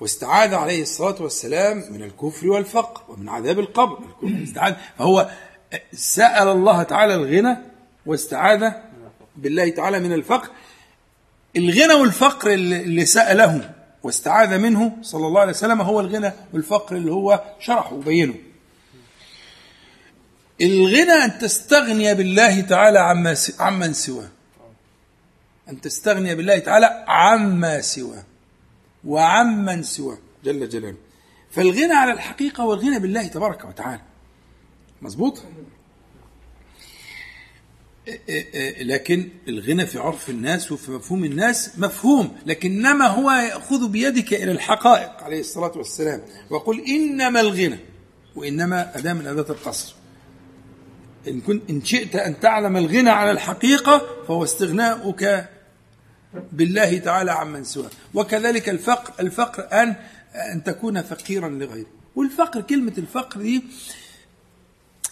[0.00, 3.98] واستعاذ عليه الصلاة والسلام من الكفر والفقر ومن عذاب القبر.
[4.42, 4.74] استعاذ.
[4.98, 5.30] فهو
[5.92, 7.56] سأل الله تعالى الغنى
[8.06, 8.72] واستعاذ
[9.40, 10.50] بالله تعالى من الفقر
[11.56, 17.44] الغنى والفقر اللي سأله واستعاذ منه صلى الله عليه وسلم هو الغنى والفقر اللي هو
[17.60, 18.34] شرحه وبينه.
[20.60, 24.28] الغنى أن تستغني بالله تعالى عما عمن سواه.
[25.68, 28.24] أن تستغني بالله تعالى عما سواه
[29.04, 30.18] وعمن سواه.
[30.44, 30.96] جل جلاله.
[31.50, 34.02] فالغنى على الحقيقة هو الغنى بالله تبارك وتعالى.
[35.02, 35.42] مظبوط؟
[38.80, 45.22] لكن الغنى في عرف الناس وفي مفهوم الناس مفهوم لكنما هو يأخذ بيدك إلى الحقائق
[45.22, 47.78] عليه الصلاة والسلام ويقول إنما الغنى
[48.36, 49.94] وإنما أداة من أداة القصر.
[51.28, 55.48] إن كنت إن شئت أن تعلم الغنى على الحقيقة فهو استغناؤك
[56.52, 59.96] بالله تعالى عمن سواه وكذلك الفقر الفقر أن
[60.52, 61.86] أن تكون فقيرا لغيره
[62.16, 63.62] والفقر كلمة الفقر دي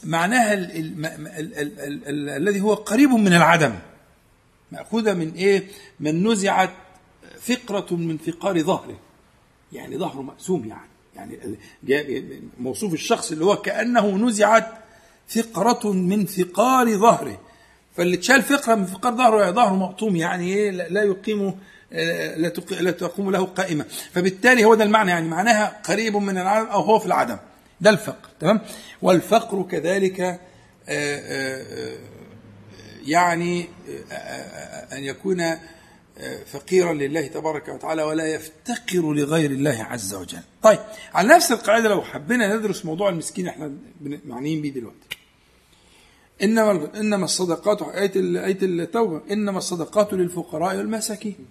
[0.04, 3.74] معناها ال ال ال ال ال ال الذي هو قريب من العدم.
[4.72, 5.68] مأخوذة من إيه؟
[6.00, 6.70] من نزعت
[7.40, 8.98] فقرة من فقار ظهره.
[9.72, 10.88] يعني ظهره مقسوم يعني.
[11.84, 14.72] يعني موصوف الشخص اللي هو كأنه نزعت
[15.28, 17.40] فقرة من فقار ظهره.
[17.96, 21.58] فاللي تشال فقرة من فقار ظهره ظهره مقطوم يعني إيه؟ لا يقيم
[21.92, 22.36] آه،
[22.70, 23.84] لا تقوم له قائمة.
[24.12, 25.28] فبالتالي هو ده المعنى يعني.
[25.28, 27.38] معناها قريب من العدم أو هو في العدم.
[27.80, 28.60] ده الفقر تمام؟
[29.02, 30.38] والفقر كذلك آه،
[30.88, 31.98] آه، آه،
[33.06, 33.68] يعني
[34.92, 35.44] أن يكون
[36.46, 40.42] فقيرا لله تبارك وتعالى ولا يفتقر لغير الله عز وجل.
[40.62, 40.78] طيب
[41.14, 45.18] على نفس القاعدة لو حبينا ندرس موضوع المسكين إحنا معنيين بيه دلوقتي.
[46.42, 48.12] إنما إنما الصدقات آية
[48.46, 51.46] آية التوبة إنما الصدقات للفقراء والمساكين.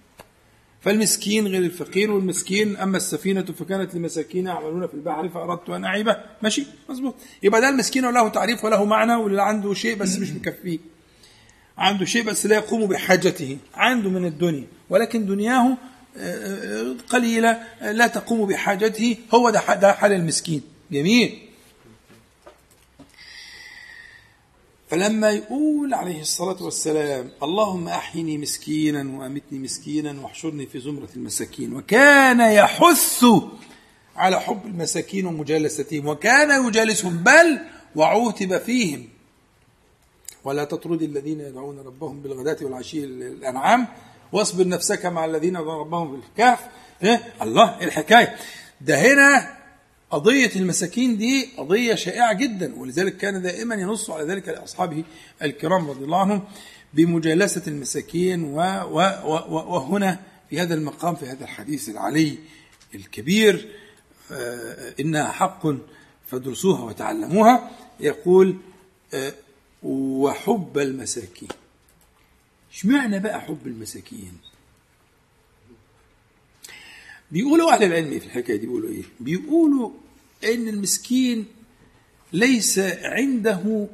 [0.88, 6.16] فالمسكين غير الفقير والمسكين أما السفينة فكانت لمساكين يعملون في البحر فأردت أن أعيبه.
[6.42, 7.14] ماشي؟ مظبوط.
[7.42, 10.78] يبقى ده المسكين وله تعريف وله معنى واللي عنده شيء بس مش مكفيه.
[11.78, 13.58] عنده شيء بس لا يقوم بحاجته.
[13.74, 14.64] عنده من الدنيا.
[14.90, 15.76] ولكن دنياه آه،
[16.18, 17.50] آه، قليلة
[17.82, 19.16] آه، لا تقوم بحاجته.
[19.34, 20.62] هو ده ده حال المسكين.
[20.92, 21.38] جميل.
[24.90, 32.40] فلما يقول عليه الصلاة والسلام اللهم أحيني مسكينا وأمتني مسكينا واحشرني في زمرة المساكين وكان
[32.40, 33.24] يحث
[34.16, 37.60] على حب المساكين ومجالستهم وكان يجالسهم بل
[37.96, 39.08] وعوتب فيهم.
[40.44, 43.86] ولا تطرد الذين يدعون ربهم بالغداة والعشي الأنعام
[44.32, 46.58] واصبر نفسك مع الذين يدعون ربهم بالكهف
[47.02, 48.36] إيه؟ الله إيه الحكاية؟
[48.80, 49.57] ده هنا
[50.10, 55.04] قضية المساكين دي قضية شائعة جدا ولذلك كان دائما ينص على ذلك لأصحابه
[55.42, 56.44] الكرام رضي الله عنهم
[56.94, 58.56] بمجالسة المساكين و
[58.90, 59.00] و
[59.48, 62.38] و وهنا في هذا المقام في هذا الحديث العلي
[62.94, 63.68] الكبير.
[64.32, 65.66] آه، إنها حق
[66.26, 67.70] فادرسوها وتعلموها.
[68.00, 68.56] يقول
[69.14, 69.32] آه،
[69.82, 71.48] وحب المساكين.
[72.72, 74.32] اشمعنى بقى حب المساكين؟
[77.30, 79.90] بيقولوا أهل العلم في الحكاية دي بيقولوا إيه؟ بيقولوا
[80.44, 81.46] إن المسكين
[82.32, 83.88] ليس عنده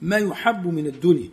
[0.00, 1.30] ما يحب من الدنيا.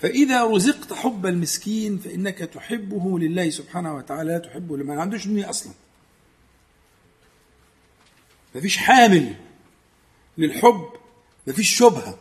[0.00, 5.72] فإذا رزقت حب المسكين فإنك تحبه لله سبحانه وتعالى لا تحبه لمن عندوش دنيا أصلا.
[8.54, 9.34] مفيش حامل
[10.38, 10.88] للحب
[11.46, 12.18] مفيش شبهة.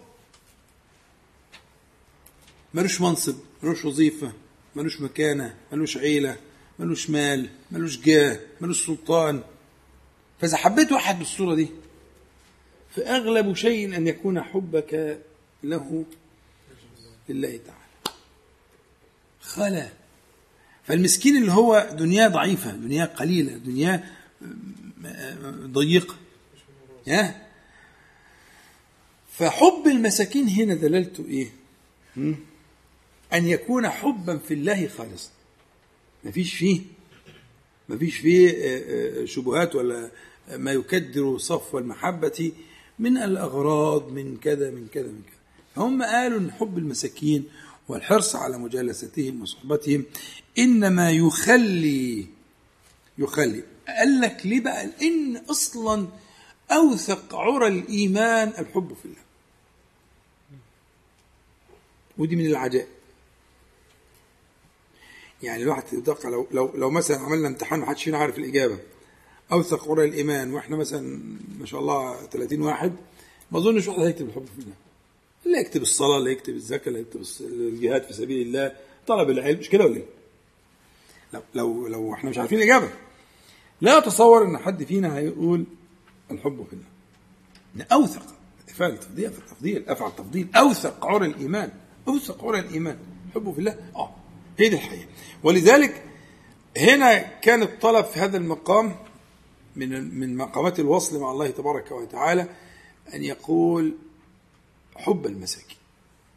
[2.74, 4.34] ملوش منصب ملوش وظيفة.
[4.76, 6.38] ملوش مكانة ملوش عيلة
[6.80, 9.44] ملوش مال ملوش جاه ملوش سلطان.
[10.42, 11.68] فإذا حبيت واحد بالصورة دي
[12.96, 15.20] فأغلب شيء أن يكون حبك
[15.64, 16.06] له
[17.30, 18.16] لله تعالى.
[19.42, 19.90] خلا.
[20.84, 24.04] فالمسكين اللي هو دنياه ضعيفة دنياه قليلة دنياه
[25.66, 26.16] ضيقة.
[29.32, 31.50] فحب المساكين هنا دلالته إيه؟
[33.36, 35.30] أن يكون حبا في الله خالصا.
[36.24, 36.82] مفيش فيه
[37.90, 40.12] مفيش فيه آه، آه، شبهات ولا
[40.56, 42.52] ما يكدر صفو المحبة
[43.00, 45.84] من الأغراض من كذا من كذا من كذا.
[45.86, 47.46] هم قالوا أن حب المساكين
[47.88, 50.06] والحرص على مجالستهم وصحبتهم.
[50.58, 52.28] إنما يخلي
[53.18, 53.64] يخلي.
[53.88, 56.08] قال لك ليه بقى؟ إن أصلا
[56.72, 59.26] أوثق عرى الإيمان الحب في الله.
[62.18, 62.95] ودي من العجائب.
[65.44, 68.80] يعني الواحد يتوقع لو لو لو مثلا عملنا امتحان ما حدش فينا عارف الإجابة.
[69.52, 71.20] أوثق عرى الإيمان وإحنا مثلا
[71.60, 72.94] ما شاء الله 30 واحد
[73.52, 74.74] ما أظنش واحد هيكتب الحب في الله
[75.46, 78.76] اللي يكتب الصلاة اللي يكتب الزكاة اللي يكتب الجهاد في سبيل الله
[79.08, 80.06] طلب العلم مش كده ولا إيه؟
[81.34, 82.90] لو لو لو إحنا مش عارفين الإجابة.
[83.82, 85.66] لا اتصور إن حد فينا هيقول
[86.32, 88.26] الحب في الله أوثق
[88.70, 90.48] افعال التفضيل التفضيل أفعل التفضيل.
[90.56, 91.72] أوثق عرى الإيمان
[92.08, 92.98] أوثق عرى الإيمان.
[93.36, 93.92] حبه في الله.
[93.96, 94.16] آه.
[94.60, 95.08] هي دي الحقيقة.
[95.44, 96.04] ولذلك
[96.78, 98.96] هنا كان الطلب في هذا المقام
[99.76, 102.50] من من مقامات الوصل مع الله تبارك وتعالى
[103.14, 103.96] أن يقول
[104.96, 105.78] حب المساكين.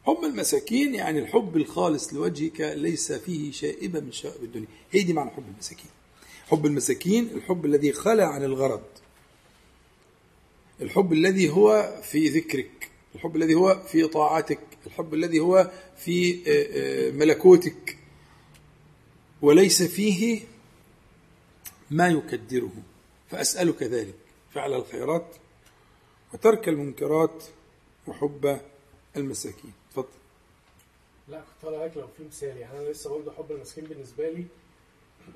[0.04, 4.66] حب المساكين يعني الحب الخالص لوجهك ليس فيه شائبة من شائب الدنيا.
[4.90, 5.90] هي دي معنى حب المساكين.
[6.48, 8.82] حب المساكين الحب الذي خلى عن الغرض.
[10.82, 12.90] الحب الذي هو في ذكرك.
[13.14, 17.97] الحب الذي هو في طاعتك الحب الذي هو في آه، آه، ملكوتك.
[19.42, 20.40] وليس فيه
[21.90, 22.72] ما يكدره.
[23.30, 24.14] فأسألك ذلك.
[24.54, 25.26] فعل الخيرات
[26.34, 27.44] وترك المنكرات
[28.06, 28.60] وحب
[29.16, 29.72] المساكين.
[29.90, 30.08] تفضل.
[31.28, 32.56] لا كنت لك لو في مثال.
[32.56, 34.44] يعني أنا لسه برضه حب المساكين بالنسبة لي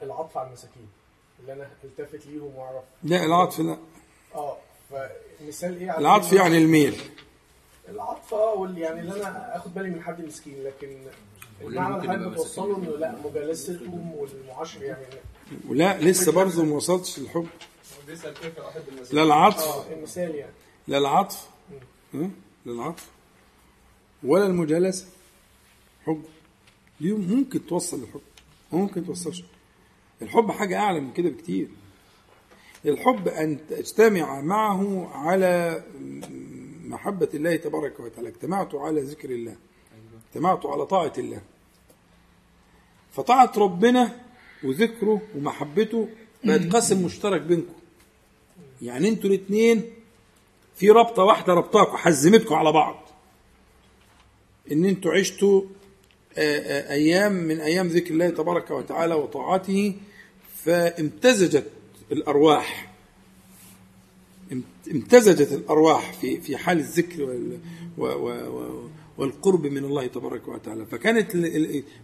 [0.03, 0.89] العطف على المساكين
[1.41, 2.85] اللي أنا التفت ليهم وأعرف.
[3.03, 3.79] لا العطف لا.
[4.35, 4.57] آه
[4.91, 6.97] فمثال إيه على العطف يعني الميل.
[7.89, 10.97] العطف آه وال- يعني اللي أنا آخد بالي من حد مسكين لكن
[11.67, 15.05] المعنى إنه لا مجالستهم والمعاشره يعني.
[15.69, 17.47] ولا لسه برضه ما وصلتش للحب
[19.13, 20.53] لا العطف آه المثال يعني.
[20.89, 21.49] لا العطف؟
[22.15, 22.31] لا
[22.67, 23.11] العطف
[24.23, 25.07] ولا المجالسة.
[26.07, 26.23] حب
[27.01, 28.21] دي ممكن توصل للحب
[28.73, 29.45] ممكن توصلش.
[30.23, 31.69] الحب حاجة أعلى من كده بكتير.
[32.87, 35.83] الحب أن تجتمع معه على
[36.85, 38.29] محبة الله تبارك وتعالى.
[38.29, 39.57] اجتمعت على ذكر الله.
[40.29, 41.43] اجتمعت على طاعة الله.
[43.13, 44.17] فطاعة ربنا
[44.65, 46.09] وذكره ومحبته
[46.45, 47.73] بقت قسم مشترك بينكم.
[48.83, 49.83] يعني أنتوا الاثنين
[50.77, 53.09] في رابطة واحدة ربطاكم حزمتكم على بعض.
[54.73, 55.63] إن أنتوا عشتوا
[56.37, 59.95] آه، آه، أيام من أيام ذكر الله تبارك وتعالى وطاعته
[60.65, 61.67] فامتزجت
[62.13, 62.93] الأرواح.
[64.53, 67.39] امت- امتزجت الأرواح في في حال الذكر
[69.19, 70.87] والقرب من الله تبارك وتعالى.
[70.87, 71.35] فكانت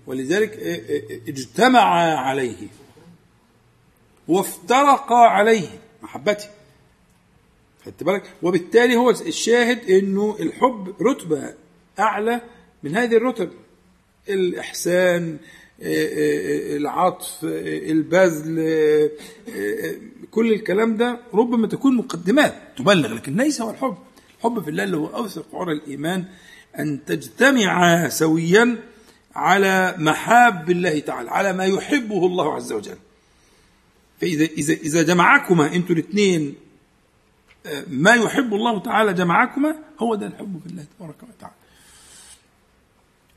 [0.07, 1.81] ولذلك آه، آه، اجتمع
[2.21, 2.67] عليه.
[4.29, 5.69] وافترقا عليه
[6.03, 6.49] محبته.
[7.87, 11.55] خدت بالك؟ وبالتالي هو الشاهد إنه الحب رتبة
[11.99, 12.41] أعلى
[12.83, 13.51] من هذه الرتب.
[14.29, 15.39] الإحسان
[15.81, 19.11] العطف البذل
[20.31, 23.97] كل الكلام ده ربما تكون مقدمات تبلغ لكن ليس هو الحب.
[24.39, 26.25] الحب في الله اللي هو أوثق عرى الإيمان
[26.79, 28.77] أن تجتمع سويا
[29.35, 32.99] على محاب الله تعالى على ما يحبه الله عز وجل.
[34.21, 36.55] فإذا إذا إذا جمعكما أنتوا الاثنين
[37.87, 41.55] ما يحب الله تعالى جمعكما هو ده الحب في الله تبارك وتعالى.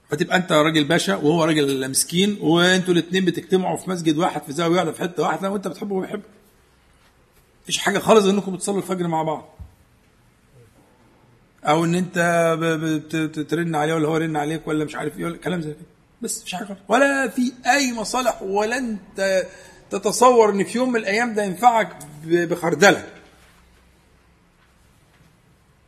[0.09, 4.75] فتبقى أنت راجل باشا وهو راجل مسكين وأنتوا الاثنين بتجتمعوا في مسجد واحد في زاوية
[4.75, 6.23] واحدة في حتة واحدة وأنت بتحبه وهو بيحبك
[7.63, 9.49] مفيش حاجة خالص إنكم بتصلوا الفجر مع بعض.
[11.63, 12.17] أو إن أنت
[13.37, 15.85] بترن عليه ولا هو يرن عليك ولا مش عارف إيه ولا كلام زي كده.
[16.21, 16.77] بس مش حاجة.
[16.87, 19.47] ولا في أي مصالح ولا أنت
[19.89, 23.07] تتصور إن في يوم من الأيام ده ينفعك بخردلة.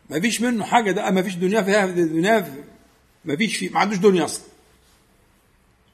[0.09, 0.91] ما فيش منه حاجة.
[0.91, 2.63] ده ما فيش دنيا فيها دنيا في-
[3.25, 4.43] ما فيش فيه ما عندوش دنيا أصلا.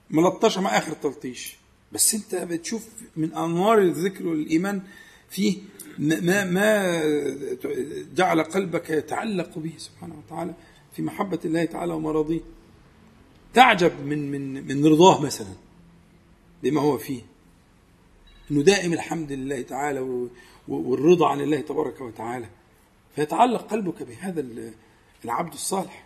[0.10, 1.56] ملطشة مع آخر التلطيش
[1.92, 4.82] بس أنت بتشوف من أنوار الذكر والإيمان
[5.30, 5.58] فيه
[6.00, 7.02] ما ما,
[8.16, 10.54] جعل قلبك يتعلق به سبحانه وتعالى
[10.96, 12.40] في محبة الله تعالى ومراضيه
[13.54, 15.54] تعجب من من من رضاه مثلا
[16.64, 17.22] بما هو فيه.
[18.52, 20.28] إنه دائم الحمد لله تعالى
[20.68, 22.50] والرضا عن الله تبارك وتعالى.
[23.16, 24.74] فيتعلق قلبك بهذا ال-
[25.26, 26.06] العبد الصالح.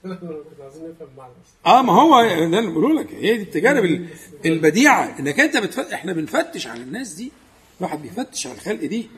[1.66, 3.12] آه ما هو ده اللي بقوله لك.
[3.14, 4.06] هي دي التجارب ال-
[4.46, 5.92] البديعة إنك أنت بتفت...
[5.92, 7.32] إحنا بنفتش على الناس دي.
[7.80, 9.08] الواحد بيفتش على الخلق دي.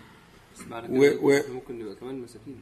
[0.56, 2.56] بس معنى و- كده و- ممكن نبقى كمان مساكين.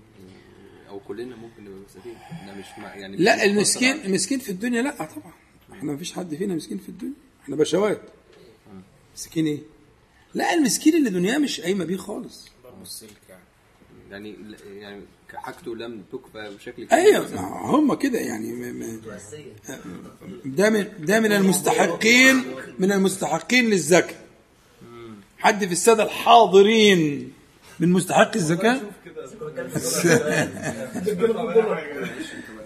[0.88, 2.14] أو كلنا ممكن نبقى مساكين.
[2.46, 5.32] ده مش مع يعني لا المسكين المسكين في الدنيا لا طبعا.
[5.72, 7.12] إحنا ما فيش حد فينا مسكين في الدنيا.
[7.42, 8.00] إحنا بشوات.
[9.16, 9.58] مسكين إيه؟
[10.34, 12.48] لا المسكين اللي دنياه مش قايمة بيه خالص.
[14.12, 14.36] يعني
[14.80, 15.00] يعني
[15.34, 17.40] حاجته لم تكفى بشكل أيوه ما
[17.70, 18.52] هم كده يعني
[20.44, 22.44] ده من ده من المستحقين
[22.78, 24.16] من المستحقين للزكاة.
[25.38, 27.32] حد في السادة الحاضرين
[27.80, 28.80] من مستحق الزكاة؟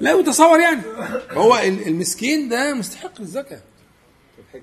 [0.01, 0.83] لا وتصور يعني.
[1.31, 3.61] هو ال- المسكين ده مستحق للزكاه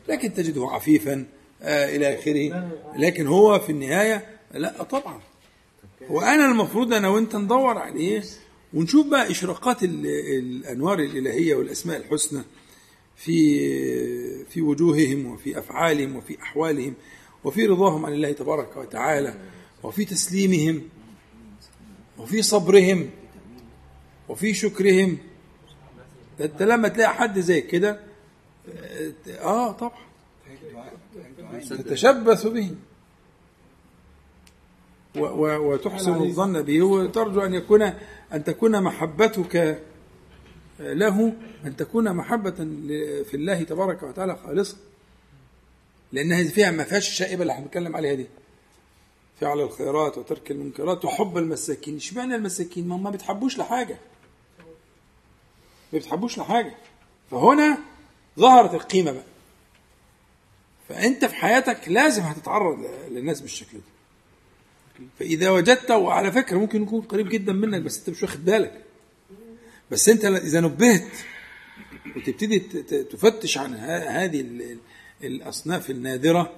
[0.09, 1.25] لكن تجده عفيفا
[1.61, 2.69] آه إلى آخره.
[2.97, 5.19] لكن هو في النهاية لا طبعا.
[6.09, 8.23] وأنا المفروض أنا وأنت ندور عليه
[8.73, 10.05] ونشوف بقى إشراقات ال-
[10.39, 12.43] الأنوار الإلهية والأسماء الحسنى
[13.15, 16.93] في في وجوههم وفي أفعالهم وفي أحوالهم
[17.43, 19.35] وفي رضاهم عن الله تبارك وتعالى
[19.83, 20.81] وفي تسليمهم
[22.17, 23.09] وفي صبرهم
[24.29, 25.17] وفي شكرهم.
[26.41, 27.99] أنت لما تلاقي حد زي كده
[28.69, 29.91] آه آه، طبعا.
[31.83, 32.71] تتشبث به.
[35.15, 36.81] وتحسن الظن به.
[36.81, 37.81] وترجو أن يكون
[38.33, 39.81] أن تكون محبتك
[40.79, 41.33] له
[41.65, 44.77] أن تكون محبة ل- في الله تبارك وتعالى خالصة.
[46.11, 48.25] لانها فيها ما فيهاش الشائبه اللي إحنا بنتكلم عليها دي.
[49.41, 51.95] فعل الخيرات وترك المنكرات وحب المساكين.
[51.95, 53.97] اشمعنى المساكين؟ ما ما بيتحبوش لحاجة.
[54.59, 56.73] ما بيتحبوش لحاجة.
[57.31, 57.77] فهنا
[58.39, 59.23] ظهرت القيمة بقى.
[60.89, 62.77] فأنت في حياتك لازم هتتعرض
[63.11, 63.92] للناس بالشكل ده.
[65.19, 68.83] فإذا وجدته وعلى فكرة ممكن يكون قريب جدا منك بس أنت مش واخد بالك.
[69.91, 71.07] بس أنت إذا نبهت
[72.15, 72.59] وتبتدي
[73.11, 74.77] تفتش عن هذه ال- ال-
[75.23, 76.55] الأصناف النادرة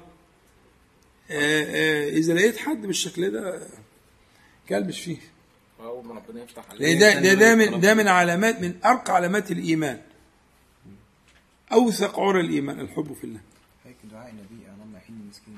[1.31, 3.67] آه، آه، إذا لقيت حد بالشكل ده
[4.69, 5.17] كلبش فيه.
[5.79, 10.01] أول ما ربنا يفتح ده ده ده من ده من علامات من أرقى علامات الإيمان.
[11.71, 13.39] أوثق عرى الإيمان الحب في الله.
[13.85, 15.53] هيك دعاء النبي اللهم يحيي المسكين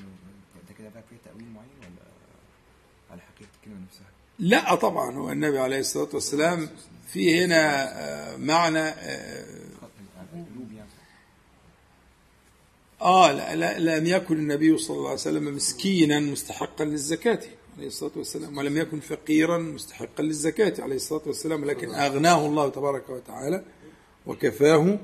[0.68, 2.07] ده كده بقى فيه تأويل معين ولا؟
[3.10, 4.06] على حقيقة الكلمة نفسها؟
[4.38, 6.68] لا طبعا هو النبي عليه الصلاة والسلام
[7.12, 9.44] في هنا آه، معنى آه،
[10.32, 10.88] يعني
[13.02, 17.40] آه لا, لا لم يكن النبي صلى الله عليه وسلم مسكينا مستحقا للزكاة
[17.76, 23.10] عليه الصلاة والسلام ولم يكن فقيرا مستحقا للزكاة عليه الصلاة والسلام لكن أغناه الله تبارك
[23.10, 23.64] وتعالى
[24.26, 24.98] وكفاه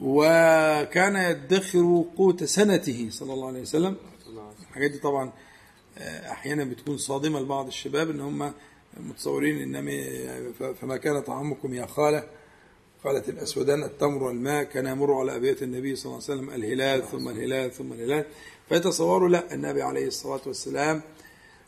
[0.00, 3.96] وكان يدخر قوت سنته صلى الله عليه وسلم
[4.68, 5.32] الحاجات دي طبعا
[6.00, 8.52] آه، أحيانا بتكون صادمة لبعض الشباب إن هم
[8.96, 12.26] متصورين إن فما كان طعامكم يا خالة؟
[13.04, 17.28] قالت الأسودان التمر والماء كان يمر على أبيات النبي صلى الله عليه وسلم الهلال ثم
[17.28, 18.24] الهلال ثم الهلال.
[18.68, 21.02] فيتصوروا لا النبي عليه الصلاة والسلام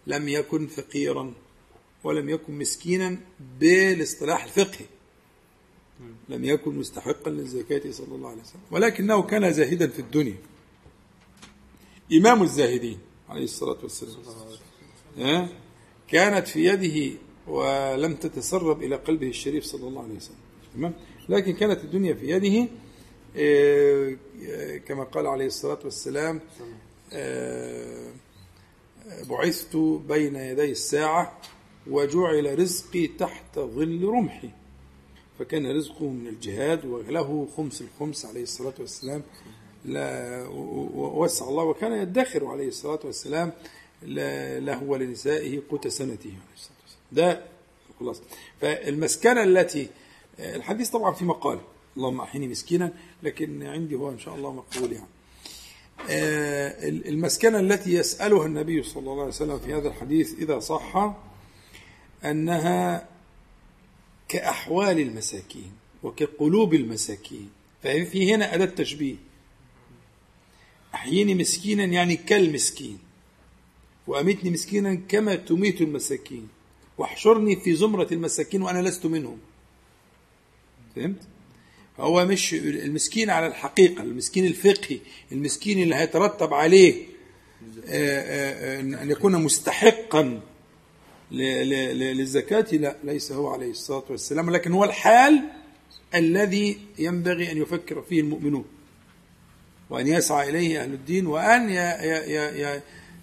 [0.07, 1.33] لم يكن فقيرا
[2.05, 3.19] ولم يكن مسكينا
[3.61, 4.87] بالاصطلاح الفقهي.
[6.29, 8.61] لم يكن مستحقا للزكاة صلى الله عليه وسلم.
[8.71, 10.37] ولكنه كان زاهدا في الدنيا.
[12.13, 12.99] إمام الزاهدين.
[13.33, 15.49] عليه الصلاة والسلام؟
[16.09, 20.37] كانت في يده ولم تتسرب إلى قلبه الشريف صلى الله عليه وسلم.
[20.75, 20.95] تمام؟
[21.29, 22.69] لكن كانت الدنيا في يده
[23.37, 24.17] آه،
[24.49, 26.41] آه، كما قال عليه الصلاة والسلام
[27.13, 28.13] آه،
[29.31, 29.77] بعثت
[30.09, 31.41] بين يدي الساعة
[31.87, 34.51] وجعل رزقي تحت ظل رمحي.
[35.39, 39.23] فكان رزقه من الجهاد وله خمس الخمس عليه الصلاة والسلام.
[39.85, 40.47] لا
[40.95, 43.53] وسع الله وكان يدخر عليه الصلاة والسلام
[44.03, 47.03] لا- له ولنسائه قوت سنته عليه الصلاة والسلام.
[47.13, 47.43] ده
[48.01, 48.23] خلاص.
[48.61, 49.89] فالمسكنة التي
[50.39, 51.61] الحديث طبعا في مقال.
[51.97, 52.93] اللهم أحيني مسكينا
[53.23, 55.07] لكن عندي هو إن شاء الله مقبول يعني.
[57.09, 61.15] المسكنة التي يسألها النبي صلى الله عليه وسلم في هذا الحديث إذا صح
[62.25, 63.09] أنها
[64.29, 65.73] كأحوال المساكين
[66.03, 67.51] وكقلوب المساكين.
[67.83, 69.17] ففي هنا أداة تشبيه.
[70.95, 72.99] أحييني مسكينا يعني كالمسكين.
[74.07, 76.49] وأمتني مسكينا كما تميت المساكين.
[76.99, 79.39] واحشرني في زمرة المساكين وأنا لست منهم.
[80.97, 81.23] فهمت؟
[81.99, 84.99] هو مش المسكين على الحقيقة المسكين الفقهي
[85.33, 86.95] المسكين اللي هيترتب عليه
[87.87, 90.41] آه، آه، آه، أن يكون مستحقا
[91.31, 92.67] للزكاة.
[92.73, 95.43] لا ليس هو عليه الصلاة والسلام لكن هو الحال
[96.15, 98.65] الذي ينبغي أن يفكر فيه المؤمنون.
[99.93, 101.71] وأن يسعى إليه أهل الدين وأن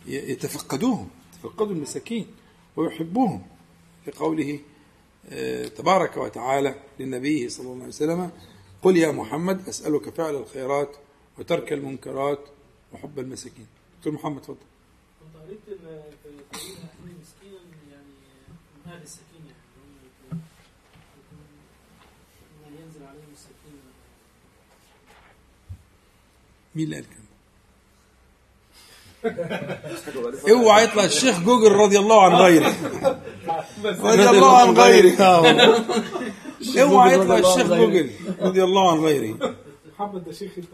[0.08, 2.28] يتفقدوهم يتفقدوا المساكين
[2.76, 3.48] ويحبوهم
[4.08, 4.60] لقوله
[5.30, 8.32] آه، تبارك وتعالى لنبيه صلى الله عليه وسلم
[8.82, 10.96] قل يا محمد أسألك فعل الخيرات
[11.40, 12.40] وترك المنكرات
[12.94, 13.68] وحب المساكين.
[13.98, 14.58] دكتور محمد اتفضل
[15.20, 17.46] كنت قريت في
[17.92, 18.06] يعني
[18.86, 19.42] من أهل السكين
[22.64, 23.80] يعني ينزل عليهم السكين.
[26.76, 27.20] مين اللي قال كده؟
[30.50, 32.76] اوعى يطلع الشيخ جوجل رضي الله عن غيره.
[33.84, 35.22] رضي الله عن غيره.
[36.82, 38.10] اوعى يطلع الشيخ جوجل
[38.42, 39.56] رضي الله عن غيره.
[40.00, 40.68] محمد ده شيخ انت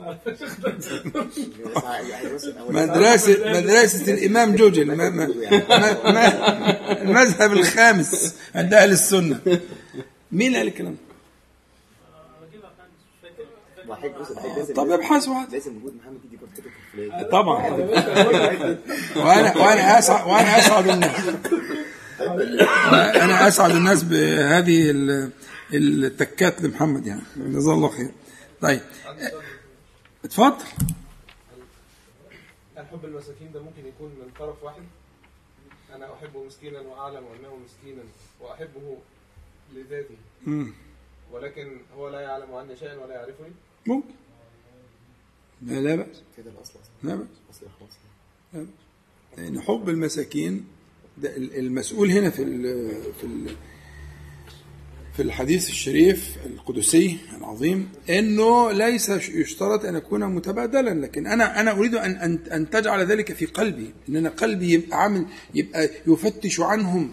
[2.69, 5.27] مدرسة مدرسة الإمام جوجل ما ما
[5.69, 9.39] ما ما المذهب الخامس عند أهل السنة.
[10.31, 10.99] مين اللي قال الكلام؟ ده؟
[12.47, 13.73] بجيبها كان مش فاكر فاكر وحيد بص الحيد لازم
[14.75, 15.51] طب ابحث واحد.
[15.53, 17.65] لازم وجود محمد في الفلان طبعا.
[19.15, 21.21] وأنا وأنا اسعد وأنا أسعد الناس.
[23.15, 25.31] أنا أسعد الناس بهذه ال-
[25.73, 27.21] التكات لمحمد يعني.
[27.37, 28.11] جزاه الله خير.
[28.61, 28.81] طيب.
[30.25, 30.65] اتفضل.
[32.77, 34.83] هل حب المساكين ده ممكن يكون من طرف واحد؟
[35.95, 38.01] أنا أحبه مسكينا واعلم انه مسكينا
[38.41, 38.97] وأحبه
[39.75, 40.15] لذاته.
[40.45, 40.73] مم.
[41.31, 43.51] ولكن هو لا يعلم عني شيئا ولا يعرفني.
[43.87, 44.07] ممكن.
[45.61, 46.21] لا لا بأس.
[46.37, 46.81] كده أصلا.
[47.03, 47.27] لا بأس.
[47.51, 47.89] أصل اخلاص
[49.37, 50.65] لأن حب المساكين
[51.17, 52.63] ده ال- المسؤول هنا في ال
[53.19, 53.55] في ال
[55.15, 61.95] في الحديث الشريف القدسي العظيم إنه ليس يشترط أن يكون متبادلا لكن أنا أنا أريد
[61.95, 67.11] أن أن أن تجعل ذلك في قلبي إن أنا قلبي يبقى عامل يبقى يفتش عنهم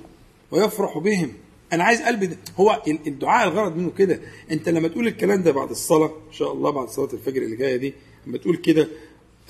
[0.50, 1.32] ويفرح بهم.
[1.72, 2.36] أنا عايز قلبي ده.
[2.56, 4.20] هو ال- الدعاء الغرض منه كده
[4.50, 7.76] أنت لما تقول الكلام ده بعد الصلاة إن شاء الله بعد صلاة الفجر اللي جاية
[7.76, 7.94] دي
[8.26, 8.88] لما تقول كده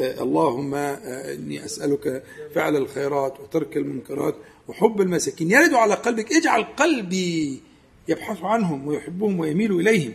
[0.00, 2.24] آه، اللهم آه، إني أسألك
[2.54, 4.34] فعل الخيرات وترك المنكرات
[4.68, 5.50] وحب المساكين.
[5.50, 7.60] يرد على قلبك اجعل قلبي
[8.08, 10.12] يبحث عنهم ويحبهم ويميل إليهم.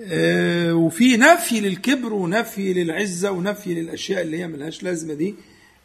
[0.00, 5.34] آه، وفي نفي للكبر ونفي للعزة ونفي للأشياء اللي هي ملهاش لازمة دي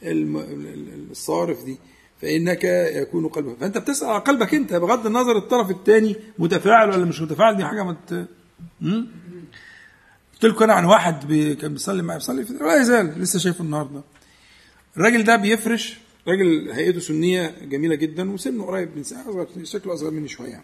[0.03, 1.77] الصارف دي.
[2.21, 2.63] فإنك
[2.95, 7.57] يكون قلبك فأنت بتسأل على قلبك أنت بغض النظر الطرف الثاني متفاعل ولا مش متفاعل
[7.57, 8.27] دي حاجة مت...
[8.81, 9.07] مم؟
[10.33, 11.55] قلت لكم أنا عن واحد بي...
[11.55, 14.01] كان بيصلي معايا بيصلي في لا يزال لسه شايفه النهارده
[14.97, 20.11] الراجل ده بيفرش راجل هيئته سنية جميلة جدا وسنه قريب من سنه اصغر شكله أصغر
[20.11, 20.63] مني شوية يعني.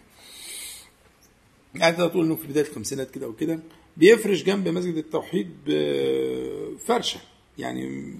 [1.80, 3.58] قاعد تقول انه في بداية الخمسينات كده وكده
[3.96, 7.20] بيفرش جنب مسجد التوحيد بفرشة
[7.58, 8.14] يعني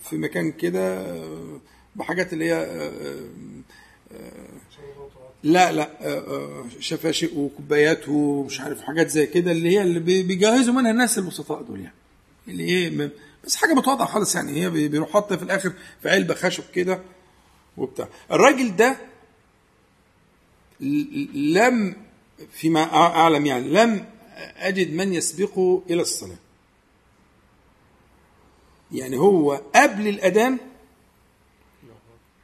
[0.00, 1.14] في مكان كده
[1.96, 2.90] بحاجات اللي هي
[5.42, 5.90] لا لا
[6.80, 11.62] شفاشق وكوبايات ومش عارف حاجات زي كده اللي هي اللي بي- بيجهزوا منها الناس البسطاء
[11.62, 11.94] دول يعني.
[12.48, 13.10] اللي إيه
[13.44, 14.52] بس حاجة متواضعة خالص يعني.
[14.64, 15.72] هي بي- بيروح حاطها في الآخر
[16.02, 17.00] في علبة خشب كده
[17.76, 18.08] وبتاع.
[18.32, 18.96] الراجل ده
[21.34, 21.96] لم
[22.52, 24.04] فيما أعلم يعني لم
[24.56, 26.36] أجد من يسبقه إلى الصلاة.
[28.92, 30.58] يعني هو قبل الأذان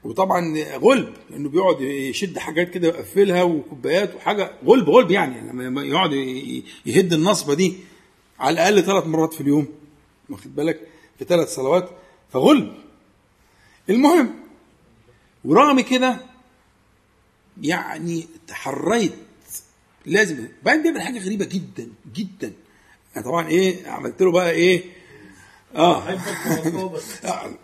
[0.06, 6.12] وطبعا غلب لأنه بيقعد يشد حاجات كده ويقفلها وكوبايات وحاجة غلب غلب يعني لما يقعد
[6.86, 7.76] يهد النصبة دي
[8.38, 9.68] على الأقل ثلاث مرات في اليوم
[10.30, 10.80] واخد بالك؟
[11.18, 11.90] في ثلاث صلوات
[12.32, 12.74] فغل
[13.90, 14.34] المهم
[15.44, 16.20] ورغم كده
[17.62, 19.12] يعني تحريت
[20.06, 22.52] لازم بعدين بيعمل حاجة غريبة جدا جدا.
[23.16, 24.84] أنا طبعا إيه عملت له بقى إيه؟
[25.74, 26.18] آه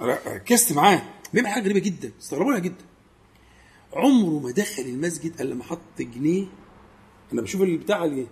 [0.27, 1.03] ركزت معاه.
[1.33, 2.85] بيعمل حاجة غريبة جدا استغربوا لها جدا.
[3.93, 6.47] عمره ما دخل المسجد إلا لما حط جنيه.
[7.33, 8.27] أنا بشوف البتاع اللي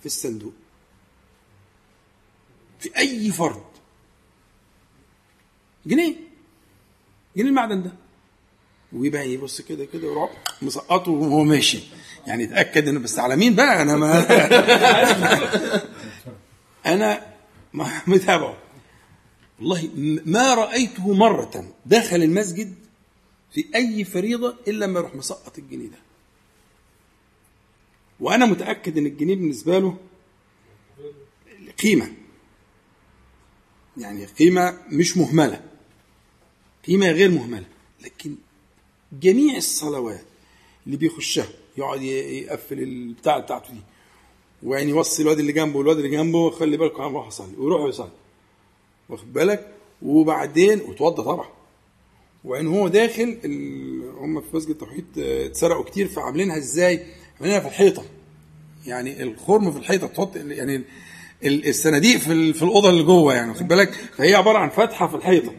[0.00, 0.52] في الصندوق.
[2.80, 3.62] في أي فرد.
[5.86, 6.14] جنيه.
[7.36, 7.92] جنيه المعدن ده.
[8.92, 10.30] ويبقى يبص كده كده ويروح
[10.62, 11.78] مسقطه وهو ماشي.
[12.26, 14.26] يعني اتأكد إنه بس على مين بقى؟ أنا ما
[16.86, 17.26] أنا
[18.06, 18.56] متابعه.
[19.64, 19.90] والله
[20.26, 22.74] ما رأيته مرة دخل المسجد
[23.52, 25.98] في أي فريضة إلا لما يروح مسقط الجنيه ده.
[28.20, 29.96] وأنا متأكد إن الجنيه بالنسبة له
[31.82, 32.12] قيمة.
[33.96, 35.64] يعني قيمة مش مهملة.
[36.86, 37.66] قيمة غير مهملة.
[38.04, 38.36] لكن
[39.12, 40.24] جميع الصلوات
[40.86, 43.80] اللي بيخشها يقعد يقفل البتاع بتاعته دي
[44.62, 48.10] ويعني يوصي الواد اللي جنبه والواد اللي جنبه خلي بالكم أنا راح أصلي ويروح يصلي.
[49.08, 51.48] واخد بالك؟ وبعدين وتوضى طبعا.
[52.44, 53.38] وان هو داخل.
[54.18, 57.06] هم في مسجد التوحيد آه، اتسرقوا كتير فعاملينها إزاي؟
[57.36, 58.04] عاملينها في الحيطة.
[58.86, 60.82] يعني الخرم في الحيطة تحط يعني
[61.44, 65.14] ال- الصناديق في في الأوضة اللي جوه يعني واخد بالك؟ فهي عبارة عن فتحة في
[65.16, 65.52] الحيطة.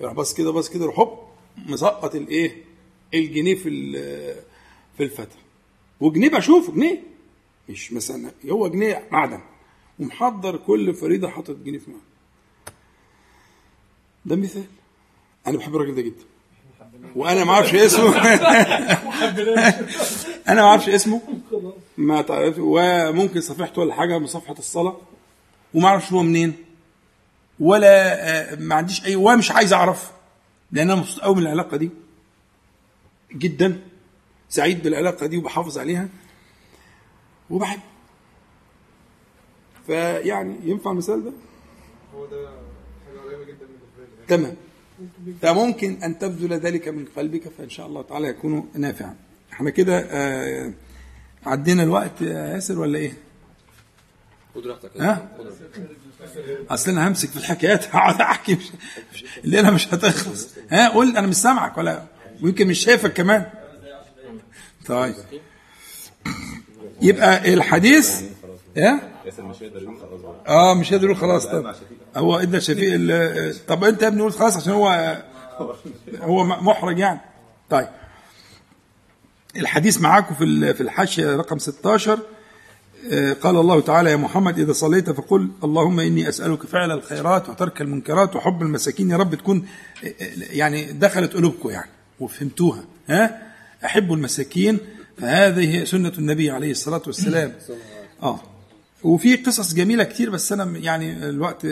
[0.00, 1.18] يروح بس كده بس كده هوب
[1.66, 2.56] مسقط الايه؟
[3.14, 3.92] الجنيه في
[4.96, 5.40] في الفتحة.
[6.00, 7.02] وجنيه بشوفه جنيه.
[7.68, 9.40] مش مثلا هو جنيه معدن.
[9.98, 12.02] ومحضر كل فريضة حاطط جنيه في معدن.
[14.24, 14.64] ده مثال.
[15.46, 16.24] أنا بحب الراجل ده جدا.
[17.16, 18.16] وأنا ما أعرفش اسمه.
[20.48, 21.20] أنا ما أعرفش اسمه.
[21.98, 24.96] ما تعرف وممكن صفحته ولا حاجة من صفحة الصلاة.
[25.74, 26.54] وما أعرفش هو منين.
[27.60, 30.10] ولا آه، ما عنديش اي ومش عايز أعرف.
[30.72, 31.90] لأن أنا مبسوط قوي من العلاقة دي.
[33.32, 33.80] جدا.
[34.48, 36.08] سعيد بالعلاقة دي وبحافظ عليها.
[37.50, 37.80] وبحب.
[39.86, 41.32] فيعني ينفع المثال ده؟
[42.14, 42.50] هو ده
[43.06, 44.54] حاجة قريبه جدا من الفيلم تمام.
[45.42, 49.14] فممكن أن تبذل ذلك من قلبك فإن شاء الله تعالى يكون نافعا.
[49.52, 50.72] إحنا كده آه،
[51.46, 53.12] عدينا الوقت يا ياسر ولا إيه؟
[54.54, 54.90] خد راحتك.
[55.00, 55.28] ها؟
[56.70, 57.84] أصل أنا همسك في الحكايات.
[57.94, 58.64] هقعد أحكي مش
[59.14, 60.48] مش- الليلة مش هتخلص.
[60.70, 62.02] ها قول أنا مش سامعك ولا
[62.42, 63.46] ويمكن مش شايفك كمان.
[64.86, 65.14] طيب.
[67.02, 68.22] يبقى الحديث
[68.80, 70.34] إيه؟ ياسر مش هيقدر يقول خلاص بقى.
[70.48, 71.46] آه مش قادر يقول خلاص.
[71.46, 71.74] طب
[72.16, 72.96] هو ادى شفيق
[73.68, 75.16] طب أنت يا ابني قول خلاص عشان هو
[76.20, 77.20] هو محرج يعني.
[77.70, 77.88] طيب.
[79.56, 82.18] الحديث معاكم في في الحاشيه رقم 16
[83.12, 87.80] آه، قال الله تعالى يا محمد إذا صليت فقل اللهم إني أسألك فعل الخيرات وترك
[87.80, 89.10] المنكرات وحب المساكين.
[89.10, 89.66] يا رب تكون
[90.04, 90.12] آه، آه،
[90.50, 91.90] يعني دخلت قلوبكم يعني
[92.20, 93.42] وفهمتوها ها؟
[93.84, 94.78] أحبوا المساكين.
[95.18, 97.52] فهذه سنة النبي عليه الصلاة والسلام.
[98.22, 98.40] آه.
[99.02, 101.66] وفي قصص جميلة كتير بس أنا يعني الوقت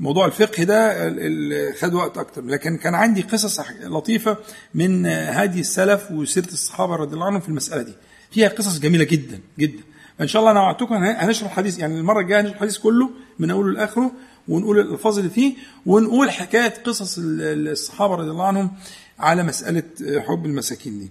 [0.00, 2.44] موضوع الفقه ده خد وقت أكتر.
[2.44, 4.36] لكن كان عندي قصص لطيفة
[4.74, 7.92] من هدي السلف وسيرة الصحابة رضي الله عنهم في المسألة دي.
[8.30, 9.82] فيها قصص جميلة جدا جدا.
[10.18, 13.50] فإن شاء الله أنا وعدتكم هن- هنشرح الحديث يعني المرة الجاية هنشرح الحديث كله من
[13.50, 14.12] أوله لآخره
[14.48, 15.54] ونقول الألفاظ اللي فيه
[15.86, 18.70] ونقول حكاية قصص ال- ال- الصحابة رضي الله عنهم
[19.18, 19.82] على مسألة
[20.20, 21.10] حب المساكين دي.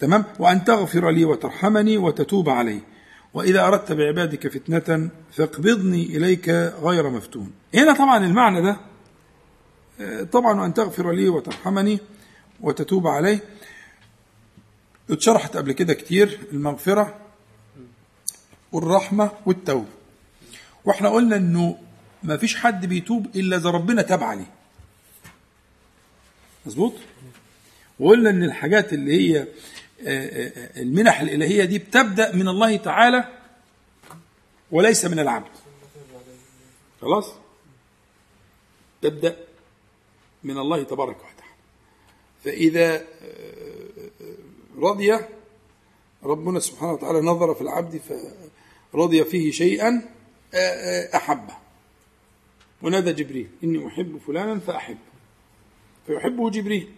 [0.00, 2.80] تمام؟ وأن تغفر لي وترحمني وتتوب علي.
[3.34, 6.48] وإذا أردت بعبادك فتنة فاقبضني إليك
[6.82, 7.52] غير مفتون.
[7.74, 8.76] هنا طبعا المعنى ده
[10.00, 11.98] آه، طبعا وأن تغفر لي وترحمني
[12.60, 13.40] وتتوب علي.
[15.10, 17.20] اتشرحت قبل كده كتير المغفرة
[18.72, 19.88] والرحمة والتوبة.
[20.84, 21.78] وإحنا قلنا إنه
[22.22, 24.50] ما فيش حد بيتوب إلا إذا ربنا تاب عليه.
[26.66, 26.92] مظبوط؟
[28.00, 29.46] وقلنا إن الحاجات اللي هي
[30.06, 33.24] المنح الإلهية دي بتبدأ من الله تعالى
[34.70, 35.50] وليس من العبد.
[37.00, 37.32] خلاص؟
[39.02, 39.36] تبدأ
[40.44, 41.34] من الله تبارك وتعالى.
[42.44, 43.04] فإذا آه،
[44.20, 44.34] آه،
[44.78, 45.18] رضي
[46.22, 48.00] ربنا سبحانه وتعالى نظر في العبد
[48.92, 50.02] فرضي فيه شيئا
[50.54, 51.54] آه، أحبه.
[52.82, 54.98] ونادى جبريل إني أحب فلانا فأحبه.
[56.06, 56.92] فيحبه جبريل.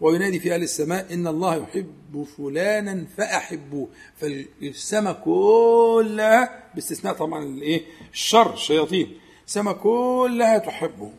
[0.00, 3.88] وينادي في أهل السماء إن الله يحب فلانا فأحبوه.
[4.16, 7.82] فالسماء كلها باستثناء طبعا الإيه؟
[8.12, 11.10] الشر الشياطين السماء كلها تحبه.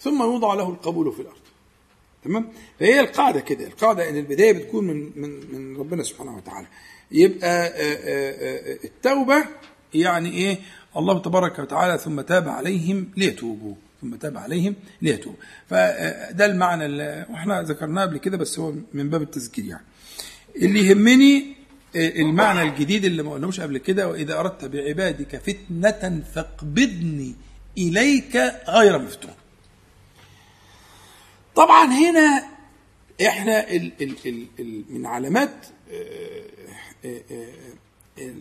[0.00, 1.38] ثم يوضع له القبول في الأرض.
[2.24, 6.66] تمام؟ فهي القاعدة كده القاعدة إن البداية بتكون من من من ربنا سبحانه وتعالى.
[7.10, 9.44] يبقى آه، آه، آه، التوبة
[9.94, 10.58] يعني إيه؟
[10.96, 13.74] الله تبارك وتعالى ثم تاب عليهم ليتوبوا.
[14.00, 15.34] ثم تاب عليهم ليتوب.
[15.66, 19.84] فده المعنى اللي وإحنا ذكرناه قبل كده بس هو من باب التذكير يعني.
[20.56, 21.58] اللي يهمني
[21.96, 27.34] المعنى الجديد اللي ما قلناهوش قبل كده وإذا أردت بعبادك فتنة فاقبضني
[27.78, 28.36] إليك
[28.68, 29.34] غير مفتون.
[31.54, 32.44] طبعا هنا
[33.26, 33.66] إحنا
[34.88, 36.42] من علامات آه،
[37.04, 38.32] آه، آه،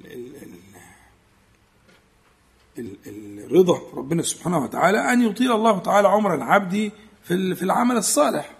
[3.07, 6.91] الرضا ربنا سبحانه وتعالى أن يطيل الله تعالى عمر العبد
[7.23, 8.55] في في العمل الصالح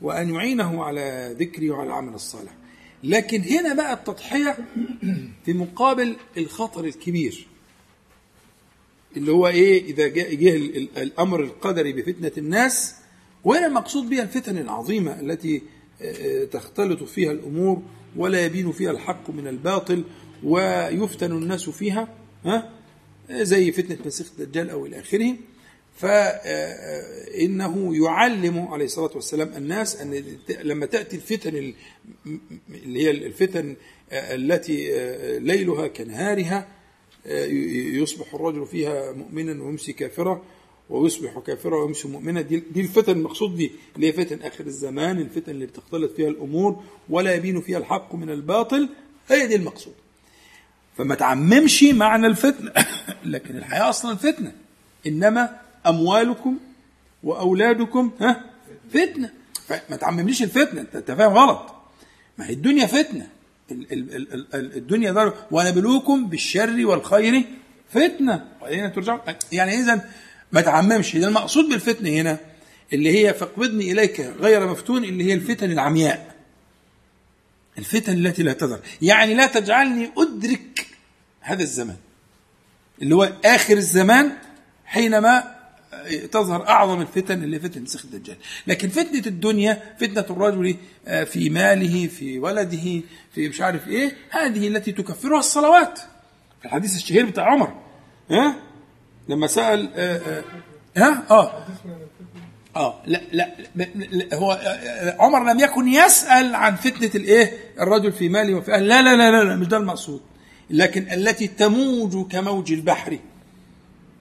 [0.00, 2.52] وأن يعينه على ذكره وعلى العمل الصالح.
[3.04, 4.56] لكن هنا بقى التضحية
[5.44, 7.46] في مقابل الخطر الكبير
[9.16, 12.94] اللي هو إيه إذا جاء جه ال- ال- الأمر القدري بفتنة الناس
[13.44, 15.62] وهنا المقصود بها الفتن العظيمة التي
[16.02, 17.82] آه، تختلط فيها الأمور
[18.16, 20.04] ولا يبين فيها الحق من الباطل
[20.44, 22.08] ويفتن الناس فيها
[22.44, 22.70] ها؟
[23.30, 25.34] زي فتنة مسيح الدجال أو إلى آخره.
[25.96, 30.22] فإنه يعلم عليه الصلاة والسلام الناس أن
[30.62, 31.74] لما تأتي الفتن ال-
[32.84, 33.76] اللي هي الفتن
[34.12, 34.90] التي
[35.38, 36.68] ليلها كنهارها
[38.02, 40.42] يصبح الرجل فيها مؤمنا ويمسي كافرا
[40.90, 42.40] ويصبح كافرا ويمسي مؤمنا.
[42.40, 47.34] دي, الفتن المقصود دي اللي هي فتن آخر الزمان الفتن اللي بتختلط فيها الأمور ولا
[47.34, 48.88] يبين فيها الحق من الباطل.
[49.28, 49.94] هي دي المقصود.
[50.98, 52.72] فما تعممش معنى الفتنة.
[53.24, 54.52] لكن الحياة أصلا فتنة.
[55.06, 55.56] إنما
[55.86, 56.58] أموالكم
[57.22, 58.44] وأولادكم ها؟
[58.90, 59.30] فتنة.
[59.68, 60.80] فما تعممليش الفتنة.
[60.80, 61.74] انت أنت فاهم غلط.
[62.38, 62.86] ما هي الدنيا
[64.54, 67.44] ال- الدنيا دار ونبلوكم بالشر والخير
[67.90, 68.44] فتنة.
[68.62, 69.20] والينا ترجعون
[69.52, 70.08] يعني اذا
[70.52, 71.16] ما تعممش.
[71.16, 72.38] ده المقصود بالفتنة هنا
[72.92, 76.31] اللي هي فاقبضني إليك غير مفتون اللي هي الفتن العمياء.
[77.78, 78.80] الفتن التي لا تظهر.
[79.02, 80.86] يعني لا تجعلني أدرك
[81.40, 81.96] هذا الزمان.
[83.02, 84.32] اللي هو آخر الزمان
[84.84, 85.62] حينما
[86.32, 88.36] تظهر أعظم الفتن اللي فتنه مسيح الدجال.
[88.66, 90.76] لكن فتنة الدنيا فتنة الرجل
[91.06, 93.02] آه، في ماله في ولده
[93.34, 95.98] في مش عارف إيه هذه التي تكفرها الصلوات.
[96.60, 97.82] في الحديث الشهير بتاع عمر.
[98.30, 98.56] ها؟
[99.28, 100.44] لما سأل آه، آه،
[100.96, 101.66] ها؟ آه.
[102.76, 108.28] آه لا لا, لا, هو آه، عمر لم يكن يسأل عن فتنة الإيه؟ الرجل في
[108.28, 108.86] ماله وفي أهله.
[108.86, 110.20] لا لا لا لا, مش ده المقصود.
[110.70, 113.18] لكن التي تموج كموج البحر.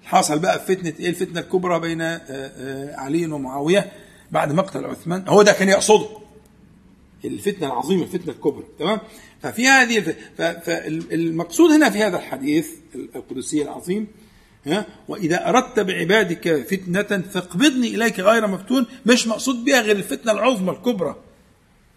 [0.04, 3.92] حصل بقى فتنة إيه؟ الفتنة الكبرى بين آه، آه، علي ومعاوية
[4.32, 5.24] بعد مقتل عثمان.
[5.28, 6.08] هو ده كان يقصده.
[7.26, 8.64] الفتنة العظيمة الفتنة الكبرى.
[8.80, 9.00] تمام؟
[9.42, 12.68] ففي هذه فالمقصود هنا في هذا الحديث
[13.16, 14.08] القدسي العظيم
[15.08, 21.16] وإذا أردت بعبادك فتنة فاقبضني إليك غير مفتون مش مقصود بها غير الفتنة العظمى الكبرى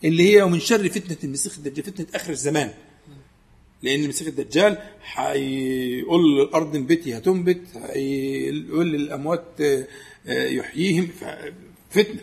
[0.04, 2.70] اللي هي ومن شر فتنة المسيح الدجال فتنة آخر الزمان.
[3.82, 4.78] لأن المسيح الدجال
[5.14, 9.86] هيقول للارض انبتي هتنبت هيقول للاموات آه،
[10.26, 11.24] آه، يحييهم ف-
[11.90, 12.20] فتنة.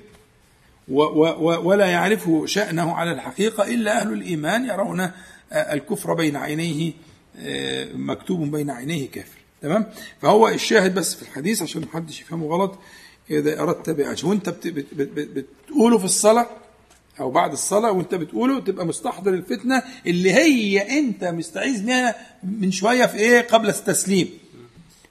[0.88, 5.14] و- و- و- ولا يعرف شأنه على الحقيقة إلا أهل الإيمان يرون آه،
[5.52, 6.92] الكفر بين عينيه
[7.96, 9.38] مكتوب بين عينيه كافر.
[9.62, 9.86] تمام؟
[10.22, 12.80] فهو الشاهد بس في الحديث عشان محدش يفهمه غلط
[14.50, 16.48] بت- بت- بت- بت- بتقوله في الصلاة
[17.20, 23.06] أو بعد الصلاة وأنت بتقوله تبقى مستحضر الفتنة اللي هي أنت مستعيذ منها من شوية
[23.06, 24.30] في إيه؟ قبل التسليم.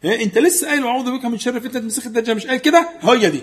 [0.05, 2.36] إيه؟ أنت لسه قايل أعوذ بك من شر فتنة مسيح الدجال.
[2.36, 3.43] مش قايل كده؟ هي دي.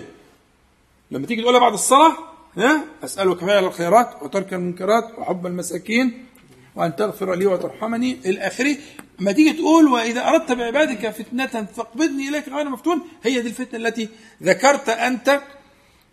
[1.10, 2.16] لما تيجي تقولها بعد الصلاة
[2.56, 6.24] ها أسألك فعل الخيرات وترك المنكرات وحب المساكين
[6.76, 8.18] وأن تغفر لي وترحمني.
[8.26, 8.76] إلى اخره
[9.18, 14.08] ما تيجي تقول وإذا أردت بعبادك فتنة فاقبضني إليك غير مفتون هي دي الفتنة التي
[14.42, 15.40] ذكرت أنت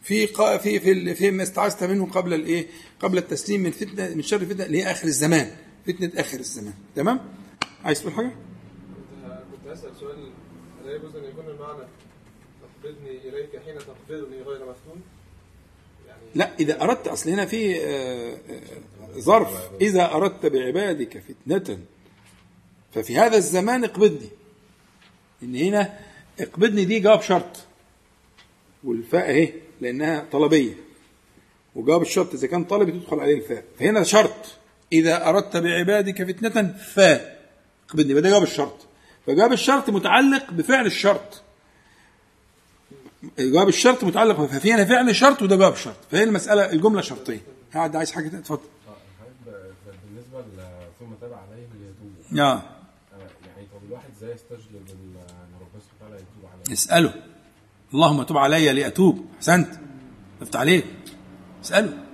[0.01, 2.67] في في في في ما استعذت منه قبل الإيه؟
[2.99, 5.51] قبل التسليم من فتنة من شر فتنة اللي هي آخر الزمان،
[5.87, 7.19] فتنة آخر الزمان، تمام؟
[7.83, 8.31] عايز تقول حاجة؟
[9.51, 10.31] كنت هسأل سؤال
[10.83, 11.87] هل يجوز أن يكون المعنى
[12.61, 15.01] تقبضني إليك حين تقبضني غير مفتون؟
[16.07, 21.79] يعني لا إذا أردت أصل هنا في آه، آه، ظرف إذا أردت بعبادك فتنة
[22.95, 24.29] ففي هذا الزمان اقبضني.
[25.43, 25.99] إن هنا
[26.39, 27.63] اقبضني دي جواب شرط.
[28.83, 30.73] والفاء اهي لأنها طلبية.
[31.75, 33.63] وجواب الشرط إذا كان طلبي تدخل عليه الفاء.
[33.79, 34.35] فهنا شرط.
[34.93, 37.49] إذا أردت بعبادك فتنة فاء.
[37.89, 38.87] اقبضني يبقى ده جواب الشرط.
[39.27, 41.41] فجواب الشرط متعلق بفعل الشرط.
[43.39, 45.97] جواب الشرط متعلق ففي هنا فعل شرط وده جواب شرط.
[46.11, 47.39] فهي المسألة الجملة شرطيه
[47.73, 48.59] قاعد عايز حاجة؟ اتفضل.
[49.45, 52.61] بالنسبة ل- ثم تاب عليهم ليتوبوا آه آه،
[53.47, 55.15] يعني طب الواحد إزاي يستجلب إن
[55.61, 57.23] ربنا سبحانه وتعالى يتوب عليه؟ اسأله.
[57.93, 59.25] اللهم تب علي لأتوب.
[59.37, 59.79] أحسنت.
[60.41, 60.85] أفتح عليك.
[61.63, 62.05] اسأله.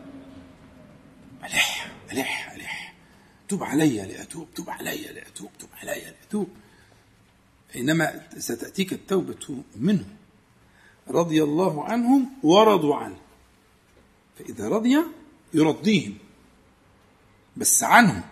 [1.44, 2.94] ألح ألح ألح.
[3.50, 6.48] تب علي لأتوب تب علي لأتوب تب علي لأتوب.
[7.76, 10.06] إنما ستأتيك التوبة منه.
[11.10, 13.18] رضي الله عنهم ورضوا عنه.
[14.40, 14.98] فإذا رضي
[15.54, 16.18] يرضيهم.
[17.58, 18.24] بس عنه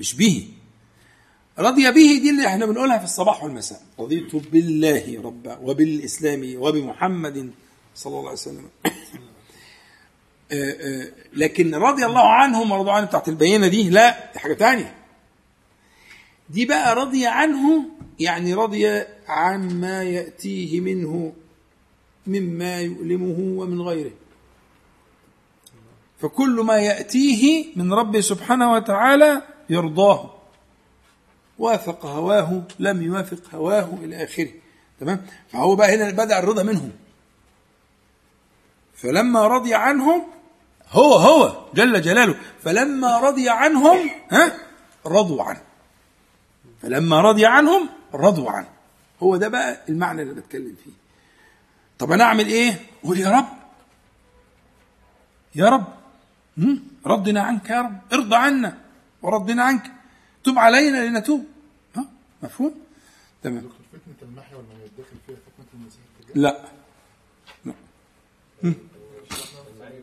[0.00, 0.52] مش به
[1.60, 3.80] رضي به دي اللي إحنا بنقولها في الصباح والمساء.
[4.00, 7.50] رضيت بالله ربا وبالإسلام وبمحمد
[7.94, 8.68] صلى الله عليه وسلم.
[10.52, 14.94] آه، آه، لكن رضي الله عنهم ورضوا عنه بتاعت البينة دي لا دي حاجة تانية.
[16.50, 17.84] دي بقى رضي عنه
[18.20, 21.32] يعني رضي عما يأتيه منه
[22.26, 24.12] مما يؤلمه ومن غيره.
[26.20, 30.39] فكل ما يأتيه من ربه سبحانه وتعالى يرضاه.
[31.60, 34.50] وافق هواه لم يوافق هواه إلى آخره.
[35.00, 36.92] تمام؟ فهو بقى هنا بدأ الرضا منهم.
[38.94, 40.22] فلما رضي عنهم
[40.90, 44.52] هو هو جل جلاله فلما رضي عنهم ها؟
[45.06, 45.60] رضوا عنه.
[46.82, 48.68] فلما رضي عنهم رضوا عنه.
[49.22, 50.92] هو ده بقى المعنى اللي بتكلم فيه.
[51.98, 53.48] طب أنا أعمل إيه؟ قول يا رب.
[55.54, 55.84] يا رب؟
[57.06, 57.98] ردنا عنك يا رب.
[58.12, 58.78] ارضى عنا
[59.22, 59.92] وردنا عنك.
[60.44, 61.49] تب علينا لنتوب.
[62.42, 62.74] مفهوم؟
[63.42, 63.68] تمام.
[63.92, 66.02] فتنة المحيا ولا يدخل فيها فتنة المسيح
[66.34, 66.64] لا.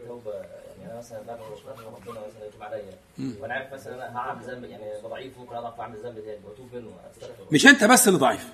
[0.07, 2.97] توبه يعني أنا مثلا بعد ما ربنا مثلا يتوب عليا
[3.41, 6.87] وأنا عارف مثلا أنا هعمل ذنب يعني ضعيف ممكن اضعف واعمل ذنب تاني واتوب منه.
[6.87, 8.53] واستغفر مش أنت بس اللي ضعيف.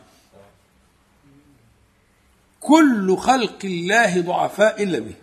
[2.60, 5.16] كل خلق الله ضعفاء إلا به.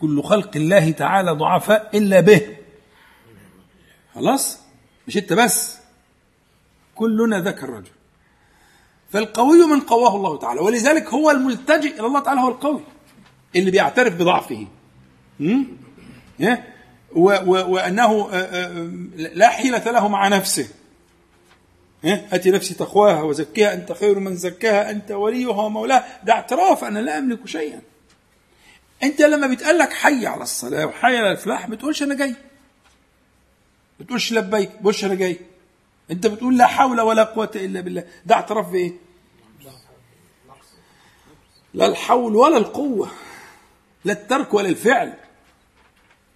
[0.00, 2.56] كل خلق الله تعالى ضعفاء إلا به.
[4.14, 4.58] خلاص؟
[5.08, 5.81] مش أنت بس.
[6.94, 7.90] كلنا ذاك الرجل.
[9.12, 12.80] فالقوي من قواه الله تعالى ولذلك هو الملتجئ إلى الله تعالى هو القوي
[13.56, 14.66] اللي بيعترف بضعفه.
[17.16, 20.68] وأنه آه، آه، لا حيلة له مع نفسه؟
[22.04, 26.20] أتي نفسي تقواها وزكيها أنت خير من زكاها أنت وليها ومولاها.
[26.24, 27.80] ده اعتراف أنا لا أملك شيئا.
[29.02, 32.30] أنت لما بيتقال لك حي على الصلاة وحي على الفلاح ما بتقولش أنا جاي.
[32.30, 35.38] ما بتقولش لبيك ما أنا جاي.
[36.12, 38.04] أنت بتقول لا حول ولا قوة إلا بالله.
[38.26, 38.92] ده اعتراف بإيه؟
[41.74, 43.08] لا الحول ولا القوة
[44.04, 45.14] لا الترك ولا الفعل.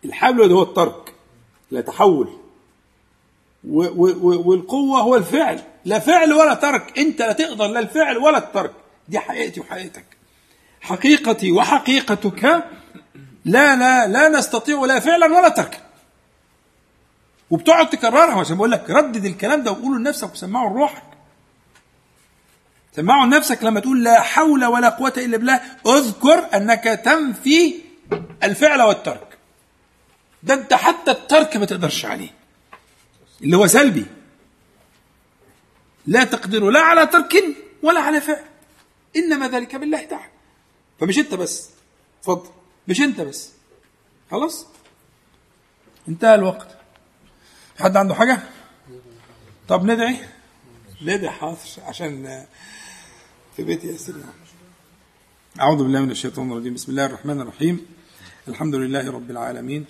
[0.05, 1.15] الحول هو الترك
[1.71, 2.39] لا تحول.
[3.69, 6.99] و- و- و- والقوة هو الفعل لا فعل ولا ترك.
[6.99, 8.73] أنت لا تقدر لا الفعل ولا الترك.
[9.09, 10.05] دي حقيقتي وحقيقتك.
[10.81, 12.45] حقيقتي وحقيقتك
[13.45, 15.79] لا لا لا نستطيع لا فعلا ولا تركا.
[17.51, 21.03] وبتقعد تكررها عشان بقول لك ردد الكلام ده وقوله لنفسك وسمعه لروحك.
[22.97, 25.61] سمعه لنفسك لما تقول لا حول ولا قوة إلا بالله.
[25.87, 27.75] اذكر أنك تنفي
[28.43, 29.39] الفعل والترك.
[30.43, 32.31] ده أنت حتى الترك ما تقدرش عليه.
[33.43, 34.07] اللي هو سلبي.
[36.07, 37.45] لا تقدر لا على ترك
[37.83, 38.45] ولا على فعل.
[39.17, 40.31] إنما ذلك بالله تعالى.
[41.01, 41.71] فمش أنت بس.
[42.21, 42.51] اتفضل.
[42.89, 43.51] مش أنت بس.
[44.31, 44.67] خلاص؟
[46.09, 46.77] انتهى الوقت.
[47.79, 48.39] حد عنده حاجة؟
[49.69, 50.17] طب ندعي.
[51.03, 52.45] ندعي حاضر عشان
[53.57, 54.15] في بيت ياسر
[55.61, 56.75] أعوذ بالله من الشيطان الرجيم.
[56.75, 57.87] بسم الله الرحمن الرحيم.
[58.49, 59.85] الحمد لله رب العالمين.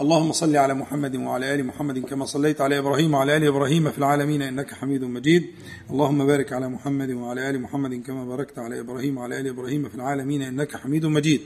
[0.00, 3.98] اللهم صل على محمد وعلى آل محمد كما صليت على إبراهيم وعلى آل إبراهيم في
[3.98, 5.46] العالمين إنك حميد مجيد.
[5.90, 9.94] اللهم بارك على محمد وعلى آل محمد كما باركت على إبراهيم وعلى آل إبراهيم في
[9.94, 11.40] العالمين إنك حميد مجيد.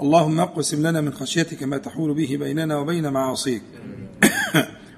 [0.00, 3.62] اللهم اقسم لنا من خشيتك ما تحول به بيننا وبين معاصيك.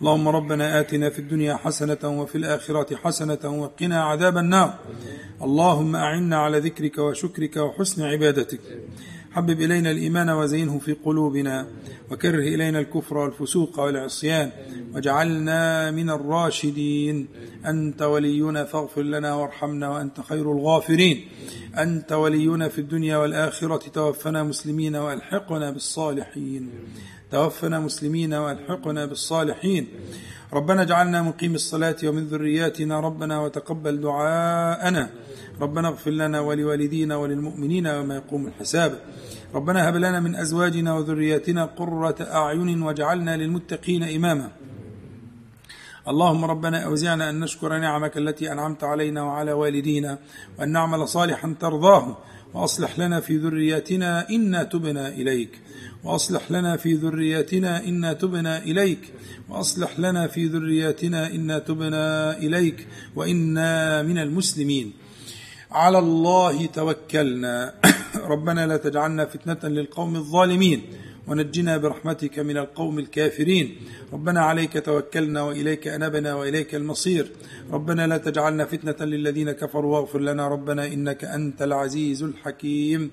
[0.00, 4.74] اللهم ربنا آتنا في الدنيا حسنة وفي الآخرة حسنة وقنا عذاب النار.
[5.42, 8.60] اللهم أعنا على ذكرك وشكرك وحسن عبادتك.
[9.32, 11.66] حبب إلينا الإيمان وزينه في قلوبنا
[12.10, 14.50] وكره إلينا الكفر والفسوق والعصيان
[14.94, 17.28] واجعلنا من الراشدين.
[17.66, 21.28] أنت ولينا فاغفر لنا وارحمنا وأنت خير الغافرين.
[21.78, 26.70] أنت ولينا في الدنيا والآخرة توفنا مسلمين وألحقنا بالصالحين.
[27.30, 29.88] توفنا مسلمين والحقنا بالصالحين.
[30.52, 35.10] ربنا اجعلنا مقيم الصلاة ومن ذرياتنا ربنا وتقبل دعاءنا.
[35.60, 38.98] ربنا اغفر لنا ولوالدينا وللمؤمنين وما يقوم الحساب.
[39.54, 44.52] ربنا هب لنا من أزواجنا وذرياتنا قرة أعين واجعلنا للمتقين إماما.
[46.08, 50.18] اللهم ربنا أوزعنا أن نشكر نعمك التي أنعمت علينا وعلى والدينا
[50.58, 52.16] وأن نعمل صالحا ترضاه
[52.54, 55.60] وأصلح لنا في ذرياتنا إنا تبنا إليك.
[56.04, 58.98] وأصلح لنا في ذرياتنا إنا تبنا إليك.
[59.48, 62.86] وأصلح لنا في ذرياتنا إنا تبنا إليك.
[63.16, 64.92] وإنا من المسلمين.
[65.70, 67.74] على الله توكلنا.
[68.32, 70.82] ربنا لا تجعلنا فتنة للقوم الظالمين.
[71.26, 73.76] ونجنا برحمتك من القوم الكافرين.
[74.12, 77.30] ربنا عليك توكلنا وإليك أنبنا وإليك المصير.
[77.72, 83.10] ربنا لا تجعلنا فتنة للذين كفروا واغفر لنا ربنا إنك أنت العزيز الحكيم.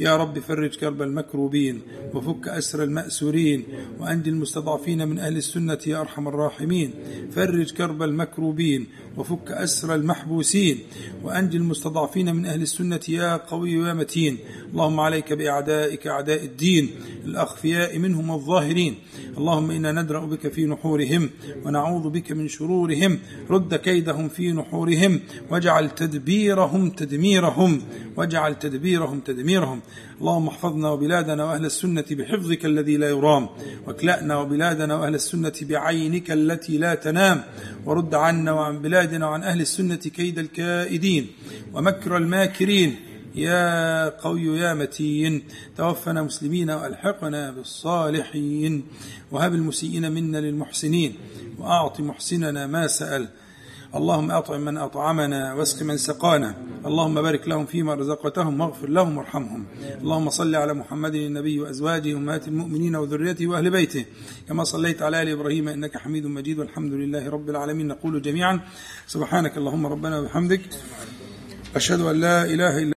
[0.00, 1.82] يا رب فرج كرب المكروبين
[2.14, 3.64] وفك أسر المأسورين
[4.00, 6.90] وأنجي المستضعفين من أهل السنة يا أرحم الراحمين.
[7.30, 10.78] فرج كرب المكروبين وفك أسر المحبوسين
[11.24, 14.38] وأنجي المستضعفين من أهل السنة يا قوي يا متين.
[14.72, 16.90] اللهم عليك بأعدائك أعداء الدين
[17.24, 18.94] الأخفياء منهم الظاهرين.
[19.38, 21.30] اللهم إنا ندرأ بك في نحورهم
[21.64, 23.18] ونعوذ بك من شرورهم.
[23.50, 25.20] رد كيدهم في نحورهم
[25.50, 27.82] واجعل تدبيرهم تدميرهم
[28.16, 29.80] واجعل تدبيرهم تدميرهم.
[30.20, 33.48] اللهم احفظنا وبلادنا وأهل السنة بحفظك الذي لا يرام
[33.86, 37.44] واكلأنا وبلادنا وأهل السنة بعينك التي لا تنام
[37.86, 41.26] ورد عنا وعن بلادنا وعن أهل السنة كيد الكائدين
[41.72, 42.96] ومكر الماكرين.
[43.34, 45.42] يا قوي يا متين
[45.76, 48.84] توفنا مسلمين وألحقنا بالصالحين.
[49.30, 51.14] وهب المسيئين منا للمحسنين
[51.58, 53.28] وأعط محسننا ما سأل.
[53.94, 56.54] اللهم أطعم من أطعمنا واسق من سقانا.
[56.86, 59.66] اللهم بارك لهم فيما رزقتهم واغفر لهم وارحمهم.
[60.00, 64.04] اللهم صل على محمد النبي وأزواجه أمهات المؤمنين وذريته وأهل بيته.
[64.48, 66.58] كما صليت على آل إبراهيم إنك حميد مجيد.
[66.58, 67.86] والحمد لله رب العالمين.
[67.88, 68.60] نقول جميعا
[69.06, 70.60] سبحانك اللهم ربنا وبحمدك.
[71.76, 72.92] أشهد أن لا إله إلا